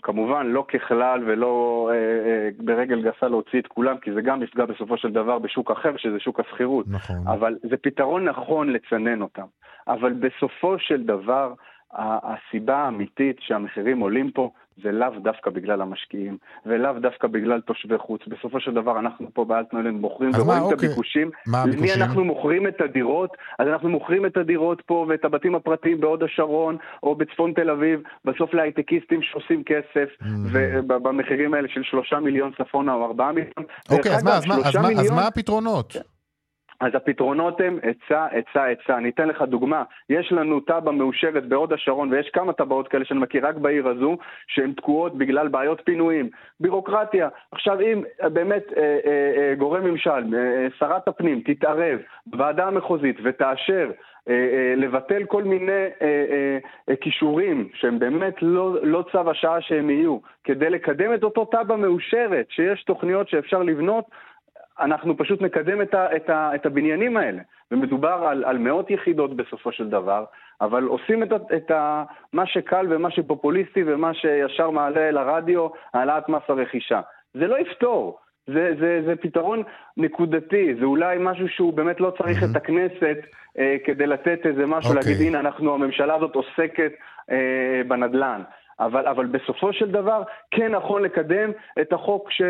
כמובן 0.02 0.48
לא 0.48 0.66
ככלל 0.68 1.24
ולא 1.26 1.90
אה, 1.92 1.96
אה, 1.96 2.50
ברגל 2.60 3.02
גסה 3.02 3.28
להוציא 3.28 3.60
את 3.60 3.68
כולם, 3.68 3.98
כי 3.98 4.14
זה 4.14 4.22
גם 4.22 4.44
יפגע 4.44 4.66
בסופו 4.66 4.98
של 4.98 5.12
דבר 5.12 5.40
בשוק 5.40 5.72
אחר, 5.72 5.98
שזה 5.98 6.20
שוק 6.20 6.40
השכירות. 6.40 6.86
נכון. 6.90 7.28
אבל 7.28 7.58
זה 7.70 7.78
פתרון 7.78 8.26
נכון 8.26 8.74
לצנן 8.74 9.22
אותם. 9.22 9.46
אבל 9.88 10.14
בסופו 10.14 10.80
של 10.80 11.04
דבר, 11.04 11.54
הסיבה 11.94 12.78
האמיתית 12.78 13.38
שהמחירים 13.40 14.00
עולים 14.00 14.32
פה 14.32 14.52
זה 14.84 14.92
לאו 14.92 15.10
דווקא 15.24 15.50
בגלל 15.50 15.82
המשקיעים, 15.82 16.38
ולאו 16.66 16.94
דווקא 17.02 17.28
בגלל 17.28 17.62
תושבי 17.62 17.98
חוץ. 17.98 18.22
בסופו 18.28 18.60
של 18.60 18.74
דבר 18.74 19.00
אנחנו 19.00 19.28
פה 19.34 19.46
באלטנוילנד 19.46 20.02
מוכרים 20.02 20.30
מה, 20.32 20.40
ורואים 20.42 20.64
את 20.68 20.74
אוקיי. 20.74 20.88
הביקושים. 20.88 21.32
מה 21.48 21.64
למי 21.66 21.74
הביקושים? 21.74 22.02
אנחנו 22.04 22.26
מוכרים 22.26 22.68
את 22.68 22.82
הדירות? 22.82 23.30
אז 23.60 23.68
אנחנו 23.68 23.90
מוכרים 23.90 24.26
את 24.26 24.38
הדירות 24.38 24.82
פה 24.86 25.06
ואת 25.10 25.26
הבתים 25.26 25.56
הפרטיים 25.56 26.02
בהוד 26.02 26.24
השרון 26.24 26.78
או 27.04 27.16
בצפון 27.16 27.54
תל 27.54 27.70
אביב, 27.70 28.02
בסוף 28.26 28.54
להייטקיסטים 28.54 29.22
שעושים 29.22 29.64
כסף, 29.64 30.10
ובמחירים 30.54 31.54
האלה 31.54 31.68
של 31.74 31.84
שלושה 31.84 32.20
מיליון 32.20 32.52
צפונה 32.58 32.94
או 32.94 33.06
ארבעה 33.06 33.32
מיליון. 33.32 33.66
אוקיי, 33.92 34.16
אז 34.16 34.24
מה, 34.24 34.32
אגב, 34.32 34.38
אז 34.38 34.48
מה, 34.48 34.56
אז 34.56 34.76
מה, 34.76 34.82
אז 34.82 34.88
מיליון- 34.98 35.16
מה 35.16 35.28
הפתרונות? 35.28 36.19
אז 36.80 36.92
הפתרונות 36.96 37.62
הם 37.62 37.80
היצע, 37.84 38.26
היצע, 38.32 38.64
היצע. 38.64 38.98
אני 38.98 39.10
אתן 39.10 39.28
לך 39.28 39.42
דוגמה. 39.42 39.84
יש 40.10 40.32
לנו 40.32 40.60
תב"ע 40.60 40.92
מאושרת 40.92 41.46
בהוד 41.46 41.74
השרון, 41.74 42.14
ויש 42.14 42.30
כמה 42.30 42.54
טבעות 42.54 42.88
כאלה 42.88 43.06
שאני 43.06 43.20
מכיר 43.20 43.48
רק 43.48 43.56
בעיר 43.56 43.88
הזו, 43.88 44.18
שהן 44.48 44.74
תקועות 44.74 45.18
בגלל 45.18 45.48
בעיות 45.48 45.82
פינויים. 45.86 46.30
בירוקרטיה. 46.60 47.30
עכשיו, 47.52 47.82
אם 47.82 48.04
אה, 48.24 48.30
באמת 48.30 48.64
אה, 48.78 49.00
אה, 49.06 49.50
אה, 49.50 49.56
גורם 49.56 49.84
ממשל, 49.84 50.36
אה, 50.36 50.68
שרת 50.80 51.08
הפנים, 51.08 51.42
תתערב, 51.46 52.00
ועדה 52.34 52.68
המחוזית, 52.68 53.18
ותאשר 53.24 53.92
אה, 54.30 54.34
אה, 54.34 54.74
לבטל 54.78 55.24
כל 55.24 55.44
מיני 55.44 55.72
אה, 55.72 55.88
אה, 56.02 56.58
אה, 56.90 56.96
כישורים 56.96 57.70
שהם 57.74 58.00
באמת 58.00 58.36
לא, 58.42 58.76
לא 58.84 59.04
צו 59.12 59.30
השעה 59.30 59.62
שהם 59.62 59.90
יהיו, 59.90 60.18
כדי 60.44 60.70
לקדם 60.70 61.14
את 61.14 61.24
אותו 61.24 61.46
תב"ע 61.46 61.76
מאושרת, 61.76 62.46
שיש 62.50 62.84
תוכניות 62.84 63.30
שאפשר 63.30 63.64
לבנות, 63.64 64.06
אנחנו 64.80 65.18
פשוט 65.18 65.42
נקדם 65.42 65.82
את, 65.82 65.94
ה, 65.94 66.16
את, 66.16 66.30
ה, 66.30 66.56
את 66.56 66.66
הבניינים 66.66 67.18
האלה. 67.18 67.42
ומדובר 67.72 68.26
על, 68.30 68.44
על 68.44 68.58
מאות 68.58 68.92
יחידות 68.92 69.36
בסופו 69.36 69.72
של 69.72 69.90
דבר, 69.90 70.26
אבל 70.62 70.84
עושים 70.84 71.24
את, 71.24 71.30
את 71.56 71.72
ה, 71.72 72.04
מה 72.34 72.46
שקל 72.46 72.88
ומה 72.90 73.12
שפופוליסטי 73.12 73.84
ומה 73.86 74.14
שישר 74.14 74.70
מעלה 74.70 75.12
לרדיו, 75.12 75.68
העלאת 75.94 76.30
מס 76.30 76.44
הרכישה. 76.48 77.02
זה 77.34 77.48
לא 77.48 77.60
יפתור. 77.60 78.20
זה, 78.54 78.72
זה, 78.80 79.02
זה 79.06 79.16
פתרון 79.16 79.64
נקודתי, 79.98 80.76
זה 80.80 80.86
אולי 80.86 81.18
משהו 81.20 81.48
שהוא 81.50 81.74
באמת 81.74 82.00
לא 82.00 82.14
צריך 82.18 82.44
את 82.44 82.56
הכנסת 82.56 83.18
אה, 83.60 83.76
כדי 83.86 84.08
לתת 84.08 84.46
איזה 84.46 84.66
משהו, 84.66 84.96
אוקיי. 84.96 85.12
להגיד 85.12 85.28
הנה 85.28 85.40
אנחנו, 85.40 85.74
הממשלה 85.74 86.16
הזאת 86.16 86.36
עוסקת 86.36 86.92
אה, 87.32 87.82
בנדל"ן. 87.88 88.42
אבל, 88.80 89.08
אבל 89.08 89.26
בסופו 89.26 89.74
של 89.74 89.92
דבר 89.92 90.24
כן 90.52 90.72
נכון 90.72 91.04
לקדם 91.04 91.52
את 91.82 91.94
החוק, 91.94 92.32
ש... 92.32 92.42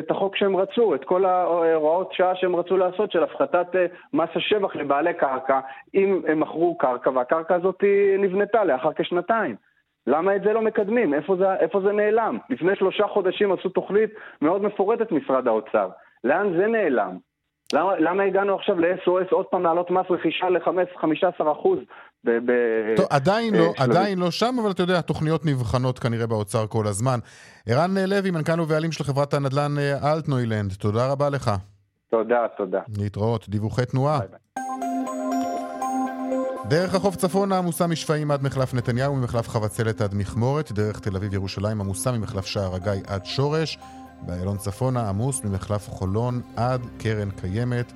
את 0.00 0.10
החוק 0.10 0.36
שהם 0.36 0.56
רצו, 0.56 0.94
את 0.94 1.04
כל 1.04 1.24
ההוראות 1.24 2.12
שעה 2.12 2.34
שהם 2.34 2.56
רצו 2.56 2.76
לעשות 2.76 3.12
של 3.12 3.22
הפחתת 3.22 3.76
אה, 3.76 3.86
מס 4.12 4.28
השבח 4.34 4.76
לבעלי 4.76 5.14
קרקע, 5.14 5.60
אם 5.94 6.22
הם 6.28 6.40
מכרו 6.40 6.78
קרקע 6.78 7.10
והקרקע 7.10 7.54
הזאת 7.54 7.84
נבנתה 8.18 8.64
לאחר 8.64 8.92
כשנתיים. 8.92 9.56
למה 10.06 10.36
את 10.36 10.42
זה 10.42 10.52
לא 10.52 10.62
מקדמים? 10.62 11.14
איפה 11.14 11.36
זה, 11.36 11.54
איפה 11.54 11.80
זה 11.80 11.92
נעלם? 11.92 12.38
לפני 12.50 12.76
שלושה 12.76 13.06
חודשים 13.06 13.52
עשו 13.52 13.68
תוכנית 13.68 14.10
מאוד 14.42 14.62
מפורטת 14.62 15.12
משרד 15.12 15.48
האוצר. 15.48 15.88
לאן 16.24 16.56
זה 16.56 16.66
נעלם? 16.66 17.16
למה, 17.72 17.98
למה 17.98 18.22
הגענו 18.22 18.54
עכשיו 18.54 18.80
ל-SOS 18.80 19.30
עוד 19.30 19.46
פעם 19.46 19.62
להעלות 19.62 19.90
מס 19.90 20.06
רכישה 20.10 20.48
ל-15 20.48 21.52
אחוז? 21.52 21.78
ב- 22.24 22.30
ב- 22.30 22.96
טוב, 22.96 23.06
עדיין 23.10 23.54
אה, 23.54 23.60
לא? 23.60 23.72
עדיין 23.78 24.18
לא 24.18 24.30
שם, 24.30 24.54
אבל 24.62 24.70
אתה 24.70 24.82
יודע, 24.82 24.98
התוכניות 24.98 25.46
נבחנות 25.46 25.98
כנראה 25.98 26.26
באוצר 26.26 26.66
כל 26.66 26.86
הזמן. 26.86 27.18
ערן 27.68 27.94
לוי, 28.06 28.30
מנכ"ל 28.30 28.60
ובעלים 28.60 28.92
של 28.92 29.04
חברת 29.04 29.34
הנדל"ן 29.34 29.78
אה, 29.78 30.12
אלטנוילנד, 30.12 30.72
תודה 30.72 31.12
רבה 31.12 31.30
לך. 31.30 31.50
תודה, 32.10 32.46
תודה. 32.56 32.80
להתראות, 32.98 33.48
דיווחי 33.48 33.86
תנועה. 33.86 34.18
bye 34.18 34.28
bye. 34.28 34.38
דרך 36.68 36.94
החוף 36.94 37.16
צפונה 37.16 37.58
עמוסה 37.58 37.86
משפעים 37.86 38.30
עד 38.30 38.42
מחלף 38.42 38.74
נתניהו, 38.74 39.14
ממחלף 39.16 39.48
חבצלת 39.48 40.00
עד 40.00 40.14
מכמורת, 40.14 40.72
דרך 40.72 41.00
תל 41.00 41.16
אביב 41.16 41.34
ירושלים 41.34 41.80
עמוסה 41.80 42.12
ממחלף 42.12 42.46
שער 42.46 42.74
הגיא 42.74 43.02
עד 43.06 43.24
שורש, 43.24 43.78
באיילון 44.22 44.58
צפונה 44.58 45.08
עמוס 45.08 45.44
ממחלף 45.44 45.88
חולון 45.90 46.42
עד 46.56 46.80
קרן 46.98 47.30
קיימת, 47.30 47.92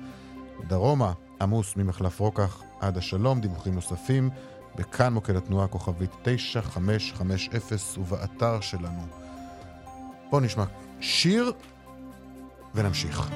דרומה 0.67 1.13
עמוס 1.41 1.75
ממחלף 1.75 2.19
רוקח 2.19 2.63
עד 2.79 2.97
השלום, 2.97 3.41
דיווחים 3.41 3.75
נוספים 3.75 4.29
בכאן 4.75 5.13
מוקד 5.13 5.35
התנועה 5.35 5.67
כוכבית 5.67 6.11
9550 6.23 8.03
ובאתר 8.03 8.61
שלנו. 8.61 9.05
בואו 10.29 10.41
נשמע 10.41 10.63
שיר 10.99 11.51
ונמשיך. 12.75 13.29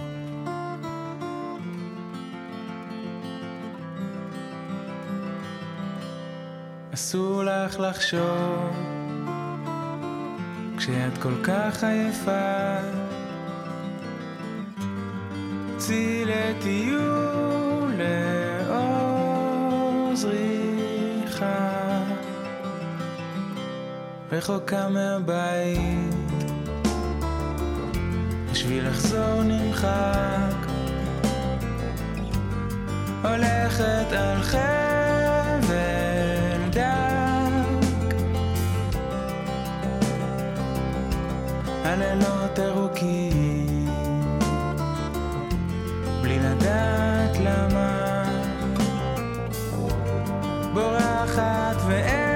אסור 6.94 7.44
לך 7.44 7.80
לחשוב 7.80 9.05
כשאת 10.78 11.17
כל 11.21 11.34
כך 11.43 11.84
עייפה. 11.84 12.78
צאי 15.78 16.26
לטיול 16.26 17.93
לעוז 18.67 19.05
ריחה 20.26 22.03
רחוקה 24.32 24.89
מהבית. 24.89 26.13
בשביל 28.51 28.88
לחזור 28.88 29.43
נמחק. 29.43 30.55
הולכת 33.23 34.11
על 34.11 34.41
חבל 34.41 35.05
הלילות 41.86 42.60
לא 42.60 42.64
ארוכים 42.66 43.88
בלי 46.22 46.40
לדעת 46.40 47.38
למה. 47.40 48.24
בורחת 50.74 51.76
ואין 51.88 52.35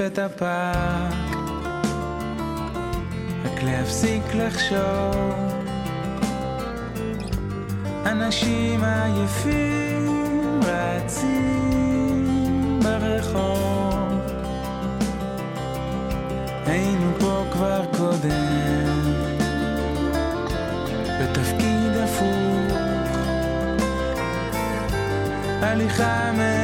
נקיף 0.00 0.12
את 0.12 0.18
הפארק, 0.18 1.14
רק 3.44 3.62
להפסיק 3.62 4.22
לחשוב. 4.34 5.34
אנשים 8.06 8.84
עייפים 8.84 10.60
רצים 10.62 12.28
ברחוב. 12.82 14.20
היינו 16.66 17.12
פה 17.20 17.44
כבר 17.52 17.84
קודם, 17.96 18.86
בתפקיד 21.20 21.96
הפוך. 22.04 22.78
הליכה 25.62 26.32
מהירה 26.36 26.57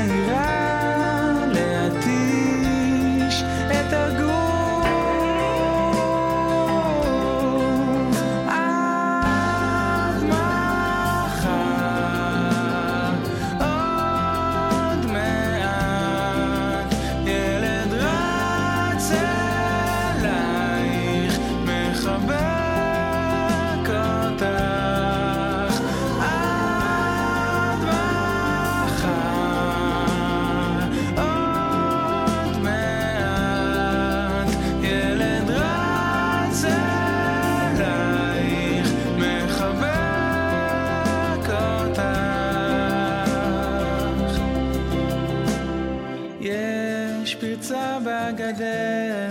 יש 46.44 47.34
פרצה 47.34 47.98
בגדר 48.04 49.28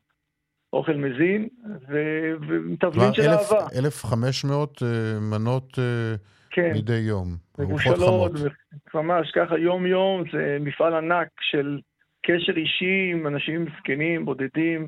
אוכל 0.73 0.93
מזין, 0.95 1.47
ו- 1.89 2.33
ומתבלין 2.47 3.13
של 3.13 3.21
אלף- 3.21 3.51
אהבה. 3.53 3.67
1,500 3.79 4.79
אה, 4.83 4.87
מנות 5.31 5.79
אה, 5.79 6.15
כן. 6.49 6.71
מדי 6.75 6.97
יום, 6.97 7.27
מבושלות, 7.59 7.97
חמות. 8.31 8.51
ממש 8.93 9.31
ככה 9.31 9.57
יום-יום, 9.57 10.23
זה 10.33 10.57
מפעל 10.59 10.93
ענק 10.93 11.27
של 11.41 11.79
קשר 12.25 12.53
אישי 12.57 13.09
עם 13.11 13.27
אנשים 13.27 13.65
זקנים, 13.79 14.25
בודדים, 14.25 14.87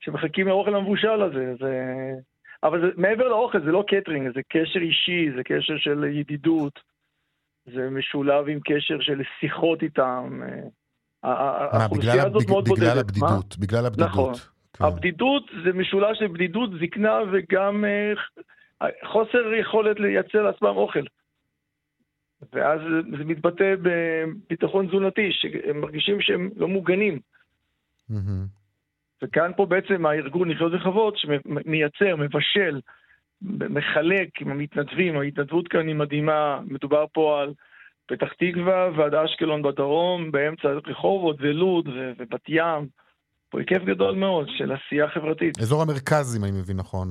שמחכים 0.00 0.48
לאוכל 0.48 0.74
המבושל 0.74 1.22
הזה. 1.22 1.54
זה... 1.60 1.72
אבל 2.62 2.80
זה, 2.80 2.86
מעבר 2.96 3.28
לאוכל, 3.28 3.60
זה 3.64 3.72
לא 3.72 3.84
קטרינג, 3.88 4.34
זה 4.34 4.40
קשר 4.48 4.80
אישי, 4.80 5.30
זה 5.36 5.42
קשר 5.44 5.74
של 5.76 6.04
ידידות, 6.04 6.80
זה 7.74 7.90
משולב 7.90 8.48
עם 8.48 8.58
קשר 8.64 9.00
של 9.00 9.22
שיחות 9.40 9.82
איתם. 9.82 10.40
אה, 11.24 11.78
מה, 11.78 11.88
בגלל, 11.88 12.18
מאוד 12.18 12.32
בגלל 12.32 12.64
בודדת. 12.64 12.98
הבדידות, 12.98 13.56
מה? 13.58 13.66
בגלל 13.66 13.86
הבדידות. 13.86 14.10
נכון. 14.10 14.34
כן. 14.72 14.84
הבדידות 14.84 15.42
זה 15.64 15.72
משולש 15.72 16.18
של 16.18 16.26
בדידות, 16.26 16.70
זקנה 16.80 17.18
וגם 17.32 17.84
אה, 17.84 18.88
חוסר 19.04 19.54
יכולת 19.60 20.00
לייצר 20.00 20.42
לעצמם 20.42 20.76
אוכל. 20.76 21.04
ואז 22.52 22.80
זה 23.18 23.24
מתבטא 23.24 23.74
בביטחון 23.82 24.86
תזונתי, 24.86 25.32
שהם 25.32 25.80
מרגישים 25.80 26.20
שהם 26.20 26.50
לא 26.56 26.68
מוגנים. 26.68 27.20
וכאן 29.22 29.50
פה 29.56 29.66
בעצם 29.66 30.06
הארגון 30.06 30.50
לחיות 30.50 30.72
בכבוד, 30.72 31.16
שמייצר, 31.16 32.16
מבשל, 32.16 32.80
מחלק 33.42 34.40
עם 34.40 34.50
המתנדבים, 34.50 35.18
ההתנדבות 35.18 35.68
כאן 35.68 35.88
היא 35.88 35.94
מדהימה, 35.94 36.60
מדובר 36.66 37.04
פה 37.12 37.40
על 37.42 37.54
פתח 38.06 38.32
תקווה 38.32 38.90
ועד 38.96 39.14
אשקלון 39.14 39.62
בדרום, 39.62 40.30
באמצע 40.30 40.68
רחובות 40.68 41.36
ולוד 41.40 41.88
ובת 42.18 42.48
ים. 42.48 42.88
פה 43.50 43.58
היקף 43.58 43.84
גדול 43.84 44.14
מאוד 44.14 44.48
של 44.58 44.72
עשייה 44.72 45.08
חברתית. 45.08 45.58
אזור 45.58 45.82
המרכז, 45.82 46.36
אם 46.38 46.44
אני 46.44 46.52
מבין 46.60 46.76
נכון. 46.76 47.08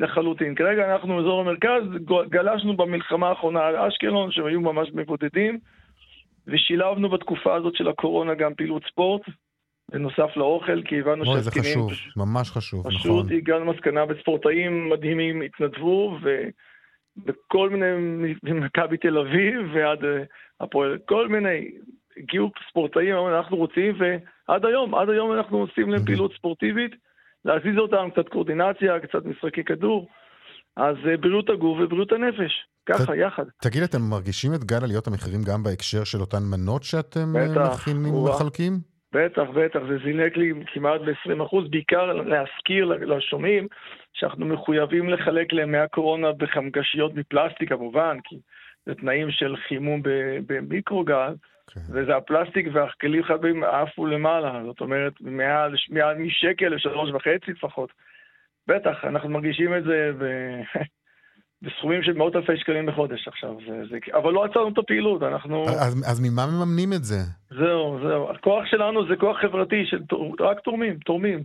לחלוטין. 0.00 0.54
כרגע 0.54 0.92
אנחנו 0.92 1.16
באזור 1.16 1.40
המרכז, 1.40 1.82
גלשנו 2.28 2.76
במלחמה 2.76 3.28
האחרונה 3.28 3.60
על 3.60 3.76
אשקלון, 3.76 4.30
שהם 4.32 4.46
היו 4.46 4.60
ממש 4.60 4.88
מבודדים, 4.94 5.58
ושילבנו 6.46 7.08
בתקופה 7.08 7.54
הזאת 7.54 7.74
של 7.76 7.88
הקורונה 7.88 8.34
גם 8.34 8.54
פעילות 8.54 8.82
ספורט, 8.92 9.22
בנוסף 9.92 10.36
לאוכל, 10.36 10.82
כי 10.82 11.00
הבנו 11.00 11.24
אוי, 11.24 11.40
זה 11.40 11.50
חשוב, 11.50 11.90
פשוט- 11.92 12.16
ממש 12.16 12.50
חשוב, 12.50 12.86
נכון. 12.86 12.98
פשוט 13.00 13.26
הגענו 13.36 13.64
למסקנה 13.64 14.00
וספורטאים 14.08 14.88
מדהימים 14.88 15.42
התנדבו, 15.42 16.18
ובכל 17.16 17.70
מיני, 17.70 17.86
ממכבי 18.42 18.96
תל 18.96 19.18
אביב 19.18 19.54
ועד 19.74 20.04
אה, 20.04 20.22
הפועל, 20.60 20.98
כל 21.08 21.28
מיני, 21.28 21.70
הגיעו 22.18 22.50
ספורטאים, 22.70 23.16
אנחנו 23.16 23.56
רוצים, 23.56 23.98
ועד 23.98 24.64
היום, 24.64 24.94
עד 24.94 25.08
היום 25.10 25.32
אנחנו 25.32 25.58
עושים 25.58 25.90
להם 25.90 26.04
פעילות 26.04 26.32
ספורטיבית, 26.38 26.92
להזיז 27.44 27.78
אותם, 27.78 28.08
קצת 28.12 28.28
קואורדינציה, 28.28 29.00
קצת 29.00 29.24
משחקי 29.24 29.64
כדור, 29.64 30.08
אז 30.76 30.96
אה, 31.08 31.16
בריאות 31.16 31.50
הגוף 31.50 31.78
ובריאות 31.80 32.12
הנפש, 32.12 32.52
ככה, 32.86 33.16
יחד. 33.16 33.44
תגיד, 33.62 33.82
אתם 33.82 34.02
מרגישים 34.10 34.54
את 34.54 34.64
גל 34.64 34.84
עליות 34.84 35.06
המחירים 35.06 35.40
גם 35.42 35.62
בהקשר 35.62 36.04
של 36.04 36.18
אותן 36.20 36.42
מנות 36.50 36.82
שאתם 36.82 37.36
אה, 37.36 37.48
בטח, 37.48 37.74
מכינים, 37.74 38.14
וואו. 38.14 38.34
מחלקים? 38.34 38.72
בטח, 39.12 39.42
בטח, 39.54 39.80
זה 39.88 39.98
זינק 40.04 40.36
לי 40.36 40.52
כמעט 40.72 41.00
ב-20%, 41.00 41.68
בעיקר 41.70 42.12
להזכיר 42.12 42.84
לשומעים 42.84 43.66
שאנחנו 44.12 44.46
מחויבים 44.46 45.08
לחלק 45.08 45.52
לימי 45.52 45.78
הקורונה 45.78 46.32
בחמגשיות 46.32 47.14
מפלסטיק 47.14 47.68
כמובן, 47.68 48.16
כי 48.24 48.36
זה 48.86 48.94
תנאים 48.94 49.30
של 49.30 49.56
חימום 49.68 50.00
במיקרוגל, 50.46 51.34
כן. 51.70 51.80
וזה 51.90 52.16
הפלסטיק 52.16 52.66
והכלים 52.72 53.22
חייבים 53.22 53.64
עפו 53.64 54.06
למעלה, 54.06 54.62
זאת 54.66 54.80
אומרת, 54.80 55.12
מעל, 55.20 55.74
מעל 55.90 56.18
משקל 56.18 56.68
לשלוש 56.68 57.10
וחצי 57.10 57.50
לפחות. 57.50 57.92
בטח, 58.66 59.04
אנחנו 59.04 59.28
מרגישים 59.28 59.76
את 59.76 59.84
זה, 59.84 60.10
ו... 60.18 60.24
בסכומים 61.62 62.02
של 62.02 62.12
מאות 62.12 62.36
אלפי 62.36 62.56
שקלים 62.56 62.86
בחודש 62.86 63.28
עכשיו. 63.28 63.54
זה, 63.66 63.82
זה, 63.90 63.98
אבל 64.12 64.32
לא 64.32 64.44
עצרנו 64.44 64.68
את 64.68 64.78
הפעילות, 64.78 65.22
אנחנו... 65.22 65.64
אז, 65.68 66.10
אז 66.10 66.20
ממה 66.20 66.46
מממנים 66.46 66.92
את 66.92 67.04
זה? 67.04 67.18
זהו, 67.50 67.98
זהו. 68.02 68.30
הכוח 68.30 68.66
שלנו 68.66 69.08
זה 69.08 69.16
כוח 69.16 69.40
חברתי, 69.40 69.86
של 69.86 69.98
רק 70.40 70.60
תורמים, 70.60 70.98
תורמים. 70.98 71.42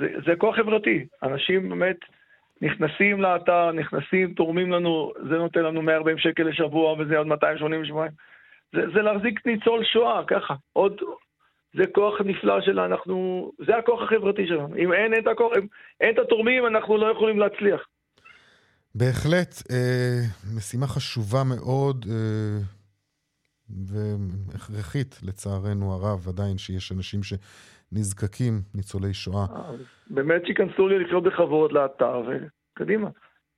זה, 0.00 0.06
זה 0.26 0.32
כוח 0.38 0.56
חברתי. 0.56 1.06
אנשים 1.22 1.68
באמת 1.68 1.96
נכנסים 2.62 3.22
לאתר, 3.22 3.72
נכנסים, 3.72 4.34
תורמים 4.34 4.72
לנו, 4.72 5.12
זה 5.28 5.36
נותן 5.38 5.60
לנו 5.60 5.82
140 5.82 6.18
שקל 6.18 6.42
לשבוע 6.42 6.92
וזה 6.92 7.18
עוד 7.18 7.26
280 7.26 7.84
שבועיים. 7.84 8.12
זה, 8.72 8.80
זה 8.94 9.02
להחזיק 9.02 9.46
ניצול 9.46 9.84
שואה, 9.84 10.22
ככה. 10.26 10.54
עוד, 10.72 11.00
זה 11.76 11.82
כוח 11.94 12.20
נפלא 12.24 12.60
שלנו, 12.60 12.84
אנחנו, 12.84 13.50
זה 13.66 13.76
הכוח 13.76 14.02
החברתי 14.02 14.46
שלנו. 14.46 14.76
אם 14.76 14.92
אין, 14.92 15.14
אין 15.14 15.22
את 15.22 15.28
הכוח, 15.28 15.52
אם 15.58 15.66
אין 16.00 16.14
את 16.14 16.18
התורמים, 16.18 16.66
אנחנו 16.66 16.96
לא 16.96 17.12
יכולים 17.12 17.38
להצליח. 17.38 17.80
בהחלט, 18.94 19.54
אה, 19.70 20.20
משימה 20.56 20.86
חשובה 20.86 21.42
מאוד 21.44 22.06
אה, 22.10 22.58
והכרחית, 23.70 25.20
לצערנו 25.22 25.92
הרב, 25.92 26.28
עדיין 26.28 26.58
שיש 26.58 26.92
אנשים 26.92 27.20
שנזקקים, 27.22 28.54
ניצולי 28.74 29.14
שואה. 29.14 29.46
באמת 30.10 30.46
שייכנסו 30.46 30.88
לי 30.88 30.98
לחיות 30.98 31.22
בכבוד 31.22 31.72
לאתר, 31.72 32.22
וקדימה. 32.26 33.08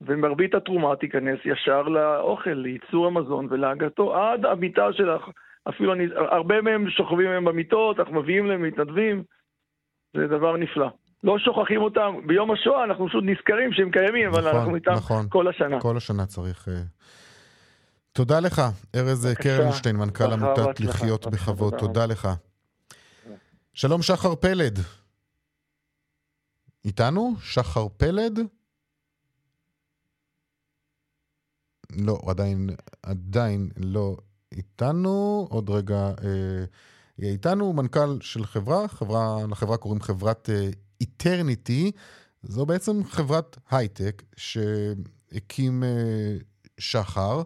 ומרבית 0.07 0.55
התרומה 0.55 0.97
תיכנס 0.97 1.39
ישר 1.45 1.83
לאוכל, 1.83 2.51
לייצור 2.51 3.07
המזון 3.07 3.47
ולהגעתו 3.51 4.17
עד 4.17 4.45
המיטה 4.45 4.87
שלך. 4.93 5.23
אפילו 5.69 5.93
אני, 5.93 6.05
הרבה 6.31 6.61
מהם 6.61 6.91
שוכבים 6.91 7.31
היום 7.31 7.45
במיטות, 7.45 8.01
אנחנו 8.01 8.23
מביאים 8.23 8.47
להם 8.47 8.63
מתנדבים, 8.63 9.23
זה 10.17 10.27
דבר 10.27 10.57
נפלא. 10.57 10.89
לא 11.25 11.39
שוכחים 11.39 11.83
אותם, 11.83 12.15
ביום 12.27 12.51
השואה 12.51 12.85
אנחנו 12.85 13.09
פשוט 13.09 13.25
נזכרים 13.27 13.73
שהם 13.73 13.91
קיימים, 13.91 14.29
אבל 14.29 14.41
נכון, 14.41 14.57
אנחנו 14.57 14.75
איתם 14.75 14.93
נכון. 14.93 15.27
כל 15.29 15.49
השנה. 15.49 15.81
כל 15.81 15.97
השנה 15.97 16.27
צריך... 16.27 16.69
אה, 16.69 16.75
תודה 18.13 18.41
לך, 18.41 18.63
ארז 18.97 19.27
בבקשה. 19.27 19.43
קרנשטיין, 19.43 19.97
מנכ"ל 19.97 20.33
עמותת. 20.33 20.81
לחיות 20.81 21.27
בכבוד. 21.27 21.73
תודה 21.79 21.87
תודה 21.87 22.07
לך. 22.07 22.29
שלום, 23.75 24.03
שחר 24.03 24.35
פלד. 24.35 24.79
איתנו? 26.85 27.35
שחר 27.41 27.89
פלד? 27.97 28.39
לא, 31.97 32.21
עדיין, 32.27 32.71
עדיין 33.03 33.69
לא 33.77 34.17
איתנו. 34.53 35.47
עוד 35.51 35.71
רגע 35.71 36.09
אה, 36.25 36.65
יהיה 37.19 37.33
איתנו. 37.33 37.73
מנכ"ל 37.73 38.19
של 38.21 38.47
חברה, 38.47 38.89
חברה, 38.89 39.47
לחברה 39.51 39.77
קוראים 39.77 40.01
חברת 40.01 40.51
אה, 40.51 40.71
איטרניטי. 41.01 41.93
זו 42.43 42.67
בעצם 42.67 43.05
חברת 43.05 43.59
הייטק 43.71 44.23
שהקים 44.37 45.85
אה, 45.85 46.37
שחר. 46.79 47.43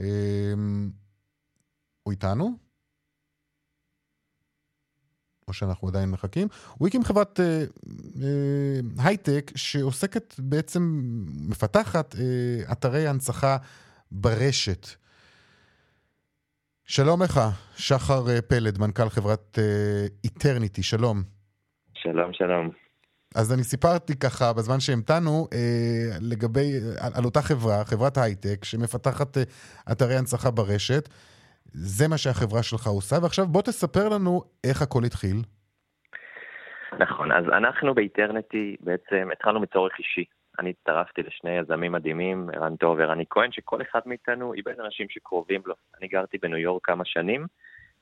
אה, 0.00 0.06
הוא 2.02 2.10
איתנו? 2.10 2.61
או 5.52 5.56
שאנחנו 5.56 5.88
עדיין 5.88 6.10
מחכים. 6.10 6.48
הוא 6.78 6.88
הקים 6.88 7.04
חברת 7.04 7.40
אה, 7.40 7.64
אה, 8.22 9.04
הייטק 9.04 9.50
שעוסקת 9.54 10.34
בעצם, 10.38 10.82
מפתחת 11.48 12.14
אה, 12.14 12.72
אתרי 12.72 13.08
הנצחה 13.08 13.56
ברשת. 14.12 14.86
שלום 16.84 17.22
לך, 17.22 17.40
שחר 17.76 18.30
אה, 18.30 18.42
פלד, 18.42 18.78
מנכ"ל 18.78 19.08
חברת 19.08 19.58
אה, 19.58 20.06
איטרניטי, 20.24 20.82
שלום. 20.82 21.22
שלום, 21.94 22.32
שלום. 22.32 22.70
אז 23.34 23.52
אני 23.52 23.64
סיפרתי 23.64 24.16
ככה 24.16 24.52
בזמן 24.52 24.80
שהמתנו 24.80 25.48
אה, 25.52 26.16
לגבי, 26.20 26.72
על, 26.98 27.12
על 27.14 27.24
אותה 27.24 27.42
חברה, 27.42 27.84
חברת 27.84 28.18
הייטק, 28.18 28.64
שמפתחת 28.64 29.38
אה, 29.38 29.42
אתרי 29.92 30.16
הנצחה 30.16 30.50
ברשת. 30.50 31.08
זה 31.72 32.08
מה 32.08 32.18
שהחברה 32.18 32.62
שלך 32.62 32.86
עושה, 32.86 33.16
ועכשיו 33.22 33.46
בוא 33.46 33.62
תספר 33.62 34.08
לנו 34.08 34.42
איך 34.64 34.82
הכל 34.82 35.04
התחיל. 35.06 35.36
נכון, 36.98 37.32
אז 37.32 37.44
אנחנו 37.44 37.94
באיטרניטי 37.94 38.76
בעצם 38.80 39.28
התחלנו 39.32 39.60
מצורך 39.60 39.92
אישי. 39.98 40.24
אני 40.58 40.70
הצטרפתי 40.70 41.22
לשני 41.22 41.50
יזמים 41.50 41.92
מדהימים, 41.92 42.50
ערן 42.52 42.76
טוב 42.76 42.96
ורני 43.00 43.24
כהן, 43.30 43.52
שכל 43.52 43.82
אחד 43.82 44.00
מאיתנו 44.06 44.54
איבד 44.54 44.80
אנשים 44.80 45.06
שקרובים 45.10 45.62
לו. 45.66 45.74
אני 45.98 46.08
גרתי 46.08 46.38
בניו 46.38 46.58
יורק 46.58 46.84
כמה 46.84 47.04
שנים, 47.04 47.46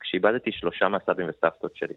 כשאיבדתי 0.00 0.52
שלושה 0.52 0.88
מהסבים 0.88 1.26
וסבתות 1.28 1.76
שלי. 1.76 1.94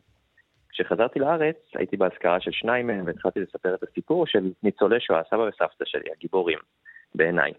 כשחזרתי 0.70 1.20
לארץ, 1.20 1.56
הייתי 1.76 1.98
באזכרה 1.98 2.40
של 2.40 2.52
שניים 2.52 2.88
מהם, 2.88 3.06
והתחלתי 3.06 3.40
לספר 3.40 3.76
את 3.76 3.84
הסיפור 3.84 4.28
של 4.28 4.52
ניצולי 4.64 5.00
שואה, 5.00 5.22
סבא 5.30 5.42
וסבתא 5.42 5.86
שלי, 5.86 6.12
הגיבורים, 6.18 6.60
בעיניי. 7.16 7.52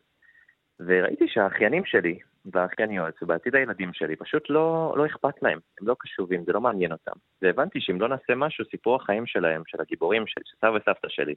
וראיתי 0.80 1.28
שהאחיינים 1.28 1.84
שלי, 1.84 2.18
והאחייניות, 2.52 3.22
ובעתיד 3.22 3.54
הילדים 3.54 3.92
שלי, 3.92 4.16
פשוט 4.16 4.50
לא, 4.50 4.94
לא 4.96 5.06
אכפת 5.06 5.42
להם, 5.42 5.58
הם 5.80 5.88
לא 5.88 5.96
קשובים, 5.98 6.44
זה 6.44 6.52
לא 6.52 6.60
מעניין 6.60 6.92
אותם. 6.92 7.12
והבנתי 7.42 7.80
שאם 7.80 8.00
לא 8.00 8.08
נעשה 8.08 8.34
משהו, 8.36 8.64
סיפור 8.70 8.96
החיים 8.96 9.26
שלהם, 9.26 9.62
של 9.66 9.80
הגיבורים 9.80 10.26
שלי, 10.26 10.42
של 10.46 10.56
סבא 10.56 10.70
וסבתא 10.70 11.08
שלי, 11.08 11.34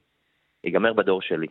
ייגמר 0.64 0.92
בדור 0.92 1.22
שלי. 1.22 1.46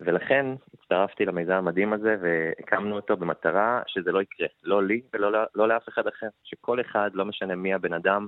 ולכן 0.00 0.46
הצטרפתי 0.74 1.24
למיזם 1.24 1.52
המדהים 1.52 1.92
הזה 1.92 2.16
והקמנו 2.20 2.96
אותו 2.96 3.16
במטרה 3.16 3.82
שזה 3.86 4.12
לא 4.12 4.22
יקרה, 4.22 4.46
לא 4.62 4.84
לי 4.84 5.00
ולא 5.12 5.44
לא 5.54 5.68
לאף 5.68 5.88
אחד 5.88 6.06
אחר. 6.06 6.28
שכל 6.44 6.80
אחד, 6.80 7.10
לא 7.14 7.24
משנה 7.24 7.54
מי 7.54 7.74
הבן 7.74 7.92
אדם, 7.92 8.26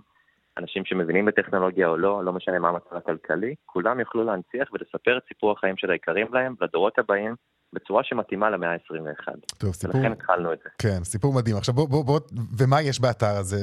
אנשים 0.59 0.85
שמבינים 0.85 1.25
בטכנולוגיה 1.25 1.89
או 1.89 1.97
לא, 1.97 2.25
לא 2.25 2.33
משנה 2.33 2.59
מה 2.59 2.69
המצב 2.69 2.97
הכלכלי, 2.97 3.55
כולם 3.67 4.01
יוכלו 4.01 4.25
להנציח 4.25 4.73
ולספר 4.73 5.19
את 5.19 5.23
סיפור 5.29 5.53
החיים 5.53 5.77
של 5.77 5.91
היקרים 5.91 6.27
להם 6.33 6.55
לדורות 6.61 6.99
הבאים 6.99 7.35
בצורה 7.73 8.05
שמתאימה 8.05 8.51
למאה 8.51 8.73
ה-21. 8.73 9.29
טוב, 9.59 9.73
סיפור... 9.73 9.97
ולכן 9.97 10.13
התחלנו 10.13 10.53
את 10.53 10.59
זה. 10.65 10.71
כן, 10.79 11.05
סיפור 11.05 11.35
מדהים. 11.35 11.57
עכשיו 11.57 11.75
בוא, 11.75 11.89
בוא, 11.89 12.05
בוא, 12.05 12.21
ומה 12.59 12.83
יש 12.83 13.01
באתר 13.01 13.37
הזה? 13.41 13.57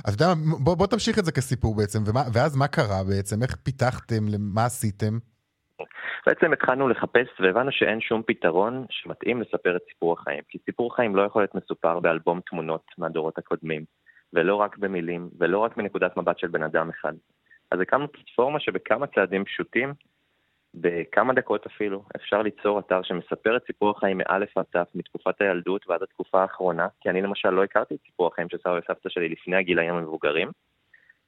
אתה 0.00 0.10
יודע, 0.10 0.34
בוא, 0.64 0.74
בוא 0.76 0.86
תמשיך 0.86 1.18
את 1.18 1.24
זה 1.24 1.32
כסיפור 1.32 1.76
בעצם, 1.76 1.98
ומה, 2.06 2.22
ואז 2.34 2.56
מה 2.56 2.68
קרה 2.68 3.04
בעצם? 3.08 3.42
איך 3.42 3.56
פיתחתם? 3.56 4.24
מה 4.38 4.64
עשיתם? 4.64 5.18
בעצם 6.26 6.52
התחלנו 6.52 6.88
לחפש 6.88 7.28
והבנו 7.40 7.72
שאין 7.72 8.00
שום 8.00 8.22
פתרון 8.26 8.86
שמתאים 8.90 9.40
לספר 9.40 9.76
את 9.76 9.82
סיפור 9.88 10.12
החיים. 10.12 10.42
כי 10.48 10.58
סיפור 10.64 10.96
חיים 10.96 11.16
לא 11.16 11.22
יכול 11.22 11.42
להיות 11.42 11.54
מסופר 11.54 12.00
באלבום 12.00 12.40
תמונות 12.50 12.84
מהדורות 12.98 13.38
הקודמים, 13.38 13.84
ולא 14.36 14.54
רק 14.54 14.78
במילים, 14.78 15.28
ולא 15.38 15.58
רק 15.58 15.76
מנקודת 15.76 16.16
מבט 16.16 16.38
של 16.38 16.46
בן 16.46 16.62
אדם 16.62 16.88
אחד. 16.88 17.12
אז 17.70 17.80
הקמנו 17.80 18.12
פלטפורמה 18.12 18.60
שבכמה 18.60 19.06
צעדים 19.06 19.44
פשוטים, 19.44 19.94
בכמה 20.74 21.34
דקות 21.34 21.66
אפילו, 21.66 22.02
אפשר 22.16 22.42
ליצור 22.42 22.78
אתר 22.78 23.02
שמספר 23.02 23.56
את 23.56 23.62
סיפור 23.66 23.90
החיים 23.90 24.18
מאלף 24.18 24.58
עד 24.58 24.64
תף, 24.70 24.88
מתקופת 24.94 25.40
הילדות 25.40 25.88
ועד 25.88 26.02
התקופה 26.02 26.42
האחרונה, 26.42 26.88
כי 27.00 27.10
אני 27.10 27.22
למשל 27.22 27.50
לא 27.50 27.64
הכרתי 27.64 27.94
את 27.94 28.00
סיפור 28.06 28.26
החיים 28.26 28.48
של 28.48 28.58
סבא 28.58 28.78
וסבתא 28.82 29.08
שלי 29.08 29.28
לפני 29.28 29.56
הגילאים 29.56 29.94
המבוגרים, 29.94 30.50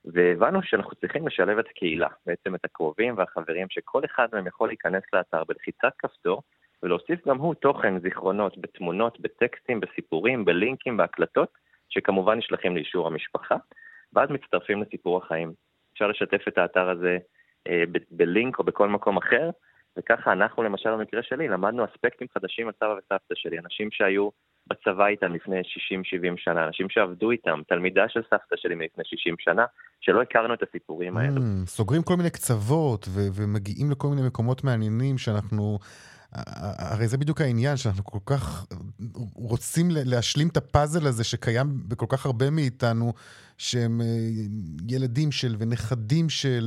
והבנו 0.05 0.63
שאנחנו 0.63 0.97
צריכים 0.97 1.27
לשלב 1.27 1.59
את 1.59 1.67
הקהילה, 1.71 2.09
בעצם 2.27 2.55
את 2.55 2.65
הקרובים 2.65 3.15
והחברים, 3.19 3.67
שכל 3.71 4.05
אחד 4.05 4.29
מהם 4.33 4.47
יכול 4.47 4.69
להיכנס 4.69 5.03
לאתר 5.13 5.45
בלחיצת 5.45 5.93
כפתור, 5.99 6.43
ולהוסיף 6.83 7.29
גם 7.29 7.39
הוא 7.39 7.55
תוכן, 7.55 8.01
זיכרונות, 8.01 8.59
בתמונות, 8.59 9.21
בטקסטים, 9.21 9.81
בסיפורים, 9.81 10.45
בלינקים, 10.45 10.97
בהקלטות, 10.97 11.49
שכמובן 11.89 12.39
נשלחים 12.39 12.77
לאישור 12.77 13.07
המשפחה, 13.07 13.57
ואז 14.13 14.31
מצטרפים 14.31 14.83
לסיפור 14.83 15.19
החיים. 15.19 15.53
אפשר 15.93 16.09
לשתף 16.09 16.49
את 16.49 16.59
האתר 16.59 16.91
הזה 16.91 17.19
אה, 17.69 17.85
ב- 17.93 17.99
בלינק 18.11 18.59
או 18.59 18.65
בכל 18.65 18.89
מקום 18.89 19.17
אחר, 19.17 19.51
וככה 19.99 20.33
אנחנו, 20.33 20.63
למשל 20.63 20.91
במקרה 20.91 21.23
שלי, 21.23 21.49
למדנו 21.49 21.85
אספקטים 21.85 22.27
חדשים 22.35 22.67
על 22.67 22.73
סבא 22.77 22.95
וסבתא 22.99 23.35
שלי, 23.35 23.59
אנשים 23.59 23.89
שהיו 23.93 24.29
בצבא 24.67 25.07
איתם 25.07 25.35
לפני 25.35 25.61
60-70 25.61 25.63
שנה, 26.37 26.67
אנשים 26.67 26.89
שעבדו 26.91 27.31
איתם, 27.31 27.61
תלמידה 27.69 28.09
של 28.09 28.21
סבתא 28.31 28.57
שלי 28.57 28.75
מלפני 28.75 29.05
60 29.07 29.35
שנה, 29.39 29.65
שלא 30.01 30.23
הכרנו 30.23 30.55
את 30.55 30.63
הסיפורים 30.63 31.17
האלו. 31.17 31.37
Mm, 31.37 31.67
סוגרים 31.67 32.03
כל 32.03 32.15
מיני 32.17 32.31
קצוות 32.31 33.07
ו- 33.09 33.29
ומגיעים 33.35 33.91
לכל 33.91 34.09
מיני 34.09 34.27
מקומות 34.27 34.65
מעניינים 34.65 35.19
שאנחנו... 35.19 35.79
הרי 36.33 37.09
זה 37.09 37.19
בדיוק 37.19 37.41
העניין, 37.41 37.77
שאנחנו 37.77 38.05
כל 38.05 38.19
כך 38.27 38.67
רוצים 39.35 39.87
להשלים 39.91 40.49
את 40.49 40.57
הפאזל 40.57 41.07
הזה 41.07 41.25
שקיים 41.25 41.67
בכל 41.89 42.07
כך 42.09 42.27
הרבה 42.27 42.51
מאיתנו, 42.51 43.13
שהם 43.59 44.01
ילדים 44.89 45.33
של 45.33 45.57
ונכדים 45.59 46.29
של, 46.29 46.63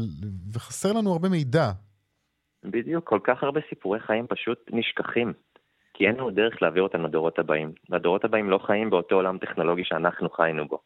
וחסר 0.53 0.93
לנו 0.93 1.12
הרבה 1.12 1.30
מידע. 1.30 1.72
בדיוק, 2.64 3.09
כל 3.09 3.20
כך 3.24 3.43
הרבה 3.43 3.59
סיפורי 3.70 3.99
חיים 3.99 4.28
פשוט 4.28 4.59
נשכחים. 4.72 5.34
כי 5.93 6.07
אין 6.07 6.16
לנו 6.16 6.32
דרך 6.32 6.62
להעביר 6.62 6.84
אותם 6.84 7.05
לדורות 7.05 7.39
הבאים. 7.39 7.72
והדורות 7.89 8.26
הבאים 8.26 8.49
לא 8.49 8.59
חיים 8.66 8.89
באותו 8.89 9.16
עולם 9.16 9.38
טכנולוגי 9.38 9.84
שאנחנו 9.86 10.30
חיינו 10.30 10.68
בו. 10.68 10.80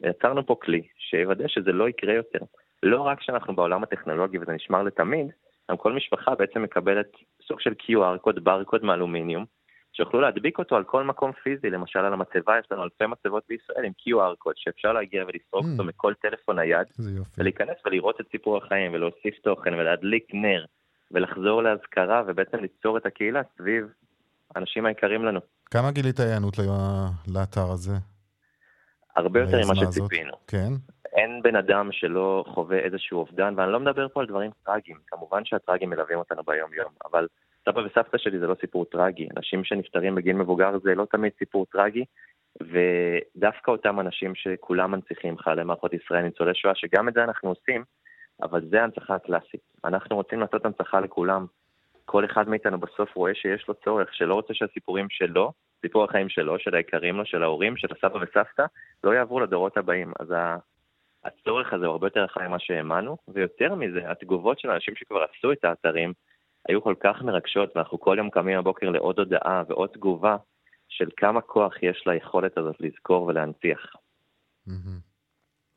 ויצרנו 0.00 0.46
פה 0.46 0.56
כלי 0.62 0.82
שיוודא 1.10 1.44
שזה 1.48 1.72
לא 1.72 1.88
יקרה 1.88 2.14
יותר. 2.14 2.38
לא 2.82 3.00
רק 3.00 3.22
שאנחנו 3.22 3.56
בעולם 3.56 3.82
הטכנולוגי 3.82 4.38
וזה 4.38 4.52
נשמר 4.52 4.82
לתמיד, 4.82 5.26
גם 5.70 5.76
כל 5.76 5.92
משפחה 5.92 6.34
בעצם 6.34 6.62
מקבלת 6.62 7.10
סוג 7.52 7.60
של 7.60 7.72
QR 7.82 8.18
קוד, 8.18 8.44
ברקוד 8.44 8.84
מאלומיניום, 8.84 9.44
שיוכלו 9.92 10.20
להדביק 10.20 10.58
אותו 10.58 10.76
על 10.76 10.84
כל 10.84 11.04
מקום 11.04 11.32
פיזי, 11.32 11.70
למשל 11.70 11.98
על 11.98 12.12
המצבה, 12.12 12.58
יש 12.58 12.66
לנו 12.70 12.82
אלפי 12.82 13.06
מצבות 13.06 13.42
בישראל 13.48 13.84
עם 13.84 13.92
QR 14.00 14.36
קוד, 14.38 14.54
שאפשר 14.56 14.92
להגיע 14.92 15.24
ולסרוק 15.24 15.66
אותו 15.72 15.84
מכל 15.84 16.14
טלפון 16.22 16.58
נייד, 16.58 16.86
ולהיכנס 17.38 17.76
ולראות 17.86 18.20
את 18.20 18.26
סיפור 18.30 18.56
החיים, 18.56 18.94
ולהוסיף 18.94 19.34
תוכן, 19.42 19.74
ולהדליק 19.74 20.24
נר, 20.34 20.64
ולחזור 21.10 21.62
להזכרה, 21.62 22.22
ובעצם 22.26 22.58
ליצור 22.58 22.98
את 22.98 23.06
הקהילה 23.06 23.40
סביב 23.56 23.86
האנשים 24.54 24.86
היקרים 24.86 25.24
לנו. 25.24 25.40
כמה 25.70 25.90
גילית 25.90 26.20
היענות 26.20 26.54
לאתר 27.34 27.70
הזה? 27.70 27.92
הרבה 29.16 29.40
יותר 29.40 29.60
ממה? 29.64 29.74
שציפינו. 29.74 30.32
כן. 30.46 30.72
אין 31.12 31.42
בן 31.42 31.56
אדם 31.56 31.92
שלא 31.92 32.44
חווה 32.48 32.78
איזשהו 32.78 33.18
אובדן, 33.18 33.54
ואני 33.56 33.72
לא 33.72 33.80
מדבר 33.80 34.08
פה 34.08 34.20
על 34.20 34.26
דברים 34.26 34.50
טרגיים. 34.64 34.96
כמובן 35.06 35.44
שהטרגיים 35.44 35.90
מלווים 35.90 36.18
אותנו 36.18 36.42
ביום-יום, 36.42 36.92
אבל 37.04 37.26
סבא 37.64 37.80
וסבתא 37.80 38.18
שלי 38.18 38.38
זה 38.38 38.46
לא 38.46 38.54
סיפור 38.60 38.84
טרגי. 38.84 39.28
אנשים 39.36 39.64
שנפטרים 39.64 40.14
בגיל 40.14 40.36
מבוגר 40.36 40.78
זה 40.82 40.94
לא 40.94 41.04
תמיד 41.10 41.32
סיפור 41.38 41.66
טרגי, 41.66 42.04
ודווקא 42.60 43.70
אותם 43.70 44.00
אנשים 44.00 44.34
שכולם 44.34 44.90
מנציחים, 44.90 45.38
חיילי 45.38 45.64
מערכות 45.64 45.92
ישראל, 45.92 46.22
ניצולי 46.22 46.54
שואה, 46.54 46.74
שגם 46.74 47.08
את 47.08 47.14
זה 47.14 47.24
אנחנו 47.24 47.48
עושים, 47.48 47.84
אבל 48.42 48.60
זה 48.70 48.80
ההנצחה 48.80 49.14
הקלאסית. 49.14 49.60
אנחנו 49.84 50.16
רוצים 50.16 50.40
לעשות 50.40 50.64
הנצחה 50.64 51.00
לכולם. 51.00 51.46
כל 52.04 52.24
אחד 52.24 52.48
מאיתנו 52.48 52.78
בסוף 52.78 53.16
רואה 53.16 53.34
שיש 53.34 53.68
לו 53.68 53.74
צורך, 53.74 54.14
שלא 54.14 54.34
רוצה 54.34 54.54
שהסיפורים 54.54 55.06
שלו, 55.10 55.52
סיפור 55.80 56.04
החיים 56.04 56.28
שלו, 56.28 56.58
של 56.58 56.74
היקרים 56.74 57.16
לו, 57.16 57.26
של 57.26 57.42
ההורים, 57.42 57.76
של 57.76 57.88
הסבא 57.90 58.18
וסבתא, 58.18 58.64
לא 59.04 59.14
יעברו 59.14 59.40
לדורות 59.40 59.76
הבאים. 59.76 60.12
אז 60.20 60.34
הצורך 61.24 61.72
הזה 61.72 61.86
הוא 61.86 61.92
הרבה 61.92 62.06
יותר 62.06 62.20
רחב 62.20 62.40
ממה 62.40 62.58
שהאמנו, 62.58 63.16
ויותר 63.28 63.74
מזה, 63.74 64.10
התגובות 64.10 64.58
של 64.58 64.70
האנשים 64.70 64.94
שכבר 64.96 65.22
עשו 65.22 65.52
את 65.52 65.64
האתרים 65.64 66.12
היו 66.68 66.82
כל 66.82 66.94
כך 67.00 67.22
מרגשות, 67.22 67.76
ואנחנו 67.76 68.00
כל 68.00 68.14
יום 68.18 68.30
קמים 68.30 68.58
בבוקר 68.58 68.90
לעוד 68.90 69.18
הודעה 69.18 69.62
ועוד 69.68 69.90
תגובה 69.90 70.36
של 70.88 71.08
כמה 71.16 71.40
כוח 71.40 71.82
יש 71.82 72.04
ליכולת 72.06 72.58
הזאת 72.58 72.76
לזכור 72.80 73.22
ולהנציח. 73.22 73.80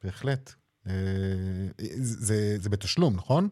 בהחלט. 0.03 0.49
אה, 0.87 1.71
זה, 1.77 2.57
זה 2.57 2.69
בתשלום, 2.69 3.13
נכון? 3.15 3.49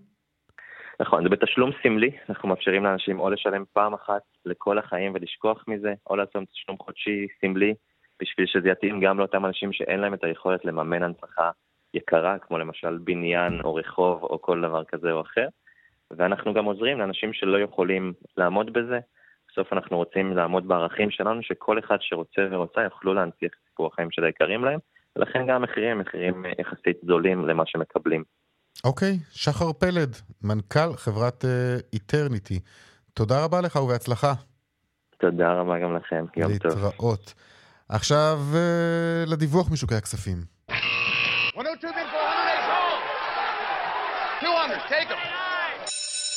נכון, 0.99 1.23
זה 1.23 1.29
בתשלום 1.29 1.71
סמלי, 1.83 2.11
אנחנו 2.29 2.49
מאפשרים 2.49 2.83
לאנשים 2.83 3.19
או 3.19 3.29
לשלם 3.29 3.63
פעם 3.73 3.93
אחת 3.93 4.21
לכל 4.45 4.77
החיים 4.77 5.11
ולשכוח 5.15 5.63
מזה, 5.67 5.93
או 6.07 6.15
לעשות 6.15 6.43
תשלום 6.51 6.77
חודשי 6.77 7.27
סמלי, 7.41 7.73
בשביל 8.21 8.47
שזה 8.47 8.69
יתאים 8.69 8.99
גם 8.99 9.19
לאותם 9.19 9.45
אנשים 9.45 9.73
שאין 9.73 9.99
להם 9.99 10.13
את 10.13 10.23
היכולת 10.23 10.65
לממן 10.65 11.03
הנצחה 11.03 11.51
יקרה, 11.93 12.37
כמו 12.39 12.57
למשל 12.57 12.97
בניין 12.97 13.61
או 13.63 13.75
רחוב 13.75 14.23
או 14.23 14.41
כל 14.41 14.61
דבר 14.61 14.83
כזה 14.83 15.11
או 15.11 15.21
אחר. 15.21 15.47
ואנחנו 16.17 16.53
גם 16.53 16.65
עוזרים 16.65 16.99
לאנשים 16.99 17.33
שלא 17.33 17.57
יכולים 17.57 18.13
לעמוד 18.37 18.73
בזה. 18.73 18.99
בסוף 19.51 19.73
אנחנו 19.73 19.97
רוצים 19.97 20.37
לעמוד 20.37 20.67
בערכים 20.67 21.11
שלנו, 21.11 21.43
שכל 21.43 21.79
אחד 21.79 21.97
שרוצה 21.99 22.41
ורוצה 22.51 22.81
יוכלו 22.81 23.13
להנציח 23.13 23.51
את 23.51 23.69
סיפור 23.69 23.89
החיים 23.93 24.11
של 24.11 24.23
היקרים 24.23 24.65
להם, 24.65 24.79
ולכן 25.15 25.47
גם 25.47 25.55
המחירים 25.55 25.91
הם 25.91 25.99
מחירים 25.99 26.45
אה, 26.45 26.51
יחסית 26.59 26.97
זולים 27.07 27.47
למה 27.47 27.63
שמקבלים. 27.65 28.23
אוקיי, 28.83 29.17
שחר 29.31 29.73
פלד, 29.73 30.15
מנכ"ל 30.43 30.93
חברת 30.95 31.45
איטרניטי. 31.93 32.59
תודה 33.13 33.43
רבה 33.43 33.61
לך 33.61 33.75
ובהצלחה. 33.75 34.33
תודה 35.19 35.53
רבה 35.53 35.79
גם 35.79 35.95
לכם, 35.95 36.25
יום 36.37 36.57
טוב. 36.57 36.71
להתראות. 36.71 37.33
עכשיו 37.89 38.37
אה, 38.55 39.23
לדיווח 39.27 39.71
משוקי 39.71 39.95
הכספים. 39.95 40.52
108. 44.73 44.79
200, 44.79 44.89
take 44.89 45.09
them. 45.09 46.33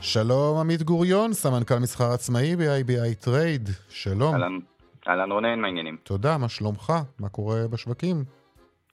שלום 0.00 0.58
עמית 0.60 0.82
גוריון, 0.82 1.32
סמנכ"ל 1.32 1.78
מסחר 1.82 2.12
עצמאי 2.12 2.56
ב-IBI 2.56 3.24
טרייד. 3.24 3.68
שלום. 3.88 4.34
אהלן, 4.34 4.58
אהלן 5.08 5.32
רונן, 5.32 5.60
מה 5.60 5.66
העניינים? 5.66 5.96
תודה, 6.02 6.38
מה 6.38 6.48
שלומך? 6.48 6.92
מה 7.20 7.28
קורה 7.28 7.56
בשווקים? 7.70 8.16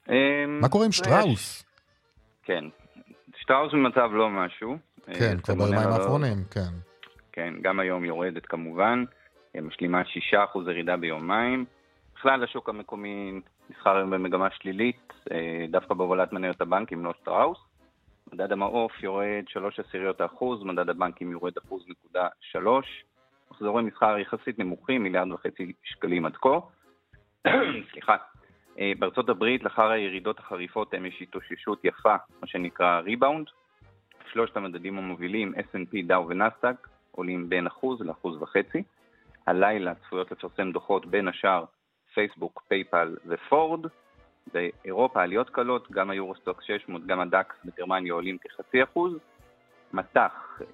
אמ, 0.08 0.14
מה 0.60 0.68
קורה 0.68 0.84
עם 0.86 0.92
שטראוס? 0.92 1.64
כן, 2.44 2.64
שטראוס 3.40 3.72
במצב 3.72 4.10
לא 4.12 4.30
משהו. 4.30 4.76
כן, 5.06 5.36
אה, 5.36 5.42
כבר 5.42 5.54
ביומיים 5.54 5.88
לא- 5.88 5.94
האחרונים, 5.94 6.36
כן. 6.50 6.70
כן, 7.32 7.54
גם 7.62 7.80
היום 7.80 8.04
יורדת 8.04 8.46
כמובן, 8.46 9.04
אה, 9.56 9.60
משלימה 9.60 10.02
6% 10.04 10.68
ירידה 10.70 10.96
ביומיים. 10.96 11.64
בכלל 12.16 12.44
השוק 12.44 12.68
המקומי 12.68 13.40
נסחר 13.70 13.96
היום 13.96 14.10
במגמה 14.10 14.50
שלילית, 14.50 15.12
אה, 15.32 15.66
דווקא 15.70 15.94
בהובלת 15.94 16.32
מניות 16.32 16.60
הבנקים, 16.60 17.04
לא 17.04 17.12
שטראוס. 17.20 17.58
מדד 18.32 18.52
המעוף 18.52 19.02
יורד 19.02 19.44
3 19.48 19.80
עשיריות 19.80 20.20
האחוז, 20.20 20.62
מדד 20.62 20.90
הבנקים 20.90 21.30
יורד 21.30 21.52
1.3. 21.58 22.58
מחזורי 23.50 23.82
מסחר 23.82 24.18
יחסית 24.18 24.58
נמוכים, 24.58 25.02
מיליארד 25.02 25.32
וחצי 25.32 25.72
שקלים 25.84 26.26
עד 26.26 26.36
כה. 26.36 26.58
סליחה. 27.92 28.16
אה, 28.78 28.92
בארצות 28.98 29.28
הברית, 29.28 29.64
לאחר 29.64 29.90
הירידות 29.90 30.38
החריפות, 30.38 30.94
היום 30.94 31.06
יש 31.06 31.22
התאוששות 31.22 31.84
יפה, 31.84 32.16
מה 32.40 32.46
שנקרא 32.46 33.00
ריבאונד. 33.00 33.46
שלושת 34.32 34.56
המדדים 34.56 34.98
המובילים, 34.98 35.54
S&P, 35.54 36.06
דאו 36.06 36.28
ונסדק, 36.28 36.88
עולים 37.10 37.48
בין 37.48 37.66
אחוז 37.66 38.00
לאחוז 38.00 38.42
וחצי. 38.42 38.82
הלילה 39.46 39.94
צפויות 39.94 40.32
לפרסם 40.32 40.72
דוחות 40.72 41.06
בין 41.06 41.28
השאר 41.28 41.64
פייסבוק, 42.14 42.62
פייפל 42.68 43.16
ופורד. 43.26 43.86
באירופה 44.52 45.22
עליות 45.22 45.50
קלות, 45.50 45.90
גם 45.90 46.10
היורוסטוק 46.10 46.62
600, 46.62 47.06
גם 47.06 47.20
הדקס 47.20 47.54
בגרמניה 47.64 48.12
עולים 48.12 48.38
כחצי 48.38 48.82
אחוז. 48.82 49.12
מטח, 49.92 50.32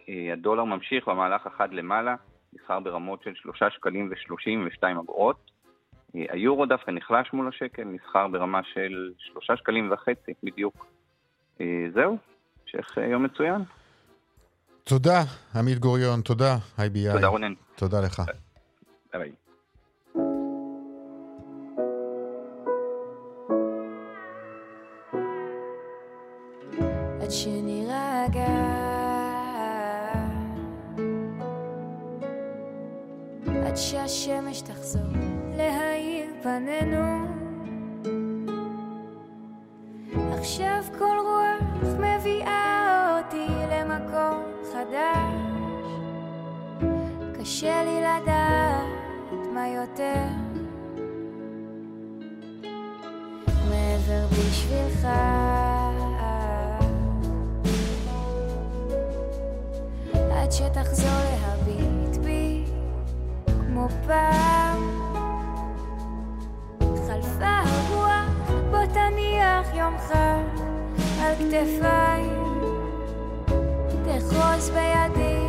אה, 0.09 0.33
הדולר 0.33 0.65
ממשיך 0.65 1.09
במהלך 1.09 1.47
אחד 1.47 1.73
למעלה, 1.73 2.15
נסחר 2.53 2.81
ברמות 2.81 3.23
של 3.23 3.35
3 3.35 3.63
שקלים 3.71 4.11
ו-32 4.11 5.01
אגורות. 5.01 5.51
אה, 6.17 6.25
היורו 6.29 6.67
דווקא 6.67 6.91
נחלש 6.91 7.33
מול 7.33 7.49
השקל, 7.49 7.85
נסחר 7.85 8.29
ברמה 8.29 8.61
של 8.75 9.13
3 9.19 9.51
שקלים 9.57 9.93
וחצי 9.93 10.33
בדיוק. 10.43 10.87
אה, 11.61 11.87
זהו, 11.95 12.19
המשך 12.63 12.97
יום 12.97 13.23
מצוין. 13.23 13.63
תודה, 14.85 15.23
עמית 15.55 15.79
גוריון, 15.79 16.21
תודה, 16.21 16.57
IBI. 16.79 17.13
תודה 17.13 17.27
רונן. 17.27 17.55
תודה 17.77 18.01
לך. 18.01 18.23
ביי 19.13 19.21
ביי. 19.23 19.50
שהשמש 33.81 34.61
תחזור 34.61 35.13
להאיר 35.57 36.27
פנינו. 36.43 37.27
עכשיו 40.39 40.83
כל 40.99 41.17
רוח 41.21 41.89
מביאה 41.99 43.19
אותי 43.19 43.47
למקום 43.71 44.43
חדש. 44.73 45.51
קשה 47.41 47.85
לי 47.85 48.01
לדעת 48.01 49.47
מה 49.55 49.69
יותר. 49.69 50.25
מעבר 53.69 54.27
בשבילך. 54.31 55.09
עד 60.33 60.53
שתחזור 60.53 61.11
כמו 61.11 61.50
פעם 64.07 64.91
חלפה 67.07 67.61
הרוח 67.65 68.29
בוא 68.71 68.87
תניח 68.87 69.69
חג 70.09 70.61
על 71.23 71.35
כתפיים. 71.35 72.41
תחוז 74.05 74.71
בידי 74.71 75.41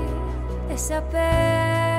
תספר 0.67 1.90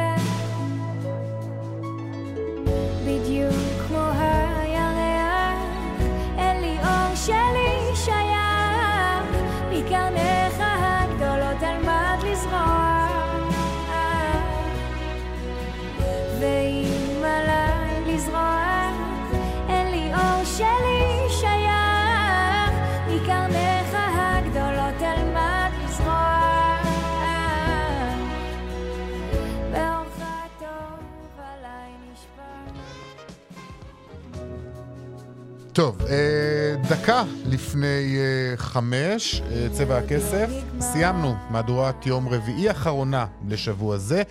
טוב, 35.72 35.98
אה, 36.02 36.76
דקה 36.88 37.24
לפני 37.46 38.16
אה, 38.16 38.56
חמש, 38.56 39.42
אה, 39.50 39.66
צבע 39.72 39.98
הכסף, 39.98 40.50
סיימנו 40.80 41.34
מהדורת 41.50 42.06
יום 42.06 42.28
רביעי 42.28 42.70
אחרונה 42.70 43.26
לשבוע 43.48 43.98
זה. 43.98 44.22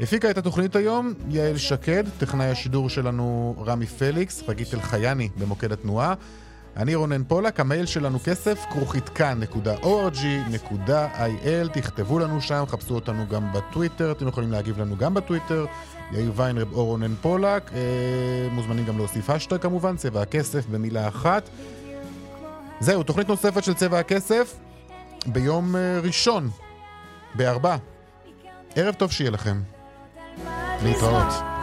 הפיקה 0.00 0.30
את 0.30 0.38
התוכנית 0.38 0.76
היום 0.76 1.14
יעל 1.28 1.56
שקד, 1.56 2.04
טכנאי 2.18 2.46
השידור 2.46 2.88
שלנו 2.88 3.54
רמי 3.66 3.86
פליקס, 3.86 4.42
חגית 4.46 4.74
אלחייני 4.74 5.28
במוקד 5.36 5.72
התנועה. 5.72 6.14
אני 6.76 6.94
רונן 6.94 7.24
פולק, 7.24 7.60
המייל 7.60 7.86
שלנו 7.86 8.18
כסף, 8.24 8.64
כרוכית 8.70 9.08
כאן.org.il, 9.08 10.48
תכתבו 11.72 12.18
לנו 12.18 12.40
שם, 12.40 12.64
חפשו 12.68 12.94
אותנו 12.94 13.26
גם 13.30 13.52
בטוויטר, 13.52 14.12
אתם 14.12 14.28
יכולים 14.28 14.52
להגיב 14.52 14.80
לנו 14.80 14.96
גם 14.96 15.14
בטוויטר, 15.14 15.66
יאיר 16.12 16.32
ויינרב 16.36 16.72
או 16.72 16.84
רונן 16.84 17.14
פולק, 17.14 17.72
אה, 17.72 17.78
מוזמנים 18.50 18.84
גם 18.84 18.98
להוסיף 18.98 19.30
אשטר 19.30 19.58
כמובן, 19.58 19.96
צבע 19.96 20.22
הכסף 20.22 20.66
במילה 20.66 21.08
אחת. 21.08 21.48
זהו, 22.80 23.02
תוכנית 23.02 23.28
נוספת 23.28 23.64
של 23.64 23.74
צבע 23.74 23.98
הכסף 23.98 24.58
ביום 25.26 25.76
אה, 25.76 26.00
ראשון, 26.02 26.50
בארבע. 27.34 27.76
ערב 28.74 28.94
טוב 28.94 29.12
שיהיה 29.12 29.30
לכם. 29.30 29.60
להתראות. 30.82 31.61